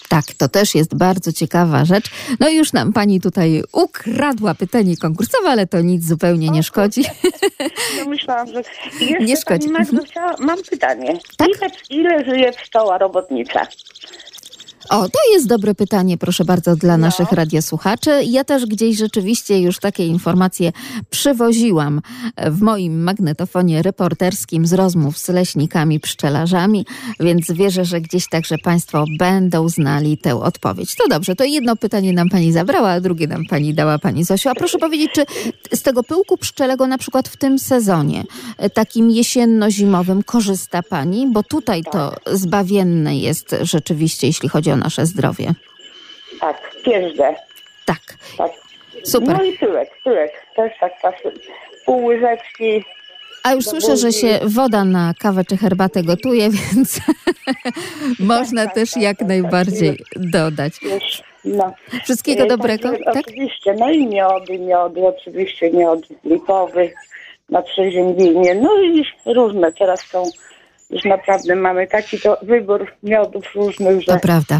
tak, 0.09 0.24
to 0.38 0.49
też 0.49 0.76
jest 0.76 0.95
bardzo 0.95 1.34
ciekawa 1.34 1.86
rzecz. 1.86 2.05
No 2.39 2.49
już 2.49 2.74
nam 2.74 2.93
Pani 2.93 3.22
tutaj 3.22 3.63
ukradła 3.74 4.55
pytanie 4.55 4.97
konkursowe, 4.97 5.49
ale 5.49 5.68
to 5.68 5.82
nic 5.82 6.07
zupełnie 6.07 6.49
nie 6.49 6.63
szkodzi. 6.63 7.03
No 7.99 8.05
myślałam, 8.09 8.47
że... 8.47 8.61
Jeszcze 8.99 9.24
Nie 9.24 9.38
szkodzi. 9.38 9.70
Pani 9.70 9.72
Magdo, 9.86 10.03
chciała, 10.03 10.36
mam 10.39 10.57
pytanie. 10.70 11.18
Tak? 11.38 11.47
Ile, 11.49 11.70
ile 11.89 12.26
żyje 12.26 12.51
pszczoła 12.51 12.97
robotnicza? 12.97 13.68
O, 14.89 15.09
to 15.09 15.19
jest 15.33 15.47
dobre 15.47 15.75
pytanie, 15.75 16.17
proszę 16.17 16.45
bardzo, 16.45 16.75
dla 16.75 16.97
naszych 16.97 17.31
radiosłuchaczy. 17.31 18.23
Ja 18.25 18.43
też 18.43 18.65
gdzieś 18.65 18.97
rzeczywiście 18.97 19.59
już 19.61 19.79
takie 19.79 20.07
informacje 20.07 20.71
przywoziłam 21.09 22.01
w 22.38 22.61
moim 22.61 23.03
magnetofonie 23.03 23.81
reporterskim 23.81 24.65
z 24.65 24.73
rozmów 24.73 25.17
z 25.17 25.29
leśnikami, 25.29 25.99
pszczelarzami, 25.99 26.86
więc 27.19 27.51
wierzę, 27.51 27.86
że 27.86 28.01
gdzieś 28.01 28.29
także 28.29 28.57
Państwo 28.57 29.05
będą 29.19 29.69
znali 29.69 30.17
tę 30.17 30.36
odpowiedź. 30.36 30.95
To 30.95 31.07
dobrze, 31.09 31.36
to 31.36 31.43
jedno 31.43 31.75
pytanie 31.75 32.13
nam 32.13 32.29
Pani 32.29 32.51
zabrała, 32.51 32.89
a 32.89 33.01
drugie 33.01 33.27
nam 33.27 33.45
Pani 33.49 33.73
dała 33.73 33.99
Pani 33.99 34.23
Zosiu. 34.23 34.49
A 34.49 34.55
proszę 34.55 34.77
powiedzieć, 34.77 35.11
czy 35.13 35.25
z 35.73 35.81
tego 35.81 36.03
pyłku 36.03 36.38
pszczelego 36.38 36.88
na 36.88 36.97
przykład 36.97 37.27
w 37.27 37.38
tym 37.38 37.59
sezonie, 37.59 38.23
e, 38.57 38.69
takim 38.69 39.09
jesienno-zimowym, 39.09 40.23
korzysta 40.23 40.83
Pani? 40.83 41.27
Bo 41.27 41.43
tutaj 41.43 41.83
to 41.91 42.15
zbawienne 42.31 43.17
jest 43.17 43.55
rzeczywiście, 43.61 44.27
jeśli 44.27 44.49
chodzi 44.49 44.71
o 44.71 44.74
nasze 44.78 45.05
zdrowie. 45.05 45.53
Tak, 46.39 46.71
pierzgę. 46.86 47.36
Tak. 47.86 47.99
Tak. 48.38 48.51
Super. 49.03 49.38
No 49.38 49.43
i 49.43 49.57
tyłek, 49.57 49.89
tyłek. 50.03 50.32
Też 50.55 50.71
tak 50.80 51.01
pasuje. 51.01 51.36
Pół 51.86 52.05
łyżeczki. 52.05 52.84
A 53.43 53.53
już 53.53 53.65
słyszę, 53.65 53.97
że 53.97 54.11
się 54.11 54.39
woda 54.43 54.86
na 54.86 55.13
kawę 55.19 55.45
czy 55.45 55.57
herbatę 55.57 56.03
gotuje, 56.03 56.49
więc 56.59 56.99
można 58.19 58.67
też 58.67 58.97
jak 58.97 59.21
najbardziej 59.21 59.99
dodać. 60.15 60.73
No. 61.45 61.73
Wszystkiego 62.03 62.43
E, 62.43 62.47
dobrego, 62.47 62.89
także 62.89 63.03
tak? 63.05 63.23
Oczywiście, 63.28 63.76
no 63.80 63.89
i 63.89 64.07
miody, 64.07 64.59
miody, 64.59 65.07
oczywiście 65.07 65.71
miod 65.71 65.99
lipowy 66.23 66.93
na 67.49 67.61
przeziębienie, 67.61 68.55
no 68.55 68.82
i 68.82 69.03
różne. 69.26 69.71
Teraz 69.71 70.01
są, 70.01 70.23
już 70.95 71.05
naprawdę 71.05 71.55
mamy 71.55 71.87
taki 71.87 72.19
to 72.19 72.37
wybór 72.41 72.87
miodów 73.03 73.43
różnych, 73.55 74.01
że 74.01 74.13
To 74.13 74.19
prawda. 74.19 74.59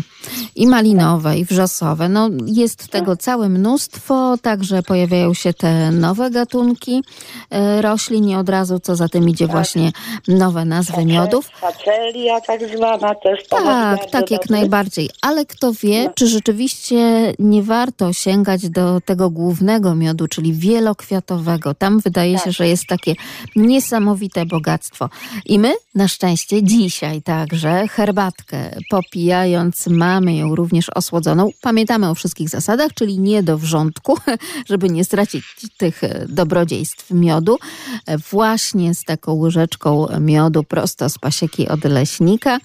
I 0.56 0.68
malinowe, 0.68 1.38
i 1.38 1.46
wrzosowe. 1.46 2.10
No, 2.10 2.30
jest 2.46 2.88
tego 2.88 3.18
całe 3.18 3.50
mnóstwo, 3.50 4.36
także 4.42 4.84
pojawiają 4.84 5.34
się 5.34 5.54
te 5.54 5.92
nowe 5.92 6.32
gatunki 6.32 7.04
e, 7.50 7.82
roślin 7.82 8.30
i 8.30 8.36
od 8.36 8.50
razu 8.50 8.80
co 8.80 8.96
za 8.96 9.10
tym 9.10 9.30
idzie 9.30 9.48
właśnie 9.48 9.92
nowe 10.28 10.66
nazwy 10.66 11.06
miodów. 11.06 11.50
facelia 11.60 12.42
tak 12.42 12.62
zwana 12.76 13.16
też 13.16 13.48
Tak, 13.50 14.12
tak, 14.12 14.32
jak 14.32 14.50
najbardziej. 14.50 15.10
Ale 15.22 15.46
kto 15.46 15.72
wie, 15.74 16.04
No. 16.04 16.12
czy 16.16 16.28
rzeczywiście 16.28 17.34
nie 17.40 17.64
warto 17.64 18.14
sięgać 18.14 18.70
do 18.70 19.02
tego 19.02 19.30
głównego 19.30 19.96
miodu, 19.96 20.28
czyli 20.28 20.54
wielokwiatowego. 20.54 21.74
Tam 21.74 22.00
wydaje 22.00 22.40
się, 22.40 22.52
że 22.52 22.68
jest 22.68 22.88
takie 22.88 23.14
niesamowite 23.56 24.46
bogactwo. 24.46 25.10
I 25.46 25.60
my 25.60 25.74
na 25.96 26.08
szczęście 26.08 26.25
dzisiaj 26.64 27.22
także 27.22 27.88
herbatkę 27.88 28.76
popijając 28.90 29.88
mamy 29.88 30.36
ją 30.36 30.56
również 30.56 30.90
osłodzoną. 30.90 31.50
Pamiętamy 31.62 32.10
o 32.10 32.16
wszystkich 32.16 32.50
zasadach, 32.50 32.94
czyli 32.94 33.20
nie 33.20 33.44
do 33.44 33.58
wrzątku, 33.58 34.18
żeby 34.70 34.90
nie 34.90 35.04
stracić 35.04 35.46
tych 35.78 36.04
e, 36.04 36.26
dobrodziejstw 36.30 37.12
miodu. 37.12 37.58
E, 38.06 38.18
Właśnie 38.18 38.94
z 38.94 39.04
taką 39.04 39.34
łyżeczką 39.34 40.08
miodu 40.20 40.64
prosto 40.64 41.10
z 41.10 41.18
pasieki 41.18 41.68
od 41.68 41.84
leśnika. 41.84 42.58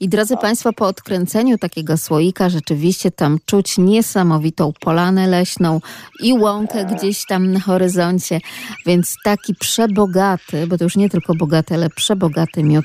I 0.00 0.08
drodzy 0.08 0.36
Państwo, 0.36 0.72
po 0.72 0.86
odkręceniu 0.86 1.58
takiego 1.58 1.96
słoika 1.96 2.48
rzeczywiście 2.48 3.10
tam 3.10 3.38
czuć 3.46 3.78
niesamowitą 3.78 4.72
polanę 4.80 5.26
leśną 5.26 5.80
i 6.22 6.32
łąkę 6.32 6.84
gdzieś 6.84 7.26
tam 7.26 7.52
na 7.52 7.60
horyzoncie, 7.60 8.40
więc 8.86 9.14
taki 9.24 9.54
przebogaty, 9.54 10.66
bo 10.66 10.78
to 10.78 10.84
już 10.84 10.96
nie 10.96 11.08
tylko 11.08 11.34
bogaty, 11.34 11.74
ale 11.74 11.90
przebogaty 11.90 12.62
miód 12.62 12.84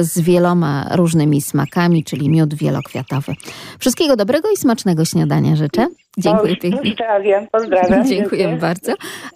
z 0.00 0.20
wieloma 0.20 0.86
różnymi 0.94 1.42
smakami, 1.42 2.04
czyli 2.04 2.28
miód 2.30 2.54
wielokwiatowy. 2.54 3.34
Wszystkiego 3.78 4.16
dobrego 4.16 4.50
i 4.50 4.56
smacznego 4.56 5.04
śniadania 5.04 5.56
życzę. 5.56 5.86
Dziękuję 6.18 6.52
O, 6.52 6.56
pięknie. 6.62 6.90
Pozdrawiam, 6.90 7.46
pozdrawiam. 7.52 8.06
Dziękuję 8.08 8.58
bardzo. 8.60 8.92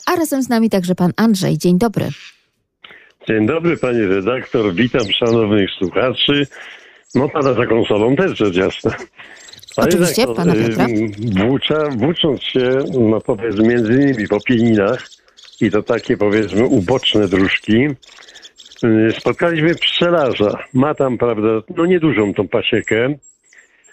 A 0.06 0.16
razem 0.16 0.42
z 0.42 0.48
nami 0.48 0.70
także 0.70 0.94
pan 0.94 1.12
Andrzej. 1.16 1.58
Dzień 1.58 1.78
dobry. 1.78 2.08
Dzień 3.28 3.46
dobry, 3.46 3.76
pani 3.76 4.00
redaktor. 4.00 4.74
Witam 4.74 5.12
szanownych 5.12 5.70
słuchaczy. 5.78 6.46
No 7.14 7.28
pana 7.28 7.52
za 7.54 7.66
konsolą 7.66 8.16
też 8.16 8.38
rzecz 8.38 8.56
jasna. 8.56 8.90
Panie 9.76 9.88
Oczywiście, 9.88 10.22
redaktor, 10.22 10.36
pana 10.46 10.54
Piotra. 10.54 10.86
y, 10.86 11.46
Włócza, 11.46 11.88
włócząc 11.96 12.42
się, 12.42 12.78
no 13.00 13.20
powiedzmy, 13.20 13.68
między 13.68 13.92
innymi 13.92 14.28
po 14.28 14.40
pieninach 14.40 15.06
i 15.60 15.70
to 15.70 15.82
takie 15.82 16.16
powiedzmy 16.16 16.66
uboczne 16.66 17.28
dróżki, 17.28 17.88
spotkaliśmy 19.18 19.74
pszczelarza. 19.74 20.58
Ma 20.74 20.94
tam, 20.94 21.18
prawda, 21.18 21.48
no 21.76 21.86
niedużą 21.86 22.34
tą 22.34 22.48
pasiekę 22.48 23.14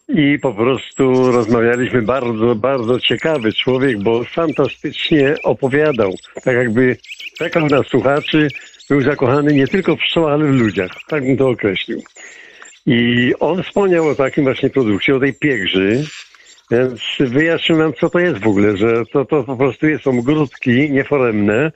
i 0.09 0.39
po 0.39 0.53
prostu 0.53 1.31
rozmawialiśmy 1.31 2.01
bardzo, 2.01 2.55
bardzo 2.55 2.99
ciekawy 2.99 3.53
człowiek, 3.53 4.03
bo 4.03 4.23
fantastycznie 4.23 5.35
opowiadał. 5.43 6.13
Tak 6.43 6.55
jakby 6.55 6.97
czekał 7.37 7.67
na 7.67 7.83
słuchaczy, 7.83 8.47
był 8.89 9.01
zakochany 9.01 9.53
nie 9.53 9.67
tylko 9.67 9.95
w 9.95 9.99
pszczołach, 9.99 10.33
ale 10.33 10.45
w 10.45 10.55
ludziach. 10.55 10.91
Tak 11.07 11.23
bym 11.23 11.37
to 11.37 11.49
określił. 11.49 12.01
I 12.85 13.33
on 13.39 13.63
wspomniał 13.63 14.07
o 14.07 14.15
takim 14.15 14.43
właśnie 14.43 14.69
produkcie, 14.69 15.15
o 15.15 15.19
tej 15.19 15.33
piegrzy, 15.33 16.03
więc 16.71 17.01
wyjaśnił 17.19 17.77
nam, 17.77 17.93
co 17.93 18.09
to 18.09 18.19
jest 18.19 18.37
w 18.39 18.47
ogóle, 18.47 18.77
że 18.77 19.03
to, 19.13 19.25
to 19.25 19.43
po 19.43 19.55
prostu 19.55 19.87
są 20.03 20.21
grudki 20.21 20.91
nieforemne, 20.91 21.71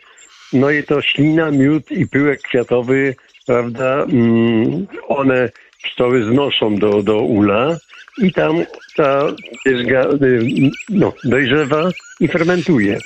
no 0.54 0.72
i 0.72 0.84
to 0.84 1.01
ślina, 1.01 1.51
miód 1.51 1.91
i 1.91 2.08
pyłek 2.08 2.41
kwiatowy, 2.41 3.16
prawda, 3.47 4.04
mm, 4.04 4.88
one 5.08 5.49
pszczoły 5.84 6.24
znoszą 6.24 6.76
do, 6.76 7.04
do 7.04 7.22
ula 7.22 7.78
i 8.18 8.34
tam 8.34 8.66
ta 8.95 9.28
pierzga 9.66 10.06
y, 10.22 10.70
no, 10.89 11.14
dojrzewa 11.24 11.89
i 12.20 12.28
fermentuje. 12.28 12.97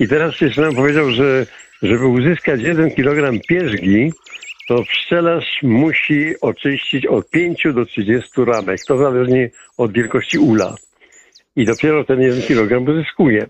I 0.00 0.08
teraz 0.08 0.40
jeszcze 0.40 0.60
nam 0.60 0.74
powiedział, 0.74 1.10
że 1.10 1.46
żeby 1.82 2.06
uzyskać 2.06 2.60
1 2.60 2.90
kg 2.90 3.40
pierzgi, 3.48 4.12
to 4.68 4.82
pszczelarz 4.82 5.60
musi 5.62 6.40
oczyścić 6.40 7.06
od 7.06 7.30
5 7.30 7.62
do 7.74 7.86
30 7.86 8.30
ramek. 8.46 8.80
To 8.86 8.98
zależnie 8.98 9.50
od 9.76 9.92
wielkości 9.92 10.38
ula. 10.38 10.74
I 11.56 11.64
dopiero 11.64 12.04
ten 12.04 12.20
1 12.20 12.42
kg 12.42 12.88
uzyskuje. 12.88 13.46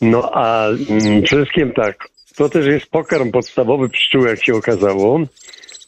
No 0.00 0.30
a 0.34 0.68
mm, 0.68 1.22
przede 1.22 1.44
wszystkim 1.44 1.72
tak, 1.72 2.08
to 2.36 2.48
też 2.48 2.66
jest 2.66 2.86
pokarm 2.86 3.30
podstawowy 3.30 3.88
pszczół, 3.88 4.24
jak 4.24 4.44
się 4.44 4.54
okazało. 4.54 5.20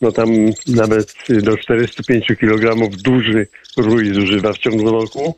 No 0.01 0.13
tam 0.13 0.29
nawet 0.67 1.15
do 1.29 1.57
405 1.57 2.27
kg 2.41 2.89
duży 3.05 3.47
rój 3.77 4.15
zużywa 4.15 4.53
w 4.53 4.59
ciągu 4.59 4.91
roku. 4.91 5.37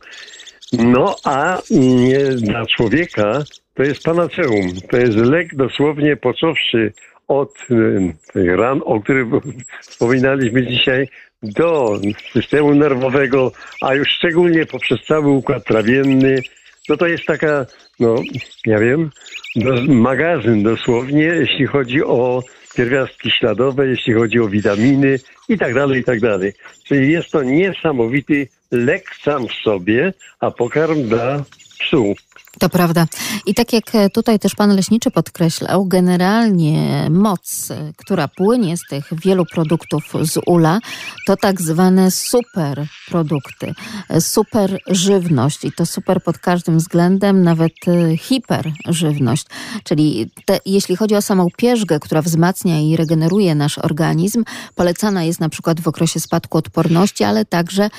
No 0.73 1.17
a 1.25 1.63
nie 1.71 2.19
dla 2.19 2.67
człowieka 2.67 3.43
to 3.75 3.83
jest 3.83 4.03
panaceum. 4.03 4.69
To 4.91 4.97
jest 4.97 5.17
lek 5.17 5.55
dosłownie 5.55 6.17
począwszy 6.17 6.93
od 7.29 7.55
y, 7.71 8.15
tych 8.33 8.57
ran, 8.57 8.81
o 8.85 9.01
których 9.01 9.27
wspominaliśmy 9.89 10.67
dzisiaj, 10.67 11.09
do 11.43 12.01
systemu 12.33 12.75
nerwowego, 12.75 13.53
a 13.83 13.95
już 13.95 14.09
szczególnie 14.09 14.67
poprzez 14.67 14.99
cały 15.07 15.29
układ 15.29 15.65
trawienny. 15.65 16.43
No 16.89 16.97
to 16.97 17.07
jest 17.07 17.25
taka, 17.27 17.67
no 18.01 18.15
ja 18.67 18.79
wiem, 18.79 19.11
do, 19.59 19.95
magazyn 19.95 20.63
dosłownie, 20.63 21.23
jeśli 21.23 21.67
chodzi 21.67 22.05
o 22.05 22.43
pierwiastki 22.77 23.31
śladowe, 23.31 23.87
jeśli 23.87 24.15
chodzi 24.15 24.41
o 24.41 24.49
witaminy 24.49 25.19
i 25.49 25.59
tak 25.59 25.75
dalej, 25.75 26.01
i 26.01 26.05
tak 26.05 26.21
dalej. 26.21 26.53
Czyli 26.85 27.13
jest 27.13 27.31
to 27.31 27.43
niesamowity 27.43 28.49
lek 28.71 29.05
sam 29.23 29.49
w 29.49 29.53
sobie, 29.53 30.13
a 30.41 30.51
pokarm 30.51 31.03
dla 31.03 31.45
pszczół. 31.79 32.15
To 32.59 32.69
prawda. 32.69 33.07
I 33.47 33.55
tak 33.55 33.73
jak 33.73 33.95
e, 33.95 34.11
tutaj 34.11 34.39
też 34.39 34.55
pan 34.55 34.77
leśniczy 34.77 35.11
podkreślał, 35.11 35.87
generalnie 35.87 37.07
moc, 37.11 37.71
e, 37.71 37.93
która 37.97 38.29
płynie 38.29 38.77
z 38.77 38.81
tych 38.91 39.09
wielu 39.13 39.45
produktów 39.47 40.05
z 40.23 40.39
ula, 40.47 40.79
to 41.27 41.37
tak 41.37 41.61
zwane 41.61 42.11
super 42.11 42.87
produkty, 43.09 43.75
e, 44.09 44.21
super 44.21 44.79
żywność 44.87 45.65
i 45.65 45.73
to 45.73 45.87
super 45.87 46.23
pod 46.23 46.39
każdym 46.39 46.79
względem, 46.79 47.43
nawet 47.43 47.73
e, 47.89 48.17
hiper 48.17 48.73
żywność. 48.87 49.47
Czyli 49.85 50.31
te, 50.45 50.59
jeśli 50.67 50.97
chodzi 50.97 51.15
o 51.15 51.23
samą 51.23 51.47
pierzgę, 51.57 52.01
która 52.01 52.23
wzmacnia 52.23 52.81
i 52.81 52.97
regeneruje 52.97 53.55
nasz 53.55 53.79
organizm, 53.79 54.45
polecana 54.75 55.25
jest 55.25 55.41
na 55.41 55.49
przykład 55.49 55.81
w 55.81 55.89
okresie 55.89 56.21
spadku 56.21 56.59
odporności, 56.59 57.25
ale 57.25 57.45
także 57.45 57.91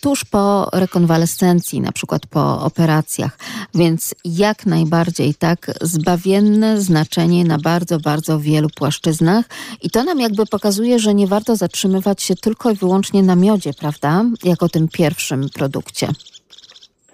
tuż 0.00 0.24
po 0.24 0.68
rekonwalescencji, 0.72 1.80
na 1.80 1.92
przykład 1.92 2.26
po 2.26 2.60
operacjach. 2.62 3.38
Więc 3.74 3.99
jak 4.24 4.66
najbardziej 4.66 5.34
tak 5.34 5.66
zbawienne 5.80 6.80
znaczenie 6.80 7.44
na 7.44 7.58
bardzo, 7.58 7.98
bardzo 7.98 8.40
wielu 8.40 8.68
płaszczyznach. 8.76 9.44
I 9.82 9.90
to 9.90 10.04
nam 10.04 10.20
jakby 10.20 10.46
pokazuje, 10.46 10.98
że 10.98 11.14
nie 11.14 11.26
warto 11.26 11.56
zatrzymywać 11.56 12.22
się 12.22 12.34
tylko 12.34 12.70
i 12.70 12.76
wyłącznie 12.76 13.22
na 13.22 13.36
miodzie, 13.36 13.70
prawda? 13.80 14.24
Jako 14.44 14.68
tym 14.68 14.88
pierwszym 14.88 15.48
produkcie. 15.54 16.08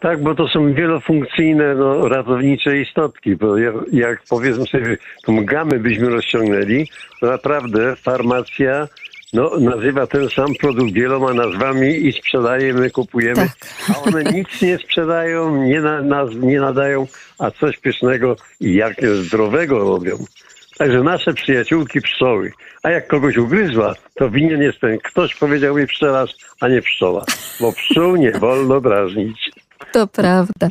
Tak, 0.01 0.22
bo 0.22 0.34
to 0.34 0.49
są 0.49 0.74
wielofunkcyjne, 0.74 1.74
no, 1.74 2.09
ratownicze 2.09 2.80
istotki, 2.80 3.37
bo 3.37 3.57
jak, 3.57 3.74
jak 3.93 4.22
powiedzmy 4.30 4.66
sobie, 4.66 4.97
tą 5.24 5.45
gamę 5.45 5.78
byśmy 5.78 6.09
rozciągnęli, 6.09 6.89
to 7.20 7.26
naprawdę 7.26 7.97
farmacja 7.97 8.89
no, 9.33 9.51
nazywa 9.61 10.07
ten 10.07 10.29
sam 10.31 10.55
produkt 10.61 10.93
wieloma 10.93 11.35
nazwami 11.35 12.07
i 12.07 12.12
sprzedaje, 12.12 12.74
my 12.74 12.91
kupujemy, 12.91 13.35
Tak. 13.35 13.97
a 13.97 14.03
one 14.03 14.24
nic 14.24 14.62
nie 14.62 14.79
sprzedają, 14.79 15.64
nie, 15.64 15.81
na, 15.81 16.03
nas, 16.03 16.31
nie 16.35 16.61
nadają, 16.61 17.07
a 17.39 17.51
coś 17.51 17.79
pysznego 17.79 18.37
i 18.61 18.74
jak 18.74 19.07
zdrowego 19.07 19.79
robią. 19.79 20.24
Także 20.79 21.03
nasze 21.03 21.35
przyjaciółki 21.35 22.01
pszczoły. 22.01 22.53
A 22.83 22.91
jak 22.91 23.07
kogoś 23.07 23.37
ugryzła, 23.37 23.95
to 24.14 24.31
winien 24.31 24.62
jest 24.62 24.81
ten 24.81 24.99
ktoś, 24.99 25.35
powiedział 25.35 25.77
mi 25.77 25.87
pszczelarz, 25.87 26.31
a 26.61 26.68
nie 26.68 26.83
pszczoła. 26.83 27.24
Bo 27.61 27.72
pszczół 27.72 28.16
nie 28.16 28.33
wolno 28.33 28.81
drażnić. 28.81 29.51
To 29.93 30.07
prawda. 30.07 30.68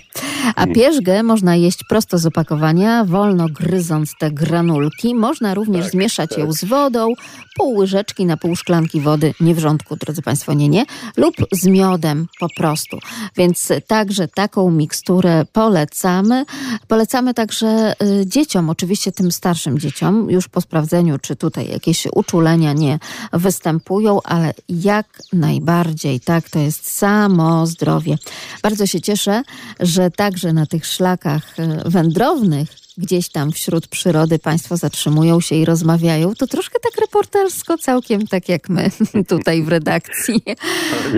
A 0.55 0.67
pierzgę 0.67 1.23
można 1.23 1.55
jeść 1.55 1.79
prosto 1.89 2.17
z 2.17 2.25
opakowania, 2.25 3.05
wolno 3.05 3.45
gryząc 3.49 4.11
te 4.19 4.31
granulki. 4.31 5.15
Można 5.15 5.53
również 5.53 5.83
Tak, 5.83 5.91
zmieszać 5.91 6.29
tak. 6.29 6.39
ją 6.39 6.51
z 6.51 6.63
wodą, 6.65 7.13
pół 7.55 7.75
łyżeczki 7.77 8.25
na 8.25 8.37
pół 8.37 8.55
szklanki 8.55 9.01
wody, 9.01 9.33
nie 9.39 9.55
wrzątku, 9.55 9.95
drodzy 9.95 10.21
Państwo, 10.21 10.53
nie, 10.53 10.69
nie, 10.69 10.85
lub 11.17 11.35
z 11.51 11.65
miodem 11.65 12.27
po 12.39 12.47
prostu. 12.57 12.97
Więc 13.37 13.69
także 13.87 14.27
taką 14.27 14.71
miksturę 14.71 15.45
polecamy. 15.53 16.45
Polecamy 16.87 17.33
także 17.33 17.93
y, 18.21 18.25
dzieciom, 18.25 18.69
oczywiście 18.69 19.11
tym 19.11 19.31
starszym 19.31 19.79
dzieciom, 19.79 20.29
już 20.29 20.47
po 20.47 20.61
sprawdzeniu, 20.61 21.19
czy 21.19 21.35
tutaj 21.35 21.69
jakieś 21.69 22.07
uczulenia 22.15 22.73
nie 22.73 22.99
występują, 23.33 24.19
ale 24.23 24.53
jak 24.69 25.21
najbardziej, 25.33 26.19
tak, 26.19 26.49
to 26.49 26.59
jest 26.59 26.97
samo 26.97 27.67
zdrowie. 27.67 28.17
Bardzo 28.63 28.85
się 28.87 28.94
cieszę, 29.01 29.41
że 29.79 30.11
także 30.11 30.53
na 30.53 30.65
tych 30.65 30.85
szlakach 30.85 31.59
y, 31.59 31.89
wędrownych 31.89 32.69
gdzieś 32.97 33.29
tam 33.29 33.51
wśród 33.51 33.87
przyrody 33.87 34.39
Państwo 34.39 34.77
zatrzymują 34.77 35.41
się 35.41 35.55
i 35.55 35.65
rozmawiają. 35.65 36.33
To 36.35 36.47
troszkę 36.47 36.79
tak 36.79 37.01
reportersko, 37.01 37.77
całkiem 37.77 38.27
tak 38.27 38.49
jak 38.49 38.69
my 38.69 38.89
tutaj 39.29 39.63
w 39.63 39.67
redakcji. 39.67 40.41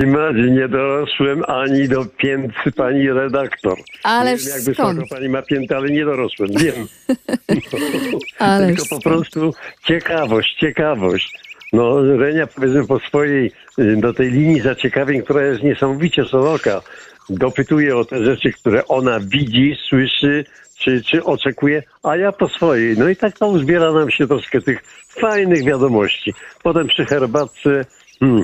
Madzi, 0.07 0.51
nie 0.51 0.67
dorosłem 0.67 1.43
ani 1.47 1.87
do 1.87 2.05
piętcy 2.05 2.71
pani 2.75 3.11
redaktor. 3.11 3.77
Ależ 4.03 4.45
nie 4.45 4.47
wiem, 4.47 4.63
jak 4.65 4.75
skąd? 4.75 4.99
wysoko 4.99 5.15
pani 5.15 5.29
ma 5.29 5.41
piętę, 5.41 5.77
ale 5.77 5.89
nie 5.89 6.05
dorosłem, 6.05 6.49
wiem. 6.59 6.87
Ależ 8.39 8.77
Tylko 8.77 8.95
po 8.95 9.01
prostu 9.01 9.53
ciekawość, 9.83 10.55
ciekawość. 10.59 11.47
No, 11.73 12.01
Renia 12.17 12.47
powiedzmy 12.47 12.87
po 12.87 12.99
swojej, 12.99 13.51
y, 13.79 13.97
do 13.97 14.13
tej 14.13 14.31
linii 14.31 14.61
zaciekawień, 14.61 15.21
która 15.21 15.41
jest 15.41 15.63
niesamowicie 15.63 16.25
szeroka, 16.25 16.81
dopytuje 17.29 17.97
o 17.97 18.05
te 18.05 18.23
rzeczy, 18.23 18.51
które 18.51 18.87
ona 18.87 19.19
widzi, 19.19 19.77
słyszy, 19.89 20.45
czy, 20.77 21.03
czy 21.03 21.23
oczekuje, 21.23 21.83
a 22.03 22.15
ja 22.15 22.31
po 22.31 22.49
swojej. 22.49 22.97
No 22.97 23.09
i 23.09 23.15
tak 23.15 23.37
tam 23.37 23.59
zbiera 23.59 23.91
nam 23.91 24.11
się 24.11 24.27
troszkę 24.27 24.61
tych 24.61 24.83
fajnych 25.09 25.63
wiadomości. 25.63 26.33
Potem 26.63 26.87
przy 26.87 27.05
herbatce, 27.05 27.85
hmm, 28.19 28.43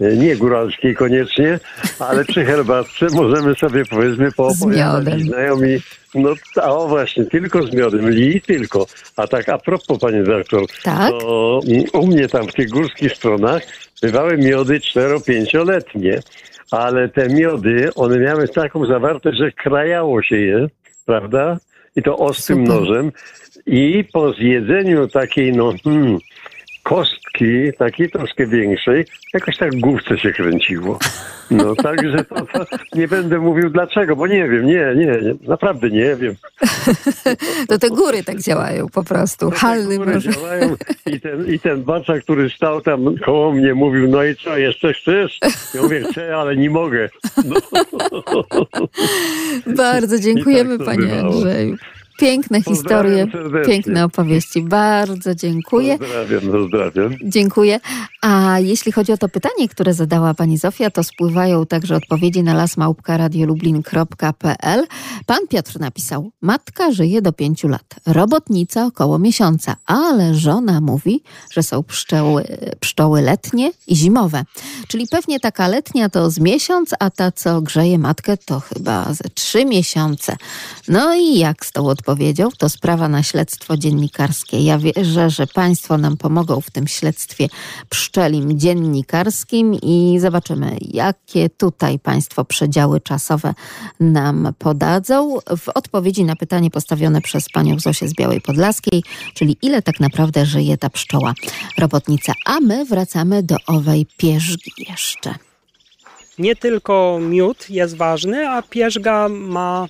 nie 0.00 0.36
góralskiej 0.36 0.94
koniecznie, 0.94 1.60
ale 1.98 2.24
przy 2.24 2.44
herbatce 2.44 3.06
możemy 3.12 3.54
sobie 3.54 3.84
powiedzmy 3.90 4.32
poopowiadać. 4.32 5.20
Znajomi, 5.22 5.78
no 6.14 6.30
a 6.62 6.74
o 6.74 6.88
właśnie, 6.88 7.24
tylko 7.24 7.62
z 7.62 7.72
miodem, 7.72 8.10
li 8.10 8.40
tylko. 8.40 8.86
A 9.16 9.26
tak 9.26 9.48
a 9.48 9.58
propos, 9.58 9.98
panie 9.98 10.22
dyrektor, 10.22 10.64
Tak? 10.82 11.10
to 11.10 11.60
mm, 11.68 11.84
u 11.92 12.06
mnie 12.06 12.28
tam 12.28 12.48
w 12.48 12.52
tych 12.52 12.68
górskich 12.68 13.12
stronach 13.12 13.62
bywały 14.02 14.38
miody 14.38 14.78
4-5-letnie, 14.78 16.20
ale 16.70 17.08
te 17.08 17.28
miody, 17.28 17.90
one 17.94 18.18
miały 18.18 18.48
taką 18.48 18.86
zawartość, 18.86 19.38
że 19.38 19.52
krajało 19.52 20.22
się 20.22 20.36
je, 20.36 20.68
prawda? 21.06 21.58
I 21.96 22.02
to 22.02 22.16
ostrym 22.16 22.66
Super. 22.66 22.80
nożem. 22.80 23.12
I 23.66 24.04
po 24.12 24.32
zjedzeniu 24.32 25.08
takiej, 25.08 25.52
no, 25.52 25.72
hmm, 25.84 26.18
kostki, 26.88 27.72
takiej 27.78 28.10
troszkę 28.10 28.46
większej, 28.46 29.04
jakoś 29.34 29.56
tak 29.56 29.74
w 29.74 29.80
główce 29.80 30.18
się 30.18 30.32
kręciło. 30.32 30.98
No, 31.50 31.74
także 31.82 32.24
to, 32.24 32.34
to 32.34 32.64
nie 32.94 33.08
będę 33.08 33.38
mówił 33.38 33.70
dlaczego, 33.70 34.16
bo 34.16 34.26
nie 34.26 34.48
wiem, 34.48 34.66
nie, 34.66 34.94
nie, 34.96 35.06
nie 35.06 35.34
naprawdę 35.48 35.90
nie 35.90 36.16
wiem. 36.16 36.34
To 37.68 37.78
te 37.78 37.88
góry 37.90 38.22
tak 38.24 38.40
działają 38.40 38.88
po 38.88 39.04
prostu. 39.04 39.50
Halny 39.50 39.98
Góry 39.98 40.14
może. 40.14 40.30
działają 40.32 40.76
I 41.06 41.20
ten, 41.20 41.46
I 41.46 41.58
ten 41.58 41.82
bacza, 41.82 42.20
który 42.20 42.50
stał 42.50 42.80
tam 42.80 43.18
koło 43.24 43.52
mnie, 43.52 43.74
mówił, 43.74 44.08
no 44.08 44.24
i 44.24 44.36
co, 44.36 44.58
jeszcze 44.58 44.92
chcesz? 44.92 45.38
Ja 45.74 45.82
mówię, 45.82 46.02
chcę, 46.10 46.36
ale 46.36 46.56
nie 46.56 46.70
mogę. 46.70 47.08
No. 47.44 47.56
Bardzo 49.76 50.18
dziękujemy 50.18 50.74
I 50.74 50.78
tak 50.78 50.86
panie 50.86 51.06
bywało. 51.06 51.34
Andrzeju. 51.34 51.76
Piękne 52.18 52.62
historie, 52.62 53.26
serdecznie. 53.32 53.72
piękne 53.72 54.04
opowieści. 54.04 54.62
Bardzo 54.62 55.34
dziękuję. 55.34 55.98
Pozdrawiam, 55.98 56.52
pozdrawiam. 56.52 57.14
Dziękuję. 57.24 57.80
A 58.22 58.58
jeśli 58.58 58.92
chodzi 58.92 59.12
o 59.12 59.16
to 59.16 59.28
pytanie, 59.28 59.68
które 59.68 59.94
zadała 59.94 60.34
pani 60.34 60.58
Zofia, 60.58 60.90
to 60.90 61.04
spływają 61.04 61.66
także 61.66 61.96
odpowiedzi 61.96 62.42
na 62.42 62.54
lasmałpka.radiolublin.pl. 62.54 64.86
Pan 65.26 65.38
Piotr 65.48 65.80
napisał: 65.80 66.30
Matka 66.42 66.92
żyje 66.92 67.22
do 67.22 67.32
pięciu 67.32 67.68
lat, 67.68 67.94
robotnica 68.06 68.86
około 68.86 69.18
miesiąca, 69.18 69.76
ale 69.86 70.34
żona 70.34 70.80
mówi, 70.80 71.22
że 71.52 71.62
są 71.62 71.82
pszczoły, 71.82 72.44
pszczoły 72.80 73.22
letnie 73.22 73.72
i 73.86 73.96
zimowe. 73.96 74.44
Czyli 74.88 75.06
pewnie 75.10 75.40
taka 75.40 75.68
letnia 75.68 76.08
to 76.08 76.30
z 76.30 76.40
miesiąc, 76.40 76.90
a 76.98 77.10
ta, 77.10 77.32
co 77.32 77.62
grzeje 77.62 77.98
matkę, 77.98 78.36
to 78.36 78.60
chyba 78.60 79.12
ze 79.12 79.24
trzy 79.34 79.64
miesiące. 79.64 80.36
No 80.88 81.14
i 81.14 81.38
jak 81.38 81.66
z 81.66 81.72
tą 81.72 81.86
odpowiedzią? 81.86 82.07
To 82.58 82.68
sprawa 82.68 83.08
na 83.08 83.22
śledztwo 83.22 83.76
dziennikarskie. 83.76 84.60
Ja 84.60 84.78
wierzę, 84.78 85.30
że 85.30 85.46
Państwo 85.46 85.98
nam 85.98 86.16
pomogą 86.16 86.60
w 86.60 86.70
tym 86.70 86.86
śledztwie 86.86 87.48
pszczelim 87.88 88.58
dziennikarskim 88.58 89.74
i 89.74 90.18
zobaczymy, 90.20 90.76
jakie 90.80 91.50
tutaj 91.50 91.98
Państwo 91.98 92.44
przedziały 92.44 93.00
czasowe 93.00 93.54
nam 94.00 94.52
podadzą. 94.58 95.38
W 95.58 95.68
odpowiedzi 95.68 96.24
na 96.24 96.36
pytanie 96.36 96.70
postawione 96.70 97.20
przez 97.20 97.48
panią 97.52 97.78
Zosię 97.78 98.08
z 98.08 98.14
Białej 98.14 98.40
Podlaskiej, 98.40 99.02
czyli 99.34 99.56
ile 99.62 99.82
tak 99.82 100.00
naprawdę 100.00 100.46
żyje 100.46 100.78
ta 100.78 100.90
pszczoła 100.90 101.34
robotnica. 101.78 102.32
A 102.46 102.60
my 102.60 102.84
wracamy 102.84 103.42
do 103.42 103.56
owej 103.66 104.06
pierzgi 104.16 104.72
jeszcze. 104.88 105.34
Nie 106.38 106.56
tylko 106.56 107.18
miód 107.20 107.70
jest 107.70 107.96
ważny, 107.96 108.48
a 108.48 108.62
pierzga 108.62 109.28
ma 109.28 109.88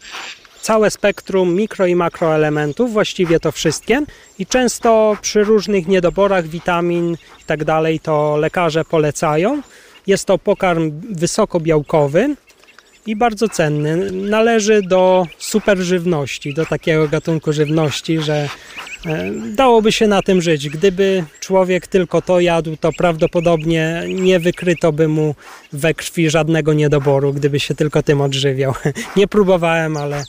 całe 0.63 0.91
spektrum 0.91 1.55
mikro 1.55 1.87
i 1.87 1.95
makroelementów, 1.95 2.93
właściwie 2.93 3.41
to 3.41 3.53
wszystkie. 3.53 4.03
I 4.39 4.47
często 4.47 5.17
przy 5.21 5.45
różnych 5.45 5.89
niedoborach 5.89 6.47
witamin 6.47 7.17
i 7.41 7.45
tak 7.47 7.65
dalej 7.65 8.01
to 8.01 8.37
lekarze 8.37 8.85
polecają. 8.85 9.63
Jest 10.07 10.25
to 10.25 10.39
pokarm 10.39 10.93
wysokobiałkowy 11.11 12.37
i 13.07 13.17
bardzo 13.17 13.49
cenny. 13.49 14.13
Należy 14.13 14.83
do 14.83 15.27
superżywności, 15.39 16.55
do 16.55 16.67
takiego 16.67 17.09
gatunku 17.09 17.53
żywności, 17.53 18.21
że 18.21 18.49
dałoby 19.55 19.93
się 19.93 20.07
na 20.07 20.23
tym 20.23 20.43
żyć. 20.43 20.69
Gdyby 20.69 21.25
człowiek 21.41 21.87
tylko 21.87 22.23
to 22.23 22.41
jadł, 22.41 22.77
to 22.77 22.93
prawdopodobnie 22.93 24.05
nie 24.09 24.41
wykryto 24.41 24.93
by 24.93 25.09
mu 25.09 25.35
we 25.73 25.95
krwi 25.95 26.31
żadnego 26.31 26.73
niedoboru, 26.73 27.33
gdyby 27.33 27.61
się 27.61 27.75
tylko 27.75 28.03
tym 28.03 28.21
odżywiał. 28.21 28.75
Nie 29.17 29.29
próbowałem, 29.29 29.97
ale, 29.97 30.25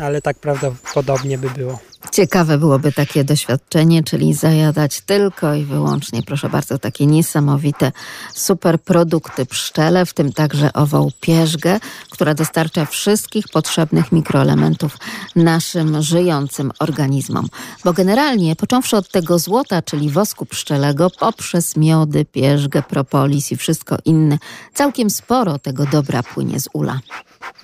ale 0.00 0.22
tak 0.22 0.38
prawdopodobnie 0.38 1.38
by 1.38 1.50
było. 1.50 1.78
Ciekawe 2.12 2.58
byłoby 2.58 2.92
takie 2.92 3.24
doświadczenie, 3.24 4.02
czyli 4.02 4.34
zajadać 4.34 5.00
tylko 5.00 5.54
i 5.54 5.64
wyłącznie, 5.64 6.22
proszę 6.22 6.48
bardzo, 6.48 6.78
takie 6.78 7.06
niesamowite 7.06 7.92
superprodukty 8.34 9.46
pszczele, 9.46 10.06
w 10.06 10.14
tym 10.14 10.32
także 10.32 10.72
ową 10.72 11.08
pierzgę, 11.20 11.80
która 12.10 12.34
dostarcza 12.34 12.86
wszystkich 12.86 13.44
potrzebnych 13.52 14.12
mikroelementów 14.12 14.96
naszym 15.36 16.02
żyjącym 16.02 16.70
organizmom. 16.78 17.48
Bo 17.84 17.92
generalnie, 18.04 18.56
począwszy 18.56 18.96
od 18.96 19.08
tego 19.08 19.38
złota, 19.38 19.82
czyli 19.82 20.10
wosku 20.10 20.46
pszczelego, 20.46 21.10
poprzez 21.10 21.76
miody, 21.76 22.24
pierzgę, 22.24 22.82
propolis 22.82 23.52
i 23.52 23.56
wszystko 23.56 23.96
inne, 24.04 24.38
całkiem 24.74 25.10
sporo 25.10 25.58
tego 25.58 25.86
dobra 25.86 26.22
płynie 26.22 26.60
z 26.60 26.68
ula. 26.72 27.00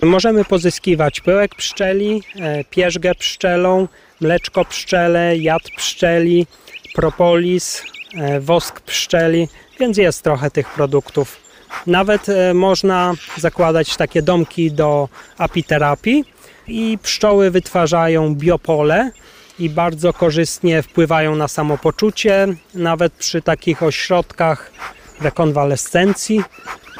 Możemy 0.01 0.45
pozyskiwać 0.45 1.21
pyłek 1.21 1.55
pszczeli, 1.55 2.23
e, 2.35 2.63
pierzgę 2.63 3.15
pszczelą, 3.15 3.87
mleczko 4.21 4.65
pszczele, 4.65 5.37
jad 5.37 5.61
pszczeli, 5.77 6.47
propolis, 6.95 7.83
e, 8.15 8.39
wosk 8.39 8.81
pszczeli, 8.81 9.47
więc 9.79 9.97
jest 9.97 10.21
trochę 10.21 10.51
tych 10.51 10.69
produktów. 10.69 11.37
Nawet 11.87 12.29
e, 12.29 12.53
można 12.53 13.13
zakładać 13.37 13.97
takie 13.97 14.21
domki 14.21 14.71
do 14.71 15.09
apiterapii 15.37 16.25
i 16.67 16.97
pszczoły 17.03 17.51
wytwarzają 17.51 18.35
biopole 18.35 19.11
i 19.61 19.69
bardzo 19.69 20.13
korzystnie 20.13 20.81
wpływają 20.81 21.35
na 21.35 21.47
samopoczucie, 21.47 22.47
nawet 22.73 23.13
przy 23.13 23.41
takich 23.41 23.83
ośrodkach 23.83 24.71
rekonwalescencji. 25.21 26.41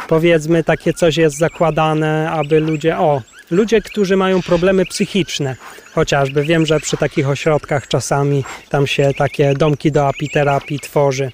Powiedzmy, 0.08 0.64
takie 0.64 0.94
coś 0.94 1.18
jest 1.18 1.38
zakładane, 1.38 2.32
aby 2.32 2.60
ludzie, 2.60 2.98
o, 2.98 3.22
ludzie, 3.52 3.82
którzy 3.82 4.18
mają 4.18 4.42
problemy 4.42 4.86
psychiczne, 4.86 5.56
chociażby 5.94 6.44
wiem, 6.44 6.66
że 6.66 6.80
przy 6.80 6.98
takich 6.98 7.30
ośrodkach 7.30 7.88
czasami 7.88 8.44
tam 8.70 8.88
się 8.88 9.12
takie 9.18 9.54
domki 9.54 9.92
do 9.92 10.08
apiterapii 10.08 10.80
tworzy. 10.80 11.32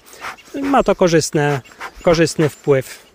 Ma 0.62 0.82
to 0.82 0.94
korzystne, 0.94 1.60
korzystny 2.02 2.48
wpływ. 2.48 3.07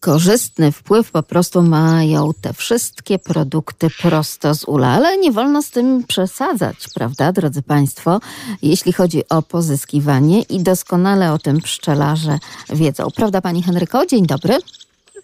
Korzystny 0.00 0.72
wpływ 0.72 1.10
po 1.10 1.22
prostu 1.22 1.62
mają 1.62 2.30
te 2.40 2.52
wszystkie 2.52 3.18
produkty 3.18 3.88
prosto 4.02 4.54
z 4.54 4.64
ula, 4.64 4.88
ale 4.88 5.18
nie 5.18 5.32
wolno 5.32 5.62
z 5.62 5.70
tym 5.70 6.04
przesadzać, 6.08 6.76
prawda, 6.94 7.32
drodzy 7.32 7.62
Państwo, 7.62 8.20
jeśli 8.62 8.92
chodzi 8.92 9.22
o 9.28 9.42
pozyskiwanie 9.42 10.42
i 10.42 10.60
doskonale 10.60 11.32
o 11.32 11.38
tym 11.38 11.60
pszczelarze 11.60 12.38
wiedzą. 12.70 13.08
Prawda, 13.16 13.40
Pani 13.40 13.62
Henryko? 13.62 14.06
Dzień 14.06 14.26
dobry. 14.26 14.54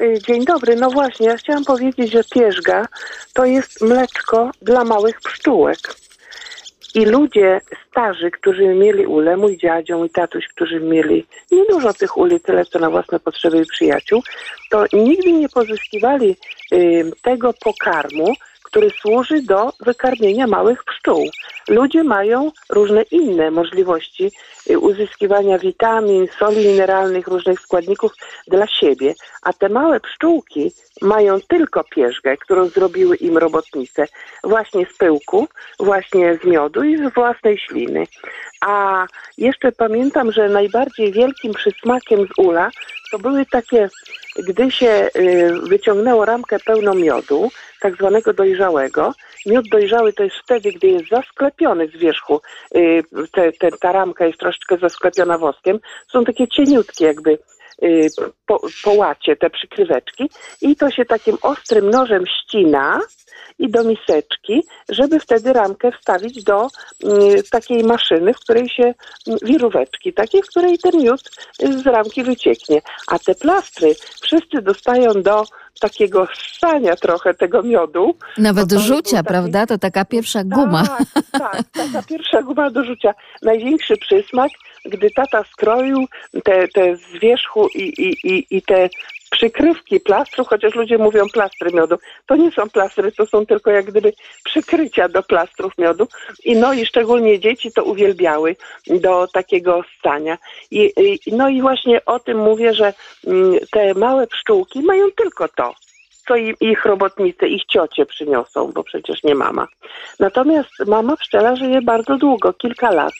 Y, 0.01 0.19
Dzień 0.27 0.45
dobry. 0.45 0.77
No 0.77 0.91
właśnie, 0.91 1.27
ja 1.27 1.37
chciałam 1.37 1.65
powiedzieć, 1.65 2.13
że 2.13 2.25
pierzga 2.25 2.87
to 3.33 3.45
jest 3.45 3.81
mleczko 3.81 4.51
dla 4.63 4.85
małych 4.85 5.21
pszczółek. 5.21 5.79
I 6.97 7.05
ludzie 7.05 7.61
starzy, 7.91 8.31
którzy 8.31 8.75
mieli 8.75 9.07
ule, 9.07 9.37
mój 9.37 9.57
dziadzio, 9.57 9.99
mój 9.99 10.11
tatuś, 10.11 10.45
którzy 10.49 10.81
mieli 10.81 11.27
niedużo 11.53 11.93
tych 11.93 12.17
uli, 12.17 12.41
tyle 12.41 12.65
co 12.65 12.79
na 12.79 12.91
własne 12.91 13.21
potrzeby 13.21 13.59
i 13.59 13.67
przyjaciół, 13.67 14.23
to 14.71 14.85
nigdy 14.93 15.33
nie 15.33 15.49
pozyskiwali 15.49 16.37
y, 16.73 17.11
tego 17.23 17.55
pokarmu, 17.65 18.35
który 18.67 18.91
służy 18.91 19.43
do 19.43 19.73
wykarmienia 19.81 20.47
małych 20.47 20.85
pszczół. 20.85 21.29
Ludzie 21.69 22.05
mają 22.05 22.53
różne 22.71 23.03
inne 23.03 23.51
możliwości 23.51 24.31
y, 24.71 24.79
uzyskiwania 24.79 25.59
witamin, 25.59 26.27
soli 26.39 26.67
mineralnych, 26.67 27.27
różnych 27.27 27.61
składników 27.61 28.13
dla 28.47 28.67
siebie, 28.67 29.15
a 29.43 29.53
te 29.53 29.69
małe 29.69 30.01
pszczółki 30.01 30.73
mają 31.03 31.41
tylko 31.49 31.85
pierzgę, 31.85 32.37
którą 32.37 32.69
zrobiły 32.69 33.17
im 33.17 33.39
robotnice, 33.39 34.07
właśnie 34.45 34.87
z 34.95 34.97
pyłku, 34.97 35.49
właśnie 35.81 36.39
z 36.43 36.45
miodu 36.45 36.83
i 36.85 36.97
z 36.97 37.15
własnej 37.15 37.59
śliny. 37.59 38.07
A 38.61 39.07
jeszcze 39.39 39.73
pamiętam, 39.73 40.33
że 40.33 40.49
najbardziej 40.49 41.13
wielkim 41.13 41.53
przysmakiem 41.53 42.27
z 42.27 42.39
ula 42.39 42.71
to 43.11 43.19
były 43.19 43.47
takie, 43.47 43.89
gdy 44.39 44.71
się 44.71 45.09
y, 45.17 45.53
wyciągnęło 45.69 46.25
ramkę 46.25 46.59
pełną 46.59 46.95
miodu, 46.95 47.51
tak 47.81 47.95
zwanego 47.95 48.33
dojrzałego. 48.33 49.15
Miód 49.47 49.69
dojrzały 49.69 50.13
to 50.13 50.25
jest 50.25 50.37
wtedy, 50.37 50.73
gdy 50.73 50.87
jest 50.87 51.09
zasklepiony 51.09 51.89
z 51.89 51.97
wierzchu. 51.97 52.41
Y, 52.77 53.03
te, 53.33 53.53
te, 53.53 53.71
ta 53.81 53.93
ramka 53.93 54.27
jest 54.27 54.39
troszeczkę 54.39 54.79
zasklepiona 54.79 55.39
woskiem. 55.39 55.79
Są 56.13 56.25
takie 56.25 56.49
cieniutkie 56.49 57.05
jakby 57.05 57.39
po, 58.47 58.61
po 58.85 58.93
łacie 58.93 59.37
te 59.37 59.51
przykryweczki 59.51 60.31
i 60.63 60.77
to 60.77 60.91
się 60.91 61.05
takim 61.05 61.37
ostrym 61.43 61.91
nożem 61.91 62.25
ścina 62.27 63.01
i 63.59 63.71
do 63.71 63.85
miseczki, 63.85 64.65
żeby 64.89 65.21
wtedy 65.21 65.53
ramkę 65.53 65.93
wstawić 65.93 66.45
do 66.45 66.67
y, 66.67 67.43
takiej 67.51 67.85
maszyny, 67.85 68.35
w 68.35 68.39
której 68.39 68.69
się 68.69 68.85
y, 68.85 68.95
wiróweczki, 69.43 70.13
takiej, 70.13 70.43
w 70.43 70.47
której 70.47 70.79
ten 70.79 71.03
miód 71.03 71.21
y, 71.63 71.79
z 71.79 71.87
ramki 71.87 72.25
wycieknie. 72.25 72.81
A 73.09 73.19
te 73.19 73.35
plastry 73.35 73.95
wszyscy 74.23 74.63
dostają 74.63 75.23
do 75.23 75.45
takiego 75.81 76.27
ssania 76.35 76.97
trochę 76.97 77.35
tego 77.35 77.63
miodu. 77.63 78.15
Nawet 78.39 78.73
rzucia, 78.73 79.17
taki- 79.17 79.29
prawda? 79.29 79.67
To 79.67 79.79
taka 79.79 80.05
pierwsza 80.05 80.45
guma. 80.45 80.83
tak, 80.87 81.23
tak, 81.33 81.63
taka 81.73 82.03
pierwsza 82.03 82.43
guma 82.43 82.71
do 82.71 82.85
rzucia. 82.85 83.15
Największy 83.43 83.97
przysmak, 83.97 84.51
gdy 84.89 85.11
tata 85.11 85.45
skroił 85.53 86.07
te, 86.45 86.69
te 86.69 86.97
z 86.97 87.19
wierzchu 87.19 87.69
i, 87.75 87.83
i, 87.83 88.29
i, 88.35 88.47
i 88.51 88.63
te 88.63 88.89
przykrywki 89.31 90.01
plastru, 90.01 90.45
chociaż 90.45 90.75
ludzie 90.75 90.99
mówią 90.99 91.29
plastry 91.33 91.71
miodu. 91.73 91.97
To 92.27 92.37
nie 92.37 92.51
są 92.51 92.71
plastry, 92.71 93.13
to 93.13 93.27
są 93.27 93.47
tylko 93.47 93.71
jak 93.71 93.85
gdyby 93.85 94.13
przykrycia 94.45 95.09
do 95.09 95.23
plastrów 95.23 95.79
miodu. 95.79 96.09
I 96.45 96.57
no 96.57 96.73
i 96.73 96.87
szczególnie 96.87 97.41
dzieci 97.41 97.73
to 97.73 97.85
uwielbiały 97.85 98.57
do 98.87 99.27
takiego 99.33 99.83
stania. 99.99 100.39
I, 100.71 100.93
i, 100.97 101.33
no 101.33 101.49
i 101.49 101.61
właśnie 101.61 102.05
o 102.05 102.19
tym 102.19 102.39
mówię, 102.39 102.75
że 102.75 102.93
mm, 103.27 103.59
te 103.73 103.95
małe 103.95 104.27
pszczółki 104.27 104.81
mają 104.81 105.11
tylko 105.11 105.49
to 105.49 105.75
co 106.29 106.37
im 106.37 106.55
ich 106.61 106.85
robotnicy, 106.85 107.49
ich 107.49 107.65
ciocie 107.65 108.07
przyniosą, 108.07 108.73
bo 108.73 108.85
przecież 108.85 109.23
nie 109.25 109.35
mama. 109.35 109.67
Natomiast 110.21 110.71
mama 110.87 111.17
pszczela 111.17 111.57
żyje 111.57 111.83
bardzo 111.83 112.17
długo, 112.17 112.53
kilka 112.53 112.91
lat. 112.91 113.15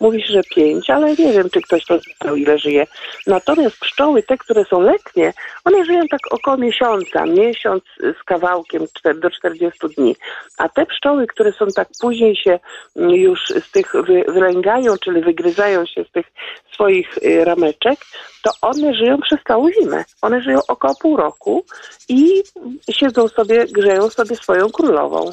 Mówi 0.00 0.22
się, 0.22 0.32
że 0.32 0.42
pięć, 0.42 0.90
ale 0.90 1.08
nie 1.08 1.32
wiem, 1.32 1.50
czy 1.50 1.60
ktoś 1.60 1.84
to 1.84 1.98
znał, 2.22 2.36
ile 2.36 2.58
żyje. 2.58 2.86
Natomiast 3.26 3.80
pszczoły, 3.80 4.22
te, 4.22 4.38
które 4.38 4.64
są 4.64 4.80
letnie, 4.80 5.32
one 5.64 5.84
żyją 5.84 6.02
tak 6.10 6.20
około 6.30 6.56
miesiąca, 6.56 7.26
miesiąc 7.26 7.82
z 8.20 8.24
kawałkiem 8.24 8.84
do 9.14 9.30
40 9.30 9.78
dni. 9.96 10.16
A 10.58 10.68
te 10.68 10.86
pszczoły, 10.86 11.26
które 11.26 11.52
są 11.52 11.66
tak 11.66 11.88
później 12.00 12.36
się 12.36 12.58
mm, 12.96 13.10
już 13.10 13.40
z 13.48 13.70
tych 13.70 13.92
wy, 14.06 14.24
wylęgają, 14.28 14.96
czyli 14.98 15.20
wygryzają 15.20 15.86
się 15.86 16.04
z 16.04 16.10
tych 16.10 16.26
swoich 16.74 17.18
y, 17.18 17.44
rameczek, 17.44 17.98
to 18.42 18.50
one 18.62 18.94
żyją 18.94 19.20
przez 19.20 19.38
całą 19.48 19.70
zimę. 19.72 20.04
One 20.22 20.42
żyją 20.42 20.58
około 20.68 20.94
pół 21.00 21.16
roku 21.16 21.64
i 22.08 22.42
siedzą 22.90 23.28
sobie, 23.28 23.64
grzeją 23.64 24.10
sobie 24.10 24.36
swoją 24.36 24.70
królową 24.70 25.30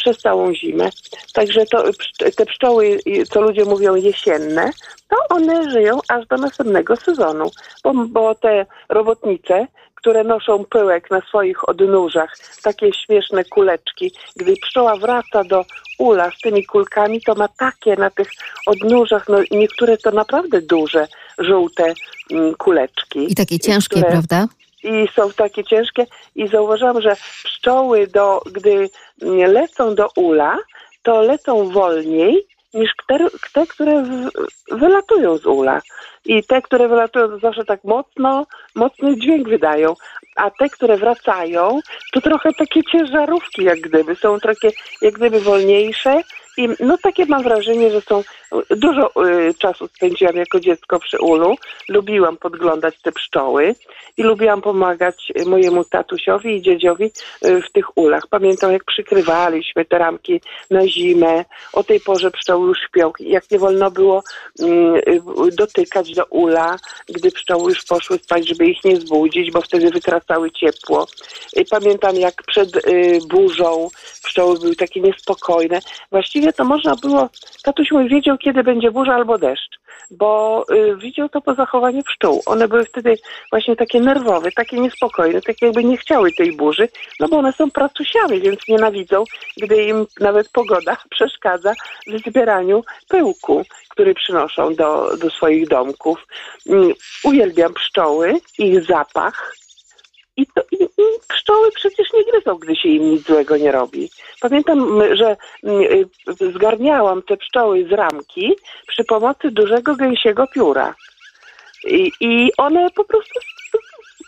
przez 0.00 0.18
całą 0.18 0.54
zimę. 0.54 0.90
Także 1.32 1.66
to, 1.66 1.84
te 2.36 2.46
pszczoły, 2.46 2.98
co 3.30 3.40
ludzie 3.40 3.64
mówią 3.64 3.94
jesienne, 3.94 4.70
to 5.08 5.16
one 5.36 5.70
żyją 5.70 5.98
aż 6.08 6.26
do 6.26 6.36
następnego 6.36 6.96
sezonu, 6.96 7.50
bo, 7.84 7.92
bo 8.08 8.34
te 8.34 8.66
robotnice, 8.88 9.66
które 9.94 10.24
noszą 10.24 10.64
pyłek 10.64 11.10
na 11.10 11.20
swoich 11.20 11.68
odnóżach, 11.68 12.36
takie 12.62 12.92
śmieszne 12.92 13.44
kuleczki, 13.44 14.12
gdy 14.36 14.54
pszczoła 14.62 14.96
wraca 14.96 15.44
do 15.44 15.64
ula 15.98 16.30
z 16.30 16.40
tymi 16.40 16.64
kulkami, 16.66 17.20
to 17.20 17.34
ma 17.34 17.48
takie 17.48 17.96
na 17.96 18.10
tych 18.10 18.28
odnóżach, 18.66 19.28
no 19.28 19.38
niektóre 19.50 19.96
to 19.96 20.10
naprawdę 20.10 20.62
duże, 20.62 21.06
żółte 21.38 21.94
mm, 22.30 22.54
kuleczki. 22.54 23.32
I 23.32 23.34
takie 23.34 23.58
ciężkie, 23.58 23.96
które- 23.96 24.10
prawda? 24.10 24.48
I 24.82 25.08
są 25.16 25.32
takie 25.32 25.64
ciężkie 25.64 26.06
i 26.34 26.48
zauważyłam, 26.48 27.00
że 27.00 27.16
pszczoły, 27.16 28.06
do, 28.06 28.40
gdy 28.52 28.90
lecą 29.46 29.94
do 29.94 30.08
ula, 30.16 30.58
to 31.02 31.22
lecą 31.22 31.70
wolniej 31.70 32.46
niż 32.74 32.90
te, 33.52 33.66
które 33.66 34.04
wylatują 34.70 35.36
z 35.36 35.46
ula. 35.46 35.80
I 36.24 36.44
te, 36.44 36.62
które 36.62 36.88
wylatują, 36.88 37.28
to 37.28 37.38
zawsze 37.38 37.64
tak 37.64 37.84
mocno, 37.84 38.46
mocny 38.74 39.16
dźwięk 39.16 39.48
wydają. 39.48 39.94
A 40.36 40.50
te, 40.50 40.68
które 40.68 40.96
wracają, 40.96 41.80
to 42.12 42.20
trochę 42.20 42.52
takie 42.52 42.82
ciężarówki, 42.92 43.64
jak 43.64 43.80
gdyby. 43.80 44.16
Są 44.16 44.40
takie, 44.40 44.70
jak 45.02 45.14
gdyby 45.14 45.40
wolniejsze. 45.40 46.20
I 46.56 46.68
no 46.80 46.98
takie 47.02 47.26
mam 47.26 47.42
wrażenie, 47.42 47.90
że 47.90 48.00
są 48.00 48.22
dużo 48.70 49.26
y, 49.26 49.54
czasu 49.54 49.88
spędziłam 49.88 50.36
jako 50.36 50.60
dziecko 50.60 50.98
przy 50.98 51.18
ulu. 51.18 51.56
Lubiłam 51.88 52.36
podglądać 52.36 52.94
te 53.02 53.12
pszczoły 53.12 53.74
i 54.16 54.22
lubiłam 54.22 54.62
pomagać 54.62 55.32
mojemu 55.46 55.84
tatusiowi 55.84 56.56
i 56.56 56.62
dziedziowi 56.62 57.04
y, 57.44 57.62
w 57.62 57.72
tych 57.72 57.98
ulach. 57.98 58.26
Pamiętam, 58.30 58.72
jak 58.72 58.84
przykrywaliśmy 58.84 59.84
te 59.84 59.98
ramki 59.98 60.40
na 60.70 60.86
zimę. 60.86 61.44
O 61.72 61.84
tej 61.84 62.00
porze 62.00 62.30
pszczoły 62.30 62.68
już 62.68 62.78
śpią. 62.88 63.12
Jak 63.20 63.50
nie 63.50 63.58
wolno 63.58 63.90
było 63.90 64.22
mm, 64.60 64.94
y, 64.96 65.20
dotykać 65.52 66.14
do 66.14 66.24
ula, 66.24 66.76
gdy 67.08 67.30
pszczoły 67.30 67.70
już 67.70 67.84
poszły 67.84 68.18
spać, 68.18 68.48
żeby 68.48 68.66
ich 68.66 68.84
nie 68.84 68.96
zbudzić, 68.96 69.50
bo 69.50 69.60
wtedy 69.60 69.90
wytracały 69.90 70.50
ciepło. 70.50 71.06
Y, 71.58 71.64
Pamiętam, 71.70 72.16
jak 72.16 72.42
przed 72.46 72.76
y, 72.76 73.18
burzą 73.28 73.88
pszczoły 74.22 74.58
były 74.58 74.76
takie 74.76 75.00
niespokojne. 75.00 75.80
Właściwie 76.10 76.52
to 76.52 76.64
można 76.64 76.96
było, 76.96 77.28
tatuś 77.62 77.90
mój 77.90 78.08
wiedział, 78.08 78.38
kiedy 78.40 78.62
będzie 78.62 78.90
burza 78.90 79.14
albo 79.14 79.38
deszcz, 79.38 79.80
bo 80.10 80.64
y, 80.72 80.96
widział 80.96 81.28
to 81.28 81.40
po 81.40 81.54
zachowaniu 81.54 82.02
pszczół. 82.02 82.42
One 82.46 82.68
były 82.68 82.84
wtedy 82.84 83.16
właśnie 83.50 83.76
takie 83.76 84.00
nerwowe, 84.00 84.52
takie 84.52 84.80
niespokojne, 84.80 85.40
takie 85.40 85.66
jakby 85.66 85.84
nie 85.84 85.96
chciały 85.96 86.32
tej 86.32 86.52
burzy, 86.56 86.88
no 87.20 87.28
bo 87.28 87.38
one 87.38 87.52
są 87.52 87.70
pracusiały, 87.70 88.40
więc 88.40 88.68
nienawidzą, 88.68 89.24
gdy 89.56 89.82
im 89.84 90.06
nawet 90.20 90.48
pogoda 90.48 90.96
przeszkadza 91.10 91.72
w 92.06 92.30
zbieraniu 92.30 92.84
pyłku, 93.08 93.64
który 93.88 94.14
przynoszą 94.14 94.74
do, 94.74 95.16
do 95.16 95.30
swoich 95.30 95.68
domków. 95.68 96.26
Mm, 96.68 96.92
Uwielbiam 97.24 97.74
pszczoły, 97.74 98.34
ich 98.58 98.84
zapach, 98.84 99.54
i, 100.36 100.46
to, 100.46 100.62
i, 100.72 100.82
i 100.84 101.04
pszczoły 101.28 101.70
przecież 101.74 102.12
nie 102.12 102.24
gryzą, 102.24 102.54
gdy 102.54 102.76
się 102.76 102.88
im 102.88 103.10
nic 103.10 103.26
złego 103.26 103.56
nie 103.56 103.72
robi. 103.72 104.10
Pamiętam, 104.40 105.00
że 105.12 105.36
y, 105.64 106.52
zgarniałam 106.54 107.22
te 107.22 107.36
pszczoły 107.36 107.88
z 107.88 107.92
ramki 107.92 108.54
przy 108.88 109.04
pomocy 109.04 109.50
dużego 109.50 109.96
gęsiego 109.96 110.46
pióra. 110.54 110.94
I, 111.84 112.12
I 112.20 112.50
one 112.56 112.90
po 112.90 113.04
prostu 113.04 113.40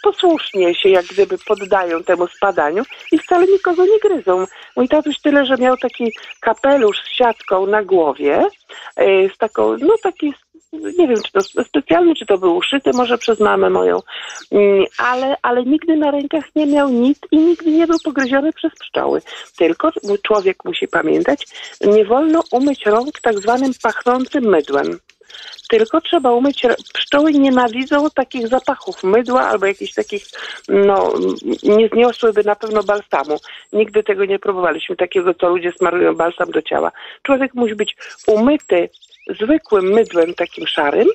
posłusznie 0.03 0.75
się 0.75 0.89
jak 0.89 1.07
gdyby 1.07 1.39
poddają 1.39 2.03
temu 2.05 2.27
spadaniu 2.27 2.83
i 3.13 3.19
wcale 3.19 3.47
nikogo 3.47 3.85
nie 3.85 3.99
gryzą. 3.99 4.47
Mój 4.77 4.89
tatuś 4.89 5.19
tyle, 5.19 5.47
że 5.47 5.57
miał 5.57 5.77
taki 5.77 6.13
kapelusz 6.41 7.03
z 7.03 7.17
siatką 7.17 7.67
na 7.67 7.83
głowie, 7.83 8.47
e, 8.97 9.29
z 9.29 9.39
taką, 9.39 9.77
no 9.77 9.95
taki 10.03 10.35
nie 10.73 11.09
wiem, 11.09 11.17
czy 11.23 11.33
to 11.33 11.65
specjalnie, 11.65 12.15
czy 12.15 12.27
to 12.27 12.39
był 12.39 12.57
uszyty 12.57 12.91
może 12.95 13.19
przez 13.19 13.41
mamę 13.41 13.71
moją, 13.71 14.01
Mm, 14.53 14.85
ale, 14.99 15.37
ale 15.43 15.65
nigdy 15.65 15.97
na 15.97 16.11
rękach 16.11 16.45
nie 16.57 16.67
miał 16.67 16.89
nic 16.89 17.19
i 17.31 17.39
nigdy 17.39 17.71
nie 17.71 17.87
był 17.87 17.99
pogryziony 18.05 18.53
przez 18.53 18.73
pszczoły. 18.81 19.23
Tylko 19.57 19.91
człowiek 20.23 20.65
musi 20.65 20.89
pamiętać, 20.89 21.47
nie 21.81 22.05
wolno 22.05 22.43
umyć 22.51 22.87
rąk 22.87 23.21
tak 23.21 23.39
zwanym 23.39 23.73
pachnącym 23.83 24.45
mydłem. 24.45 24.99
Tylko 25.69 26.01
trzeba 26.01 26.33
umyć. 26.33 26.63
Pszczoły 26.95 27.33
nienawidzą 27.33 28.11
takich 28.11 28.49
zapachów 28.49 29.05
mydła 29.05 29.41
albo 29.41 29.67
jakichś 29.67 29.95
takich, 29.95 30.25
no, 30.69 31.13
nie 31.63 31.89
zniosłyby 31.89 32.45
na 32.45 32.57
pewno 32.57 32.83
balsamu. 32.83 33.37
Nigdy 33.73 34.03
tego 34.03 34.25
nie 34.25 34.39
próbowaliśmy, 34.39 34.97
takiego, 34.97 35.35
co 35.35 35.49
ludzie 35.49 35.73
smarują 35.73 36.15
balsam 36.15 36.51
do 36.51 36.63
ciała. 36.63 36.93
Człowiek 37.23 37.55
musi 37.55 37.75
być 37.75 37.97
umyty 38.27 38.89
zwykłym 39.27 39.85
mydłem 39.85 40.35
takim 40.35 40.67
szarym 40.67 41.09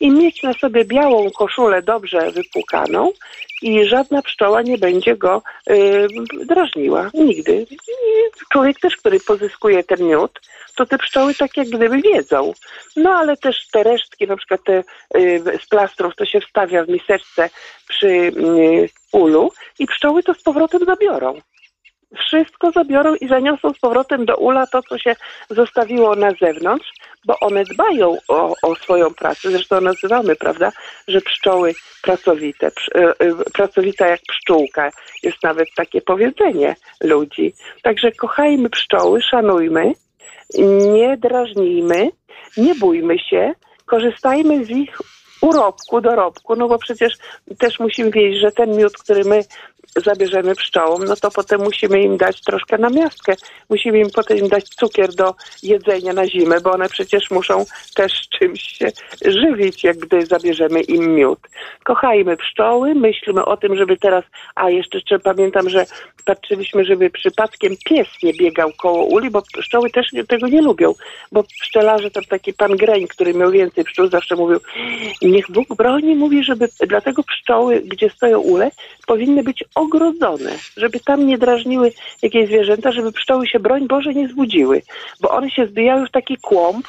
i 0.00 0.10
mieć 0.10 0.42
na 0.42 0.52
sobie 0.52 0.84
białą 0.84 1.30
koszulę 1.30 1.82
dobrze 1.82 2.30
wypłukaną 2.30 3.12
i 3.62 3.84
żadna 3.84 4.22
pszczoła 4.22 4.62
nie 4.62 4.78
będzie 4.78 5.16
go 5.16 5.42
y, 5.70 6.06
drażniła. 6.46 7.10
Nigdy. 7.14 7.66
I 7.70 7.86
człowiek 8.52 8.80
też, 8.80 8.96
który 8.96 9.20
pozyskuje 9.20 9.84
ten 9.84 10.08
miód, 10.08 10.40
to 10.76 10.86
te 10.86 10.98
pszczoły 10.98 11.34
tak 11.34 11.56
jak 11.56 11.68
gdyby 11.68 12.00
wiedzą. 12.00 12.52
No 12.96 13.10
ale 13.10 13.36
też 13.36 13.68
te 13.72 13.82
resztki, 13.82 14.26
na 14.26 14.36
przykład 14.36 14.60
te 14.64 14.84
y, 15.16 15.42
z 15.62 15.66
plastrów, 15.68 16.16
to 16.16 16.26
się 16.26 16.40
wstawia 16.40 16.84
w 16.84 16.88
miseczce 16.88 17.50
przy 17.88 18.08
y, 18.08 18.88
ulu 19.12 19.52
i 19.78 19.86
pszczoły 19.86 20.22
to 20.22 20.34
z 20.34 20.42
powrotem 20.42 20.84
zabiorą 20.86 21.40
wszystko 22.18 22.70
zabiorą 22.70 23.14
i 23.14 23.28
zaniosą 23.28 23.72
z 23.72 23.78
powrotem 23.78 24.24
do 24.24 24.36
ula 24.36 24.66
to, 24.66 24.82
co 24.82 24.98
się 24.98 25.16
zostawiło 25.50 26.16
na 26.16 26.30
zewnątrz, 26.40 26.92
bo 27.24 27.40
one 27.40 27.64
dbają 27.64 28.16
o, 28.28 28.54
o 28.62 28.74
swoją 28.74 29.14
pracę. 29.14 29.50
Zresztą 29.50 29.80
nazywamy, 29.80 30.36
prawda, 30.36 30.72
że 31.08 31.20
pszczoły 31.20 31.74
pracowite, 32.02 32.66
y, 32.66 32.70
y, 33.24 33.50
pracowita 33.52 34.06
jak 34.06 34.20
pszczółka. 34.28 34.90
Jest 35.22 35.42
nawet 35.42 35.68
takie 35.76 36.00
powiedzenie 36.00 36.76
ludzi. 37.00 37.54
Także 37.82 38.12
kochajmy 38.12 38.70
pszczoły, 38.70 39.22
szanujmy, 39.22 39.92
nie 40.92 41.16
drażnijmy, 41.16 42.10
nie 42.56 42.74
bójmy 42.74 43.18
się, 43.18 43.54
korzystajmy 43.86 44.64
z 44.64 44.70
ich 44.70 44.98
urobku, 45.42 46.00
dorobku, 46.00 46.56
no 46.56 46.68
bo 46.68 46.78
przecież 46.78 47.12
też 47.58 47.80
musimy 47.80 48.10
wiedzieć, 48.10 48.40
że 48.40 48.52
ten 48.52 48.76
miód, 48.76 48.92
który 48.92 49.24
my 49.24 49.44
zabierzemy 49.96 50.54
pszczołom, 50.54 51.04
no 51.04 51.16
to 51.16 51.30
potem 51.30 51.60
musimy 51.60 52.02
im 52.02 52.16
dać 52.16 52.40
troszkę 52.40 52.78
na 52.78 52.90
miastkę. 52.90 53.34
Musimy 53.70 53.98
im 53.98 54.10
potem 54.10 54.48
dać 54.48 54.64
cukier 54.64 55.14
do 55.14 55.34
jedzenia 55.62 56.12
na 56.12 56.26
zimę, 56.26 56.60
bo 56.60 56.72
one 56.72 56.88
przecież 56.88 57.30
muszą 57.30 57.64
też 57.94 58.12
czymś 58.38 58.62
się 58.62 58.88
żywić, 59.24 59.84
jak 59.84 59.96
gdy 59.96 60.26
zabierzemy 60.26 60.80
im 60.80 61.14
miód. 61.14 61.38
Kochajmy 61.84 62.36
pszczoły, 62.36 62.94
myślmy 62.94 63.44
o 63.44 63.56
tym, 63.56 63.76
żeby 63.76 63.96
teraz, 63.96 64.24
a 64.54 64.70
jeszcze, 64.70 64.98
jeszcze 64.98 65.18
pamiętam, 65.18 65.68
że 65.68 65.86
patrzyliśmy, 66.24 66.84
żeby 66.84 67.10
przypadkiem 67.10 67.76
pies 67.84 68.08
nie 68.22 68.32
biegał 68.34 68.72
koło 68.82 69.04
uli, 69.04 69.30
bo 69.30 69.42
pszczoły 69.42 69.90
też 69.90 70.06
tego 70.28 70.48
nie 70.48 70.62
lubią, 70.62 70.94
bo 71.32 71.42
pszczelarze, 71.42 72.10
to 72.10 72.20
taki 72.28 72.52
pan 72.52 72.76
Greń, 72.76 73.06
który 73.08 73.34
miał 73.34 73.50
więcej 73.50 73.84
pszczół, 73.84 74.08
zawsze 74.08 74.36
mówił, 74.36 74.58
niech 75.22 75.50
Bóg 75.50 75.68
broni, 75.76 76.14
mówi, 76.14 76.44
żeby 76.44 76.68
dlatego 76.88 77.22
pszczoły, 77.22 77.80
gdzie 77.80 78.10
stoją 78.10 78.40
ule, 78.40 78.70
powinny 79.06 79.42
być 79.42 79.64
ogrodzone, 79.74 80.58
żeby 80.76 81.00
tam 81.00 81.26
nie 81.26 81.38
drażniły 81.38 81.92
jakieś 82.22 82.46
zwierzęta, 82.46 82.92
żeby 82.92 83.12
pszczoły 83.12 83.46
się, 83.46 83.60
broń 83.60 83.86
Boże, 83.86 84.14
nie 84.14 84.28
zbudziły, 84.28 84.82
bo 85.20 85.30
one 85.30 85.50
się 85.50 85.66
zbijają 85.66 86.06
w 86.06 86.10
taki 86.10 86.36
kłąb, 86.36 86.86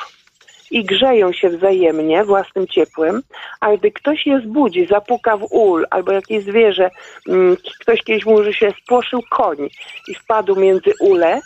i 0.73 0.85
grzeją 0.85 1.33
się 1.33 1.49
wzajemnie 1.49 2.23
własnym 2.23 2.67
ciepłem, 2.67 3.21
a 3.59 3.77
gdy 3.77 3.91
ktoś 3.91 4.25
je 4.25 4.39
zbudzi, 4.39 4.87
zapuka 4.87 5.37
w 5.37 5.47
ul 5.51 5.85
albo 5.89 6.11
jakieś 6.11 6.43
zwierzę, 6.43 6.89
mm, 7.29 7.57
ktoś 7.79 8.03
kiedyś 8.03 8.25
mówił, 8.25 8.43
że 8.43 8.53
się 8.53 8.73
spłoszył 8.83 9.21
koń 9.31 9.57
i 10.07 10.15
wpadł 10.15 10.55
między 10.55 10.91
ule 10.99 11.39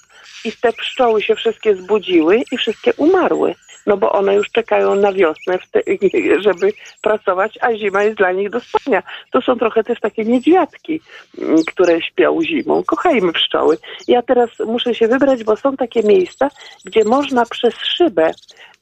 i 0.46 0.52
te 0.52 0.74
pszczoły 0.74 1.22
się 1.22 1.36
wszystkie 1.36 1.76
zbudziły 1.76 2.44
i 2.52 2.58
wszystkie 2.58 2.94
umarły 2.94 3.56
no 3.88 3.98
bo 3.98 4.12
one 4.12 4.36
już 4.36 4.52
czekają 4.52 4.96
na 4.96 5.14
wiosnę, 5.14 5.60
żeby 6.46 6.74
pracować, 7.02 7.60
a 7.62 7.76
zima 7.76 8.04
jest 8.04 8.18
dla 8.18 8.32
nich 8.32 8.50
do 8.50 8.60
spania. 8.60 9.04
To 9.32 9.42
są 9.42 9.56
trochę 9.56 9.84
też 9.84 10.00
takie 10.00 10.24
niedźwiadki, 10.26 11.02
mm, 11.38 11.58
które 11.68 12.02
śpią 12.02 12.42
zimą. 12.42 12.84
Kochajmy 12.84 13.34
pszczoły. 13.34 13.78
Ja 14.08 14.22
teraz 14.22 14.50
muszę 14.66 14.96
się 14.96 15.08
wybrać, 15.08 15.44
bo 15.44 15.56
są 15.56 15.78
takie 15.78 16.04
miejsca, 16.04 16.50
gdzie 16.86 17.04
można 17.04 17.46
przez 17.46 17.74
szybę 17.76 18.32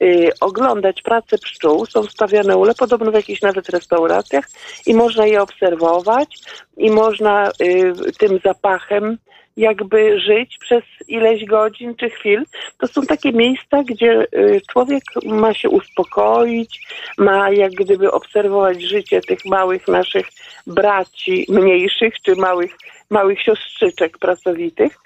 y, 0.02 0.30
oglądać 0.40 1.02
pracę 1.02 1.38
pszczół. 1.38 1.86
Są 1.86 2.02
stawiane 2.02 2.56
ule, 2.56 2.74
podobno 2.74 3.10
w 3.10 3.14
jakichś 3.14 3.42
nawet 3.42 3.68
restauracjach 3.68 4.44
i 4.86 4.94
można 4.94 5.26
je 5.26 5.42
obserwować 5.42 6.38
i 6.76 6.90
można 6.90 7.50
y, 7.62 7.92
tym 8.18 8.38
zapachem 8.44 9.18
jakby 9.56 10.20
żyć 10.20 10.56
przez 10.60 10.84
ileś 11.08 11.44
godzin 11.44 11.94
czy 11.94 12.10
chwil. 12.10 12.44
To 12.78 12.86
są 12.86 13.02
takie 13.02 13.32
miejsca, 13.32 13.82
gdzie 13.82 14.26
y, 14.34 14.60
człowiek 14.72 15.02
ma 15.24 15.54
się 15.54 15.68
uspokoić, 15.68 16.86
ma 17.18 17.50
jak 17.50 17.72
gdyby 17.72 18.12
obserwować 18.12 18.82
życie 18.82 19.20
tych 19.20 19.44
małych 19.44 19.88
naszych 19.88 20.26
braci 20.66 21.46
mniejszych 21.48 22.14
czy 22.22 22.36
małych, 22.36 22.76
małych 23.10 23.42
siostrzyczek 23.42 24.18
pracowitych. 24.18 24.98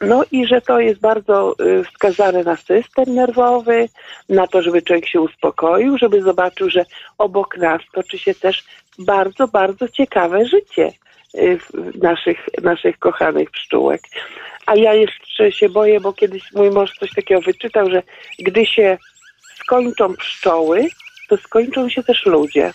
No 0.00 0.24
i 0.32 0.46
że 0.46 0.60
to 0.60 0.80
jest 0.80 1.00
bardzo 1.00 1.54
y, 1.60 1.84
wskazane 1.84 2.44
na 2.44 2.56
system 2.56 3.14
nerwowy, 3.14 3.88
na 4.28 4.46
to, 4.46 4.62
żeby 4.62 4.82
człowiek 4.82 5.08
się 5.08 5.20
uspokoił, 5.20 5.98
żeby 5.98 6.22
zobaczył, 6.22 6.70
że 6.70 6.84
obok 7.18 7.56
nas 7.56 7.82
toczy 7.92 8.18
się 8.18 8.34
też 8.34 8.64
bardzo, 8.98 9.48
bardzo 9.48 9.88
ciekawe 9.88 10.46
życie. 10.46 10.92
Y, 11.34 11.58
naszych, 12.02 12.48
naszych 12.62 12.98
kochanych 12.98 13.50
pszczółek. 13.50 14.00
A 14.66 14.76
ja 14.76 14.94
jeszcze 14.94 15.52
się 15.52 15.68
boję, 15.68 16.00
bo 16.00 16.12
kiedyś 16.12 16.52
mój 16.52 16.70
mąż 16.70 16.92
coś 16.92 17.10
takiego 17.10 17.40
wyczytał, 17.40 17.90
że 17.90 18.02
gdy 18.38 18.66
się 18.66 18.98
skończą 19.54 20.14
pszczoły, 20.14 20.86
to 21.28 21.36
skończą 21.36 21.88
się 21.88 22.02
też 22.02 22.26
ludzie. 22.26 22.72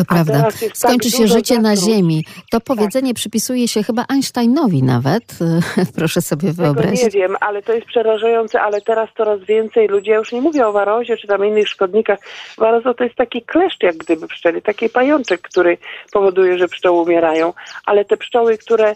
To 0.00 0.14
prawda. 0.14 0.48
Skończy 0.74 1.10
tak 1.10 1.20
się 1.20 1.26
życie 1.26 1.58
na 1.58 1.76
Ziemi. 1.76 2.24
To 2.50 2.60
powiedzenie 2.60 3.08
tak. 3.08 3.16
przypisuje 3.16 3.68
się 3.68 3.82
chyba 3.82 4.04
Einsteinowi 4.08 4.82
nawet. 4.82 5.22
Proszę 5.96 6.22
sobie 6.22 6.52
wyobrazić. 6.52 7.00
Tego 7.00 7.16
nie 7.16 7.22
wiem, 7.22 7.36
ale 7.40 7.62
to 7.62 7.72
jest 7.72 7.86
przerażające, 7.86 8.60
ale 8.60 8.80
teraz 8.80 9.08
coraz 9.16 9.40
więcej 9.40 9.88
ludzi, 9.88 10.10
ja 10.10 10.16
już 10.16 10.32
nie 10.32 10.40
mówię 10.40 10.66
o 10.66 10.72
warozie 10.72 11.16
czy 11.16 11.26
tam 11.26 11.44
innych 11.44 11.68
szkodnikach. 11.68 12.18
Warozo 12.58 12.94
to 12.94 13.04
jest 13.04 13.16
taki 13.16 13.42
kleszcz 13.42 13.82
jak 13.82 13.96
gdyby 13.96 14.28
pszczeli, 14.28 14.62
taki 14.62 14.88
pajączek, 14.88 15.40
który 15.40 15.78
powoduje, 16.12 16.58
że 16.58 16.68
pszczoły 16.68 17.02
umierają. 17.02 17.52
Ale 17.86 18.04
te 18.04 18.16
pszczoły, 18.16 18.58
które 18.58 18.94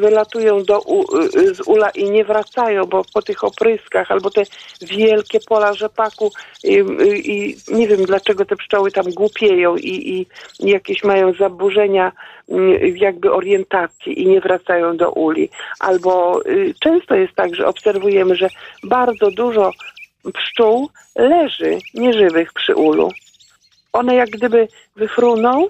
wylatują 0.00 0.62
do, 0.62 0.80
z 1.52 1.60
ula 1.66 1.90
i 1.90 2.10
nie 2.10 2.24
wracają, 2.24 2.84
bo 2.84 3.02
po 3.14 3.22
tych 3.22 3.44
opryskach 3.44 4.10
albo 4.10 4.30
te 4.30 4.42
wielkie 4.80 5.38
pola 5.48 5.74
rzepaku 5.74 6.30
i, 6.64 6.84
i 7.24 7.56
nie 7.68 7.88
wiem 7.88 8.04
dlaczego 8.04 8.44
te 8.44 8.56
pszczoły 8.56 8.90
tam 8.90 9.04
głupieją 9.04 9.76
i, 9.76 10.14
i 10.14 10.26
jakieś 10.60 11.04
mają 11.04 11.32
zaburzenia 11.32 12.12
mm, 12.48 12.96
jakby 12.96 13.32
orientacji 13.32 14.22
i 14.22 14.26
nie 14.26 14.40
wracają 14.40 14.96
do 14.96 15.10
uli. 15.10 15.48
Albo 15.80 16.40
y, 16.46 16.74
często 16.80 17.14
jest 17.14 17.34
tak, 17.34 17.54
że 17.54 17.66
obserwujemy, 17.66 18.36
że 18.36 18.48
bardzo 18.84 19.30
dużo 19.30 19.70
pszczół 20.34 20.88
leży 21.16 21.78
nieżywych 21.94 22.52
przy 22.52 22.74
ulu. 22.74 23.08
One 23.92 24.14
jak 24.14 24.30
gdyby 24.30 24.68
wyfruną, 24.96 25.66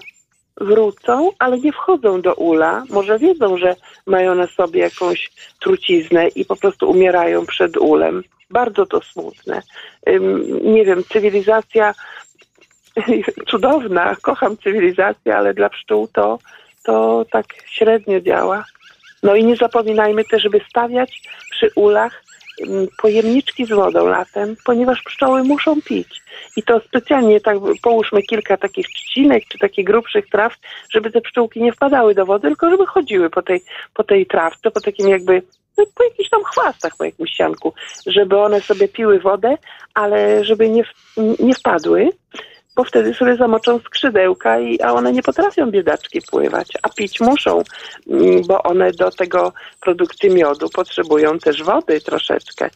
wrócą, 0.61 1.31
ale 1.39 1.59
nie 1.59 1.71
wchodzą 1.71 2.21
do 2.21 2.33
ula. 2.33 2.83
Może 2.89 3.19
wiedzą, 3.19 3.57
że 3.57 3.75
mają 4.07 4.35
na 4.35 4.47
sobie 4.47 4.79
jakąś 4.79 5.31
truciznę 5.59 6.27
i 6.27 6.45
po 6.45 6.55
prostu 6.55 6.89
umierają 6.89 7.45
przed 7.45 7.77
ulem. 7.77 8.23
Bardzo 8.49 8.85
to 8.85 9.01
smutne. 9.01 9.61
Nie 10.63 10.85
wiem, 10.85 11.03
cywilizacja 11.03 11.93
cudowna, 13.51 14.15
kocham 14.21 14.57
cywilizację, 14.57 15.35
ale 15.35 15.53
dla 15.53 15.69
pszczół 15.69 16.07
to, 16.13 16.39
to 16.83 17.25
tak 17.31 17.45
średnio 17.65 18.21
działa. 18.21 18.65
No 19.23 19.35
i 19.35 19.45
nie 19.45 19.55
zapominajmy 19.55 20.25
też, 20.25 20.43
żeby 20.43 20.61
stawiać 20.69 21.21
przy 21.51 21.69
ulach 21.75 22.23
mm, 22.67 22.87
pojemniczki 23.01 23.65
z 23.65 23.69
wodą 23.69 24.07
latem, 24.07 24.55
ponieważ 24.65 25.01
pszczoły 25.01 25.43
muszą 25.43 25.81
pić. 25.81 26.21
I 26.57 26.63
to 26.63 26.79
specjalnie 26.79 27.41
tak 27.41 27.57
połóżmy 27.81 28.21
kilka 28.21 28.57
takich 28.57 28.87
trzcinek 28.87 29.43
czy 29.47 29.59
takich 29.59 29.85
grubszych 29.85 30.29
traw, 30.29 30.53
żeby 30.93 31.11
te 31.11 31.21
pszczółki 31.21 31.61
nie 31.61 31.71
wpadały 31.71 32.15
do 32.15 32.25
wody, 32.25 32.47
tylko 32.47 32.69
żeby 32.69 32.85
chodziły 32.85 33.29
po 33.29 33.41
tej, 33.41 33.61
po 33.93 34.03
tej 34.03 34.25
trawce, 34.25 34.71
po 34.71 34.81
takim 34.81 35.09
jakby 35.09 35.41
no, 35.77 35.83
po 35.95 36.03
jakichś 36.03 36.29
tam 36.29 36.43
chwastach, 36.43 36.97
po 36.97 37.03
jakimś 37.03 37.31
sianku, 37.31 37.73
żeby 38.05 38.37
one 38.37 38.61
sobie 38.61 38.87
piły 38.87 39.19
wodę, 39.19 39.57
ale 39.93 40.45
żeby 40.45 40.69
nie, 40.69 40.83
nie 41.39 41.53
wpadły 41.53 42.09
bo 42.75 42.83
wtedy 42.83 43.13
sobie 43.13 43.35
zamoczą 43.35 43.79
skrzydełka, 43.79 44.59
i, 44.59 44.81
a 44.81 44.93
one 44.93 45.13
nie 45.13 45.23
potrafią 45.23 45.71
biedaczki 45.71 46.21
pływać, 46.31 46.67
a 46.81 46.89
pić 46.89 47.19
muszą, 47.19 47.61
mm, 48.07 48.41
bo 48.47 48.63
one 48.63 48.91
do 48.91 49.11
tego 49.11 49.53
produkcji 49.81 50.29
miodu 50.29 50.69
potrzebują 50.69 51.39
też 51.39 51.63
wody 51.63 52.01
troszeczkę. 52.01 52.69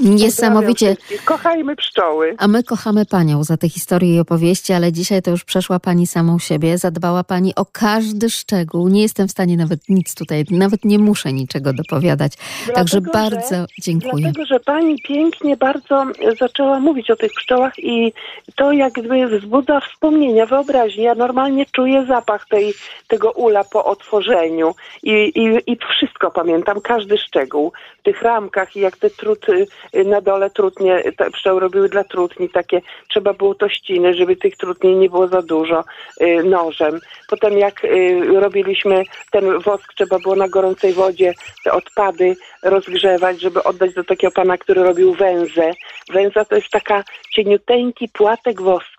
Niesamowicie. 0.00 0.96
Kochajmy 1.24 1.76
pszczoły. 1.76 2.34
A 2.38 2.48
my 2.48 2.62
kochamy 2.62 3.06
Panią 3.06 3.44
za 3.44 3.56
te 3.56 3.68
historie 3.68 4.16
i 4.16 4.20
opowieści, 4.20 4.72
ale 4.72 4.92
dzisiaj 4.92 5.22
to 5.22 5.30
już 5.30 5.44
przeszła 5.44 5.80
Pani 5.80 6.06
samą 6.06 6.38
siebie. 6.38 6.78
Zadbała 6.78 7.24
Pani 7.24 7.54
o 7.54 7.66
każdy 7.72 8.30
szczegół. 8.30 8.88
Nie 8.88 9.02
jestem 9.02 9.28
w 9.28 9.30
stanie 9.30 9.56
nawet 9.56 9.88
nic 9.88 10.14
tutaj, 10.14 10.44
nawet 10.50 10.84
nie 10.84 10.98
muszę 10.98 11.32
niczego 11.32 11.72
dopowiadać. 11.72 12.32
Dlatego, 12.36 12.74
Także 12.74 13.00
bardzo 13.00 13.56
że, 13.56 13.66
dziękuję. 13.78 14.22
Dlatego, 14.22 14.46
że 14.46 14.60
Pani 14.60 14.96
pięknie 15.02 15.56
bardzo 15.56 16.06
zaczęła 16.40 16.80
mówić 16.80 17.10
o 17.10 17.16
tych 17.16 17.32
pszczołach 17.32 17.78
i 17.78 18.12
to 18.54 18.72
jakby 18.72 19.38
wzbudza 19.38 19.80
wspomnienia, 19.80 20.46
wyobraźnię. 20.46 21.04
Ja 21.04 21.14
normalnie 21.14 21.66
czuję 21.72 22.06
zapach 22.06 22.48
tej, 22.48 22.74
tego 23.08 23.30
ula 23.30 23.64
po 23.64 23.84
otworzeniu 23.84 24.74
i, 25.02 25.12
i, 25.12 25.72
i 25.72 25.76
wszystko 25.76 26.30
pamiętam, 26.30 26.80
każdy 26.80 27.18
szczegół 27.18 27.72
w 27.98 28.02
tych 28.02 28.22
ramkach 28.22 28.76
i 28.76 28.80
jak 28.80 28.96
te 28.96 29.10
truty 29.10 29.66
na 30.04 30.20
dole 30.20 30.50
trutnie, 30.50 31.02
te 31.16 31.30
pszczoły 31.30 31.60
robiły 31.60 31.88
dla 31.88 32.04
trutni 32.04 32.48
takie, 32.48 32.80
trzeba 33.08 33.32
było 33.32 33.54
tościny, 33.54 34.14
żeby 34.14 34.36
tych 34.36 34.56
trutni 34.56 34.96
nie 34.96 35.10
było 35.10 35.28
za 35.28 35.42
dużo 35.42 35.84
y, 36.20 36.42
nożem. 36.44 37.00
Potem 37.28 37.58
jak 37.58 37.84
y, 37.84 38.40
robiliśmy 38.40 39.02
ten 39.30 39.58
wosk, 39.58 39.94
trzeba 39.94 40.18
było 40.18 40.36
na 40.36 40.48
gorącej 40.48 40.92
wodzie 40.92 41.34
te 41.64 41.72
odpady 41.72 42.36
rozgrzewać, 42.62 43.40
żeby 43.40 43.62
oddać 43.62 43.94
do 43.94 44.04
takiego 44.04 44.32
pana, 44.32 44.58
który 44.58 44.82
robił 44.82 45.14
węzę. 45.14 45.72
Węza 46.12 46.44
to 46.44 46.54
jest 46.54 46.70
taka 46.70 47.04
cieniuteńki 47.34 48.08
płatek 48.08 48.62
wosku, 48.62 48.91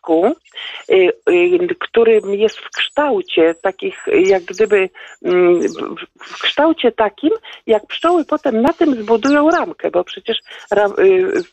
y, 0.89 1.11
y, 1.29 1.75
który 1.79 2.21
jest 2.25 2.57
w 2.57 2.69
kształcie 2.69 3.55
takich, 3.61 4.05
jak 4.25 4.43
gdyby 4.43 4.89
mm, 5.25 5.61
w- 6.21 6.41
kształcie 6.41 6.91
takim, 6.91 7.31
jak 7.67 7.87
pszczoły 7.87 8.25
potem 8.25 8.61
na 8.61 8.73
tym 8.73 8.95
zbudują 9.03 9.49
ramkę, 9.49 9.91
bo 9.91 10.03
przecież 10.03 10.37
y, 10.99 11.43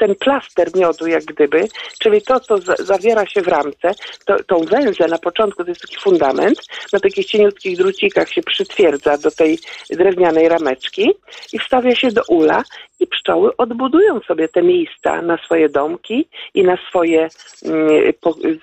ten 0.00 0.14
plaster 0.14 0.68
miodu, 0.74 1.06
jak 1.06 1.24
gdyby, 1.24 1.68
czyli 1.98 2.22
to, 2.22 2.40
co 2.40 2.58
za, 2.58 2.74
zawiera 2.76 3.26
się 3.26 3.42
w 3.42 3.48
ramce, 3.48 3.90
to, 4.26 4.44
tą 4.44 4.64
węzę 4.64 5.06
na 5.06 5.18
początku 5.18 5.64
to 5.64 5.70
jest 5.70 5.80
taki 5.80 5.96
fundament, 5.96 6.58
na 6.92 7.00
takich 7.00 7.26
cieniutkich 7.26 7.76
drucikach 7.76 8.28
się 8.28 8.42
przytwierdza 8.42 9.18
do 9.18 9.30
tej 9.30 9.58
drewnianej 9.90 10.48
rameczki 10.48 11.10
i 11.52 11.58
wstawia 11.58 11.94
się 11.94 12.08
do 12.08 12.22
ula 12.28 12.62
i 13.00 13.06
pszczoły 13.06 13.56
odbudują 13.56 14.20
sobie 14.20 14.48
te 14.48 14.62
miejsca 14.62 15.22
na 15.22 15.36
swoje 15.44 15.68
domki 15.68 16.28
i 16.54 16.62
na 16.62 16.76
swoje 16.88 17.28
mm, 17.64 18.12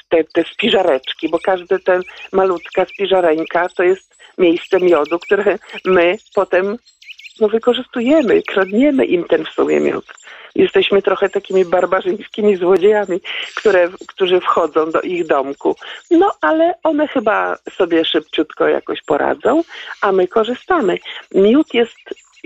te, 0.09 0.23
te 0.23 0.43
spiżareczki, 0.53 1.29
bo 1.29 1.39
każdy 1.39 1.79
ten 1.79 2.01
malutka 2.31 2.85
spiżareńka 2.85 3.67
to 3.77 3.83
jest 3.83 4.17
miejsce 4.37 4.79
miodu, 4.79 5.19
które 5.19 5.57
my 5.85 6.17
potem 6.35 6.77
no, 7.39 7.47
wykorzystujemy, 7.49 8.41
kradniemy 8.41 9.05
im 9.05 9.23
ten 9.23 9.45
w 9.45 9.49
sumie 9.49 9.79
miód. 9.79 10.05
Jesteśmy 10.55 11.01
trochę 11.01 11.29
takimi 11.29 11.65
barbarzyńskimi 11.65 12.55
złodziejami, 12.55 13.19
które, 13.55 13.89
którzy 14.07 14.39
wchodzą 14.39 14.91
do 14.91 15.01
ich 15.01 15.27
domku. 15.27 15.75
No 16.11 16.31
ale 16.41 16.73
one 16.83 17.07
chyba 17.07 17.55
sobie 17.77 18.05
szybciutko 18.05 18.67
jakoś 18.67 19.01
poradzą, 19.01 19.63
a 20.01 20.11
my 20.11 20.27
korzystamy. 20.27 20.97
Miód 21.35 21.73
jest 21.73 21.97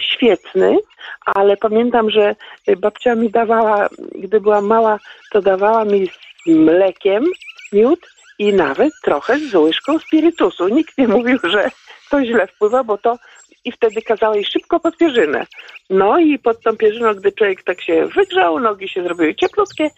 świetny, 0.02 0.78
ale 1.26 1.58
pamiętam, 1.58 2.10
że 2.10 2.36
babcia 2.78 3.16
mi 3.16 3.30
dawała, 3.30 3.90
gdy 4.16 4.42
była 4.42 4.62
mała, 4.62 5.00
to 5.32 5.42
dawała 5.42 5.86
mi 5.86 6.08
z 6.08 6.48
mlekiem 6.48 7.26
miód 7.74 8.00
i 8.40 8.54
nawet 8.54 8.94
trochę 9.04 9.40
z 9.40 9.56
łyżką 9.56 10.00
spirytusu. 10.00 10.68
Nikt 10.68 10.98
nie 10.98 11.08
mówił, 11.08 11.38
że 11.44 11.72
to 12.10 12.26
źle 12.26 12.48
wpływa, 12.48 12.84
bo 12.84 12.98
to 12.98 13.18
i 13.66 13.72
wtedy 13.72 14.02
kazała 14.02 14.36
jej 14.36 14.46
szybko 14.46 14.80
pod 14.80 14.98
pierzynę. 14.98 15.46
No 15.90 16.20
i 16.20 16.40
pod 16.40 16.62
tą 16.62 16.78
pierzyną, 16.78 17.14
gdy 17.14 17.32
człowiek 17.32 17.64
tak 17.64 17.82
się 17.82 18.06
wygrzał, 18.06 18.60
nogi 18.60 18.90
się 18.90 19.04
zrobiły 19.04 19.36
cieplutkie 19.36 19.90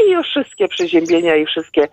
i 0.00 0.10
już 0.10 0.26
wszystkie 0.26 0.68
przeziębienia 0.68 1.36
i 1.36 1.46
wszystkie, 1.46 1.88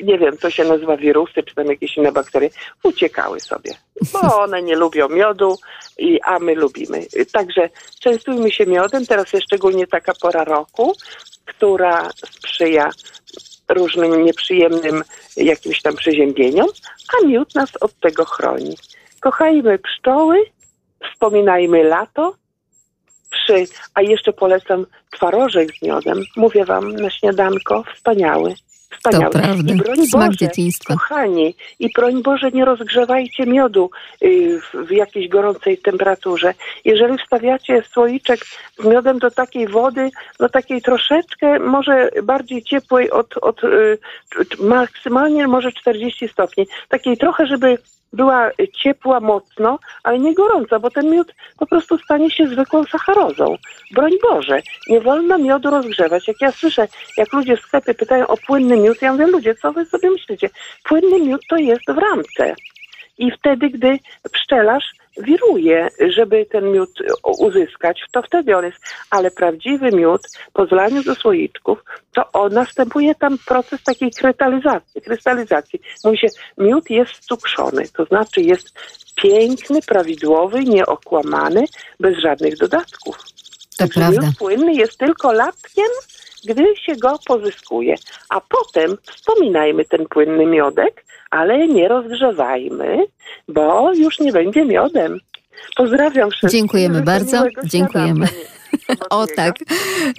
nie 0.00 0.18
wiem, 0.18 0.36
co 0.38 0.50
się 0.50 0.64
nazywa 0.64 0.96
wirusy, 0.96 1.42
czy 1.42 1.54
tam 1.54 1.66
jakieś 1.66 1.96
inne 1.96 2.12
bakterie, 2.12 2.50
uciekały 2.82 3.40
sobie. 3.40 3.70
Bo 4.12 4.40
one 4.40 4.62
nie 4.62 4.76
lubią 4.76 5.08
miodu, 5.08 5.56
i, 5.98 6.20
a 6.20 6.38
my 6.38 6.54
lubimy. 6.54 7.06
Także 7.32 7.68
częstujmy 8.00 8.50
się 8.50 8.66
miodem, 8.66 9.06
teraz 9.06 9.32
jest 9.32 9.46
szczególnie 9.46 9.86
taka 9.86 10.12
pora 10.22 10.44
roku, 10.44 10.92
która 11.46 12.10
sprzyja 12.10 12.90
różnym 13.68 14.24
nieprzyjemnym 14.24 15.02
jakimś 15.36 15.82
tam 15.82 15.96
przeziębieniom, 15.96 16.66
a 17.18 17.26
miód 17.26 17.54
nas 17.54 17.70
od 17.80 18.00
tego 18.00 18.24
chroni. 18.24 18.76
Kochajmy 19.20 19.78
pszczoły, 19.78 20.44
wspominajmy 21.12 21.84
lato, 21.84 22.34
przy, 23.30 23.64
a 23.94 24.02
jeszcze 24.02 24.32
polecam 24.32 24.86
twarożek 25.10 25.68
z 25.78 25.82
miodem. 25.82 26.20
Mówię 26.36 26.64
wam 26.64 26.92
na 26.96 27.10
śniadanko, 27.10 27.84
wspaniały. 27.94 28.54
Wspaniały. 28.90 29.32
To 29.32 29.38
prawda. 29.38 29.74
I 29.74 29.76
broń 29.76 30.06
Smak 30.06 30.26
Boże, 30.26 30.36
dzieciństwa. 30.38 30.94
kochani, 30.94 31.54
i 31.78 31.92
broń 31.92 32.22
Boże, 32.22 32.50
nie 32.50 32.64
rozgrzewajcie 32.64 33.46
miodu 33.46 33.90
y, 34.22 34.60
w, 34.60 34.86
w 34.86 34.90
jakiejś 34.90 35.28
gorącej 35.28 35.78
temperaturze. 35.78 36.54
Jeżeli 36.84 37.18
wstawiacie 37.18 37.82
słoiczek 37.92 38.40
z 38.78 38.84
miodem 38.84 39.18
do 39.18 39.30
takiej 39.30 39.68
wody, 39.68 40.10
no 40.40 40.48
takiej 40.48 40.82
troszeczkę, 40.82 41.58
może 41.58 42.10
bardziej 42.22 42.62
ciepłej 42.62 43.10
od, 43.10 43.36
od 43.36 43.64
y, 43.64 43.98
maksymalnie 44.58 45.48
może 45.48 45.72
40 45.72 46.28
stopni, 46.28 46.66
takiej 46.88 47.16
trochę, 47.16 47.46
żeby 47.46 47.78
była 48.12 48.50
ciepła 48.82 49.20
mocno, 49.20 49.78
ale 50.02 50.18
nie 50.18 50.34
gorąca, 50.34 50.78
bo 50.78 50.90
ten 50.90 51.10
miód 51.10 51.34
po 51.58 51.66
prostu 51.66 51.98
stanie 51.98 52.30
się 52.30 52.46
zwykłą 52.46 52.84
sacharozą. 52.84 53.56
Broń 53.90 54.12
Boże, 54.22 54.60
nie 54.88 55.00
wolno 55.00 55.38
miodu 55.38 55.70
rozgrzewać. 55.70 56.28
Jak 56.28 56.40
ja 56.40 56.52
słyszę, 56.52 56.88
jak 57.16 57.32
ludzie 57.32 57.56
w 57.56 57.60
sklepie 57.60 57.94
pytają 57.94 58.26
o 58.26 58.36
płynny 58.36 58.76
miód, 58.76 59.02
ja 59.02 59.12
mówię, 59.12 59.26
ludzie, 59.26 59.54
co 59.54 59.72
wy 59.72 59.84
sobie 59.84 60.10
myślicie? 60.10 60.50
Płynny 60.84 61.20
miód 61.20 61.40
to 61.48 61.56
jest 61.56 61.86
w 61.88 61.98
ramce. 61.98 62.54
I 63.22 63.30
wtedy, 63.30 63.70
gdy 63.70 63.98
pszczelarz 64.32 64.84
wiruje, 65.18 65.88
żeby 66.08 66.46
ten 66.46 66.72
miód 66.72 66.90
uzyskać, 67.38 68.00
to 68.12 68.22
wtedy 68.22 68.56
on 68.56 68.64
jest. 68.64 68.94
Ale 69.10 69.30
prawdziwy 69.30 69.90
miód 69.90 70.20
po 70.52 70.66
zlaniu 70.66 71.02
do 71.02 71.14
słoiczków, 71.14 71.84
to 72.14 72.32
on, 72.32 72.52
następuje 72.52 73.14
tam 73.14 73.38
proces 73.46 73.82
takiej 73.82 74.10
krystalizacji. 74.10 75.02
krystalizacji. 75.02 75.80
Mówi 76.04 76.18
się, 76.18 76.26
miód 76.58 76.90
jest 76.90 77.24
cukrzony, 77.24 77.82
to 77.96 78.04
znaczy 78.04 78.40
jest 78.40 78.78
piękny, 79.16 79.82
prawidłowy, 79.82 80.64
nieokłamany, 80.64 81.64
bez 82.00 82.18
żadnych 82.18 82.56
dodatków. 82.56 83.16
To 83.78 83.88
prawda. 83.94 84.32
Płynny 84.38 84.74
jest 84.74 84.98
tylko 84.98 85.32
latkiem, 85.32 85.86
gdy 86.48 86.64
się 86.76 86.96
go 86.96 87.18
pozyskuje. 87.26 87.94
A 88.28 88.40
potem 88.40 88.96
wspominajmy 89.02 89.84
ten 89.84 90.06
płynny 90.06 90.46
miodek, 90.46 91.04
ale 91.30 91.68
nie 91.68 91.88
rozgrzewajmy, 91.88 92.98
bo 93.48 93.94
już 93.94 94.20
nie 94.20 94.32
będzie 94.32 94.64
miodem. 94.64 95.18
Pozdrawiam 95.76 96.30
wszystkich. 96.30 96.60
Dziękujemy 96.60 97.02
bardzo. 97.02 97.44
Dziękujemy. 97.64 98.26
O 99.10 99.26
tak, 99.36 99.54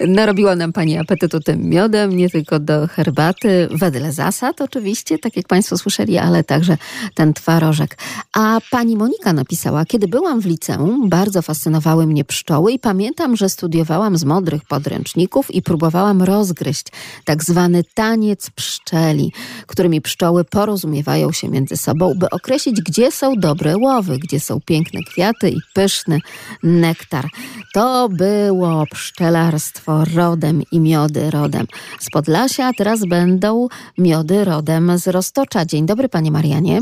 narobiła 0.06 0.56
nam 0.56 0.72
Pani 0.72 0.98
apetytu 0.98 1.40
tym 1.40 1.68
miodem, 1.68 2.16
nie 2.16 2.30
tylko 2.30 2.58
do 2.58 2.86
herbaty, 2.86 3.68
wedle 3.70 4.12
zasad 4.12 4.60
oczywiście, 4.60 5.18
tak 5.18 5.36
jak 5.36 5.48
Państwo 5.48 5.78
słyszeli, 5.78 6.18
ale 6.18 6.44
także 6.44 6.76
ten 7.14 7.34
twarożek. 7.34 7.98
A 8.32 8.58
Pani 8.70 8.96
Monika 8.96 9.32
napisała, 9.32 9.84
kiedy 9.84 10.08
byłam 10.08 10.40
w 10.40 10.46
liceum, 10.46 11.08
bardzo 11.08 11.42
fascynowały 11.42 12.06
mnie 12.06 12.24
pszczoły 12.24 12.72
i 12.72 12.78
pamiętam, 12.78 13.36
że 13.36 13.48
studiowałam 13.48 14.18
z 14.18 14.24
modrych 14.24 14.64
podręczników 14.64 15.54
i 15.54 15.62
próbowałam 15.62 16.22
rozgryźć 16.22 16.86
tak 17.24 17.44
zwany 17.44 17.84
taniec 17.94 18.50
pszczeli, 18.50 19.32
którymi 19.66 20.00
pszczoły 20.00 20.44
porozumiewają 20.44 21.32
się 21.32 21.48
między 21.48 21.76
sobą, 21.76 22.14
by 22.16 22.30
określić, 22.30 22.80
gdzie 22.82 23.12
są 23.12 23.34
dobre 23.36 23.76
łowy, 23.76 24.18
gdzie 24.18 24.40
są 24.40 24.60
piękne 24.60 25.00
kwiaty 25.02 25.50
i 25.50 25.58
pyszny 25.74 26.18
nektar. 26.62 27.28
To 27.74 28.08
było 28.44 28.84
pszczelarstwo 28.90 30.04
rodem 30.16 30.62
i 30.72 30.80
miody 30.80 31.30
rodem 31.30 31.66
z 31.98 32.10
Podlasia, 32.10 32.66
a 32.66 32.72
teraz 32.72 33.04
będą 33.06 33.68
miody 33.98 34.44
rodem 34.44 34.98
z 34.98 35.08
Roztocza. 35.08 35.64
Dzień 35.64 35.86
dobry, 35.86 36.08
panie 36.08 36.30
Marianie. 36.30 36.80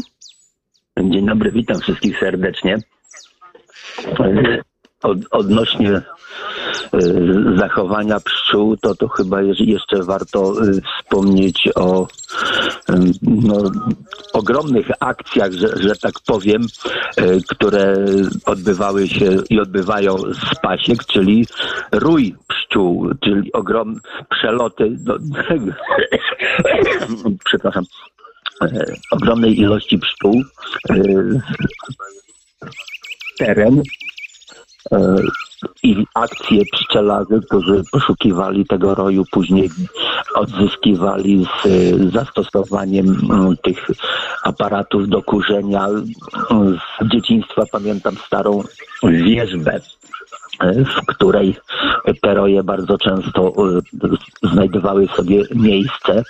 Dzień 0.99 1.27
dobry, 1.27 1.53
witam 1.53 1.81
wszystkich 1.81 2.19
serdecznie. 2.19 2.79
E, 4.21 4.63
Od, 5.03 5.19
odnośnie 5.31 6.03
zachowania 7.57 8.21
pszczół, 8.21 8.77
to 8.77 8.95
to 8.95 9.09
chyba 9.09 9.43
jeszcze 9.43 10.03
warto 10.03 10.53
e, 10.53 10.73
wspomnieć 10.81 11.69
o 11.75 12.03
e, 12.03 12.07
no, 13.23 13.57
ogromnych 14.33 14.87
akcjach, 15.01 15.53
że, 15.53 15.69
że 15.77 15.97
tak 15.97 16.13
powiem, 16.27 16.63
które 17.49 17.95
odbywały 18.47 19.09
się 19.09 19.37
i 19.51 19.61
odbywają 19.61 20.17
z 20.17 20.61
pasiek, 20.63 21.05
czyli 21.05 21.47
rój 21.93 22.35
pszczół, 22.49 23.11
czyli 23.25 23.53
ogrom 23.53 24.01
przeloty 24.31 24.91
do, 24.91 25.19
przepraszam, 27.45 27.85
ogromnej 29.11 29.61
ilości 29.61 29.99
pszczół 29.99 30.43
teren 33.39 33.83
i 35.83 36.05
akcje 36.15 36.63
pszczelarzy, 36.73 37.41
którzy 37.47 37.83
poszukiwali 37.93 38.67
tego 38.67 38.95
roju, 38.95 39.25
później 39.31 39.71
odzyskiwali 40.35 41.45
z 41.45 41.67
e, 41.67 42.11
zastosowaniem 42.11 43.07
mm, 43.07 43.57
tych 43.57 43.87
aparatów 44.43 45.09
do 45.09 45.23
kurzenia. 45.23 45.89
Z 47.01 47.09
dzieciństwa 47.13 47.63
pamiętam 47.73 48.17
starą 48.27 48.63
wierzbę, 49.03 49.81
w 50.61 51.07
której 51.07 51.57
te 52.23 52.35
roje 52.35 52.63
bardzo 52.63 52.99
często 52.99 53.53
e, 54.45 54.49
znajdowały 54.53 55.09
sobie 55.09 55.43
miejsce. 55.55 56.23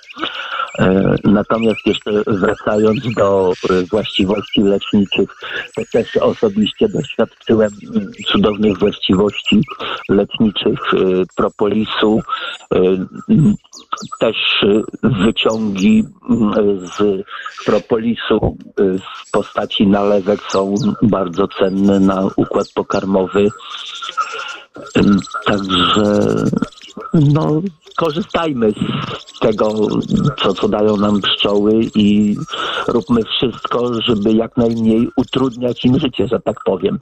E, 0.79 1.15
natomiast 1.25 1.87
jeszcze 1.87 2.11
wracając 2.27 3.15
do 3.15 3.53
e, 3.71 3.83
właściwości 3.83 4.63
leczniczych, 4.63 5.31
to 5.77 5.83
też 5.93 6.17
osobiście 6.17 6.89
doświadczyłem 6.89 7.71
cudownych 8.27 8.79
właściwości 8.79 9.61
leczniczych 10.09 10.79
propolisu. 11.37 12.21
Też 14.21 14.37
wyciągi 15.03 16.05
z 16.99 17.23
propolisu 17.67 18.57
w 19.27 19.31
postaci 19.31 19.87
nalewek 19.87 20.41
są 20.43 20.75
bardzo 21.03 21.49
cenne 21.49 22.01
na 22.01 22.29
układ 22.37 22.67
pokarmowy. 22.75 23.49
Także 25.47 26.35
no, 27.15 27.63
korzystajmy 27.97 28.73
z 29.27 29.39
tego, 29.39 29.75
co, 30.39 30.55
co 30.55 30.69
dają 30.69 30.97
nam 30.97 31.21
pszczoły 31.21 31.81
i 31.95 32.37
róbmy 32.89 33.21
wszystko, 33.25 34.03
żeby 34.03 34.33
jak 34.33 34.57
najmniej 34.57 35.09
utrudniać 35.17 35.85
im 35.85 35.99
życie, 35.99 36.27
że 36.29 36.41
tak 36.41 36.57
powiem. 36.65 36.99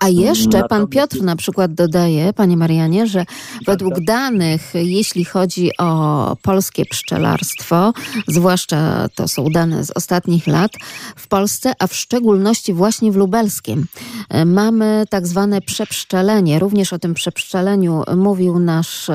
A 0.00 0.08
jeszcze 0.08 0.68
pan 0.68 0.86
Piotr 0.86 1.22
na 1.22 1.36
przykład 1.36 1.74
dodaje, 1.74 2.32
panie 2.32 2.56
Marianie, 2.56 3.06
że 3.06 3.24
według 3.66 4.00
danych, 4.00 4.72
jeśli 4.74 5.24
chodzi 5.24 5.70
o 5.78 6.36
polskie 6.42 6.84
pszczelarstwo, 6.84 7.92
zwłaszcza 8.28 9.08
to 9.14 9.28
są 9.28 9.44
dane 9.44 9.84
z 9.84 9.90
ostatnich 9.90 10.46
lat, 10.46 10.70
w 11.16 11.28
Polsce, 11.28 11.72
a 11.78 11.86
w 11.86 11.94
szczególności 11.94 12.72
właśnie 12.74 13.12
w 13.12 13.16
Lubelskiem, 13.16 13.86
e, 14.28 14.44
mamy 14.44 15.04
tak 15.10 15.26
zwane 15.26 15.60
przepszczelenie. 15.60 16.58
Również 16.58 16.92
o 16.92 16.98
tym 16.98 17.14
przepszczeleniu 17.14 18.02
mówił 18.16 18.58
nasz 18.58 19.10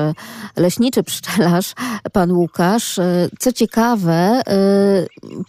leśniczy 0.56 1.02
pszczelarz, 1.02 1.72
pan 2.12 2.32
Łukasz. 2.32 3.00
Co 3.38 3.52
ciekawe, 3.52 4.42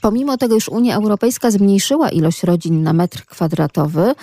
pomimo 0.02 0.38
tego, 0.38 0.56
już 0.56 0.70
Unia 0.70 0.96
Europejska 0.96 1.52
zmniejszyła 1.52 2.10
ilość 2.10 2.44
rodzin 2.44 2.84
na 2.84 2.94
metr 2.94 3.26
kwadratowy, 3.26 4.14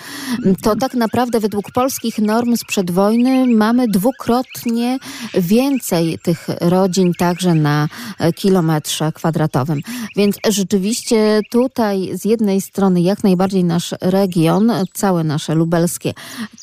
to 0.61 0.75
tak 0.75 0.93
według 1.39 1.71
polskich 1.71 2.19
norm 2.19 2.57
sprzed 2.57 2.91
wojny 2.91 3.47
mamy 3.47 3.87
dwukrotnie 3.87 4.99
więcej 5.33 6.19
tych 6.23 6.47
rodzin 6.61 7.13
także 7.19 7.53
na 7.53 7.87
e, 8.19 8.33
kilometrze 8.33 9.11
kwadratowym. 9.11 9.79
Więc 10.15 10.37
rzeczywiście 10.49 11.41
tutaj 11.51 12.09
z 12.13 12.25
jednej 12.25 12.61
strony 12.61 13.01
jak 13.01 13.23
najbardziej 13.23 13.63
nasz 13.63 13.95
region, 14.01 14.71
całe 14.93 15.23
nasze 15.23 15.55
lubelskie, 15.55 16.13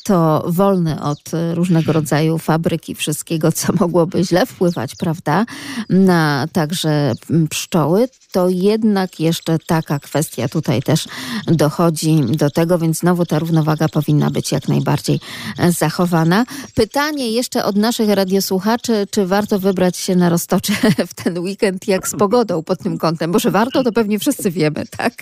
to 0.03 0.43
wolny 0.47 1.01
od 1.01 1.21
różnego 1.53 1.93
rodzaju 1.93 2.37
fabryk 2.37 2.89
i 2.89 2.95
wszystkiego, 2.95 3.51
co 3.51 3.73
mogłoby 3.79 4.23
źle 4.23 4.45
wpływać, 4.45 4.95
prawda, 4.95 5.45
na 5.89 6.47
także 6.53 7.13
pszczoły, 7.49 8.07
to 8.31 8.49
jednak 8.49 9.19
jeszcze 9.19 9.57
taka 9.67 9.99
kwestia 9.99 10.47
tutaj 10.47 10.81
też 10.81 11.05
dochodzi 11.47 12.21
do 12.21 12.49
tego, 12.49 12.77
więc 12.77 12.99
znowu 12.99 13.25
ta 13.25 13.39
równowaga 13.39 13.89
powinna 13.89 14.29
być 14.29 14.51
jak 14.51 14.67
najbardziej 14.67 15.19
e, 15.57 15.71
zachowana. 15.71 16.45
Pytanie 16.75 17.31
jeszcze 17.31 17.65
od 17.65 17.75
naszych 17.75 18.09
radiosłuchaczy, 18.09 19.07
czy 19.11 19.25
warto 19.25 19.59
wybrać 19.59 19.97
się 19.97 20.15
na 20.15 20.29
Roztocze 20.29 20.73
w 21.11 21.13
ten 21.13 21.39
weekend, 21.39 21.87
jak 21.87 22.07
z 22.07 22.15
pogodą 22.15 22.63
pod 22.63 22.79
tym 22.79 22.97
kątem? 22.97 23.31
Bo 23.31 23.39
że 23.39 23.51
warto, 23.51 23.83
to 23.83 23.91
pewnie 23.91 24.19
wszyscy 24.19 24.51
wiemy, 24.51 24.85
tak? 24.97 25.13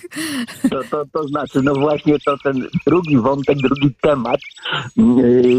To, 0.69 0.79
to, 0.91 1.05
to 1.13 1.27
znaczy, 1.27 1.61
no 1.61 1.73
właśnie 1.73 2.19
to 2.25 2.37
ten 2.43 2.67
drugi 2.87 3.17
wątek, 3.17 3.57
drugi 3.57 3.95
temat 4.01 4.39
yy, 4.97 5.57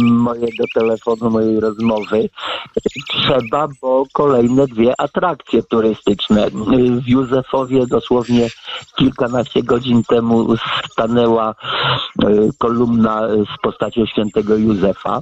mojego 0.00 0.64
telefonu, 0.74 1.30
mojej 1.30 1.60
rozmowy. 1.60 2.28
Trzeba, 3.08 3.68
bo 3.82 4.04
kolejne 4.12 4.66
dwie 4.66 5.00
atrakcje 5.00 5.62
turystyczne. 5.62 6.50
W 6.96 7.08
Józefowie 7.08 7.86
dosłownie 7.86 8.48
kilkanaście 8.98 9.62
godzin 9.62 10.02
temu 10.04 10.56
stanęła 10.92 11.54
yy, 12.18 12.50
kolumna 12.58 13.28
z 13.28 13.62
postacią 13.62 14.06
świętego 14.06 14.56
Józefa. 14.56 15.20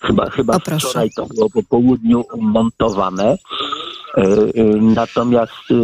Chyba, 0.00 0.30
chyba 0.30 0.58
wczoraj 0.58 1.10
to 1.16 1.26
było 1.26 1.50
po 1.50 1.62
południu 1.62 2.24
montowane. 2.38 3.36
E, 4.16 4.22
e, 4.22 4.64
natomiast 4.80 5.52
e, 5.70 5.74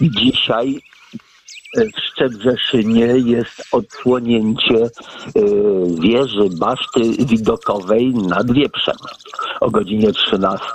dzisiaj 0.00 0.80
w 1.76 2.00
Szczebrzeszynie 2.12 3.06
jest 3.06 3.62
odsłonięcie 3.72 4.84
e, 4.84 4.90
wieży 6.00 6.48
baszty 6.58 7.00
widokowej 7.26 8.14
nad 8.14 8.52
Wieprzem 8.52 8.96
o 9.60 9.70
godzinie 9.70 10.12
13 10.12 10.66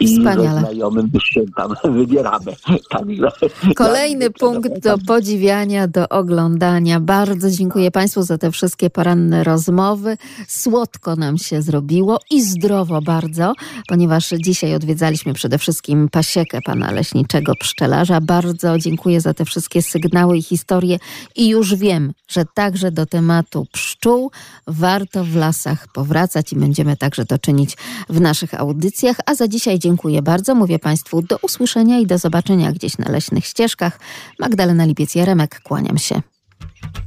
i 0.00 0.06
Wspaniale. 0.06 0.54
ze 0.54 0.60
znajomym 0.60 1.10
się 1.24 1.40
tam 1.56 1.74
wybieramy. 1.98 2.56
Także, 2.90 3.28
Kolejny 3.76 4.30
punkt 4.30 4.82
do 4.82 4.98
podziwiania, 5.06 5.88
do 5.88 6.08
oglądania. 6.08 7.00
Bardzo 7.00 7.50
dziękuję 7.50 7.90
Państwu 7.90 8.22
za 8.22 8.38
te 8.38 8.50
wszystkie 8.50 8.90
poranne 8.90 9.44
rozmowy. 9.44 10.16
Słodko 10.48 11.16
nam 11.16 11.38
się 11.38 11.62
zrobiło 11.62 12.18
i 12.30 12.42
zdrowo 12.42 13.02
bardzo, 13.02 13.52
ponieważ 13.88 14.28
dzisiaj 14.28 14.74
odwiedzaliśmy 14.74 15.32
przede 15.32 15.58
wszystkim 15.58 16.08
pasiekę 16.08 16.58
pana 16.64 16.90
leśniczego 16.90 17.52
pszczelarza. 17.60 18.20
Bardzo 18.20 18.78
dziękuję 18.78 19.20
za 19.20 19.34
te 19.34 19.44
wszystkie 19.44 19.82
sygnały 19.82 20.39
i 20.40 20.42
historię 20.42 20.98
i 21.36 21.48
już 21.48 21.74
wiem, 21.74 22.12
że 22.28 22.44
także 22.54 22.90
do 22.90 23.06
tematu 23.06 23.66
pszczół 23.72 24.30
warto 24.66 25.24
w 25.24 25.36
lasach 25.36 25.88
powracać 25.92 26.52
i 26.52 26.56
będziemy 26.56 26.96
także 26.96 27.26
to 27.26 27.38
czynić 27.38 27.76
w 28.08 28.20
naszych 28.20 28.54
audycjach. 28.54 29.16
A 29.26 29.34
za 29.34 29.48
dzisiaj 29.48 29.78
dziękuję 29.78 30.22
bardzo. 30.22 30.54
Mówię 30.54 30.78
Państwu 30.78 31.22
do 31.22 31.36
usłyszenia 31.42 31.98
i 31.98 32.06
do 32.06 32.18
zobaczenia 32.18 32.72
gdzieś 32.72 32.98
na 32.98 33.10
leśnych 33.10 33.46
ścieżkach. 33.46 34.00
Magdalena 34.38 34.86
Lipiec-Jaremek, 34.86 35.60
kłaniam 35.62 35.98
się. 35.98 36.22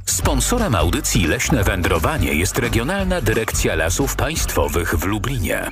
Sponsorem 0.06 0.74
audycji 0.74 1.26
Leśne 1.26 1.64
Wędrowanie 1.64 2.34
jest 2.34 2.58
Regionalna 2.58 3.20
Dyrekcja 3.20 3.74
Lasów 3.74 4.16
Państwowych 4.16 4.94
w 4.94 5.04
Lublinie. 5.04 5.70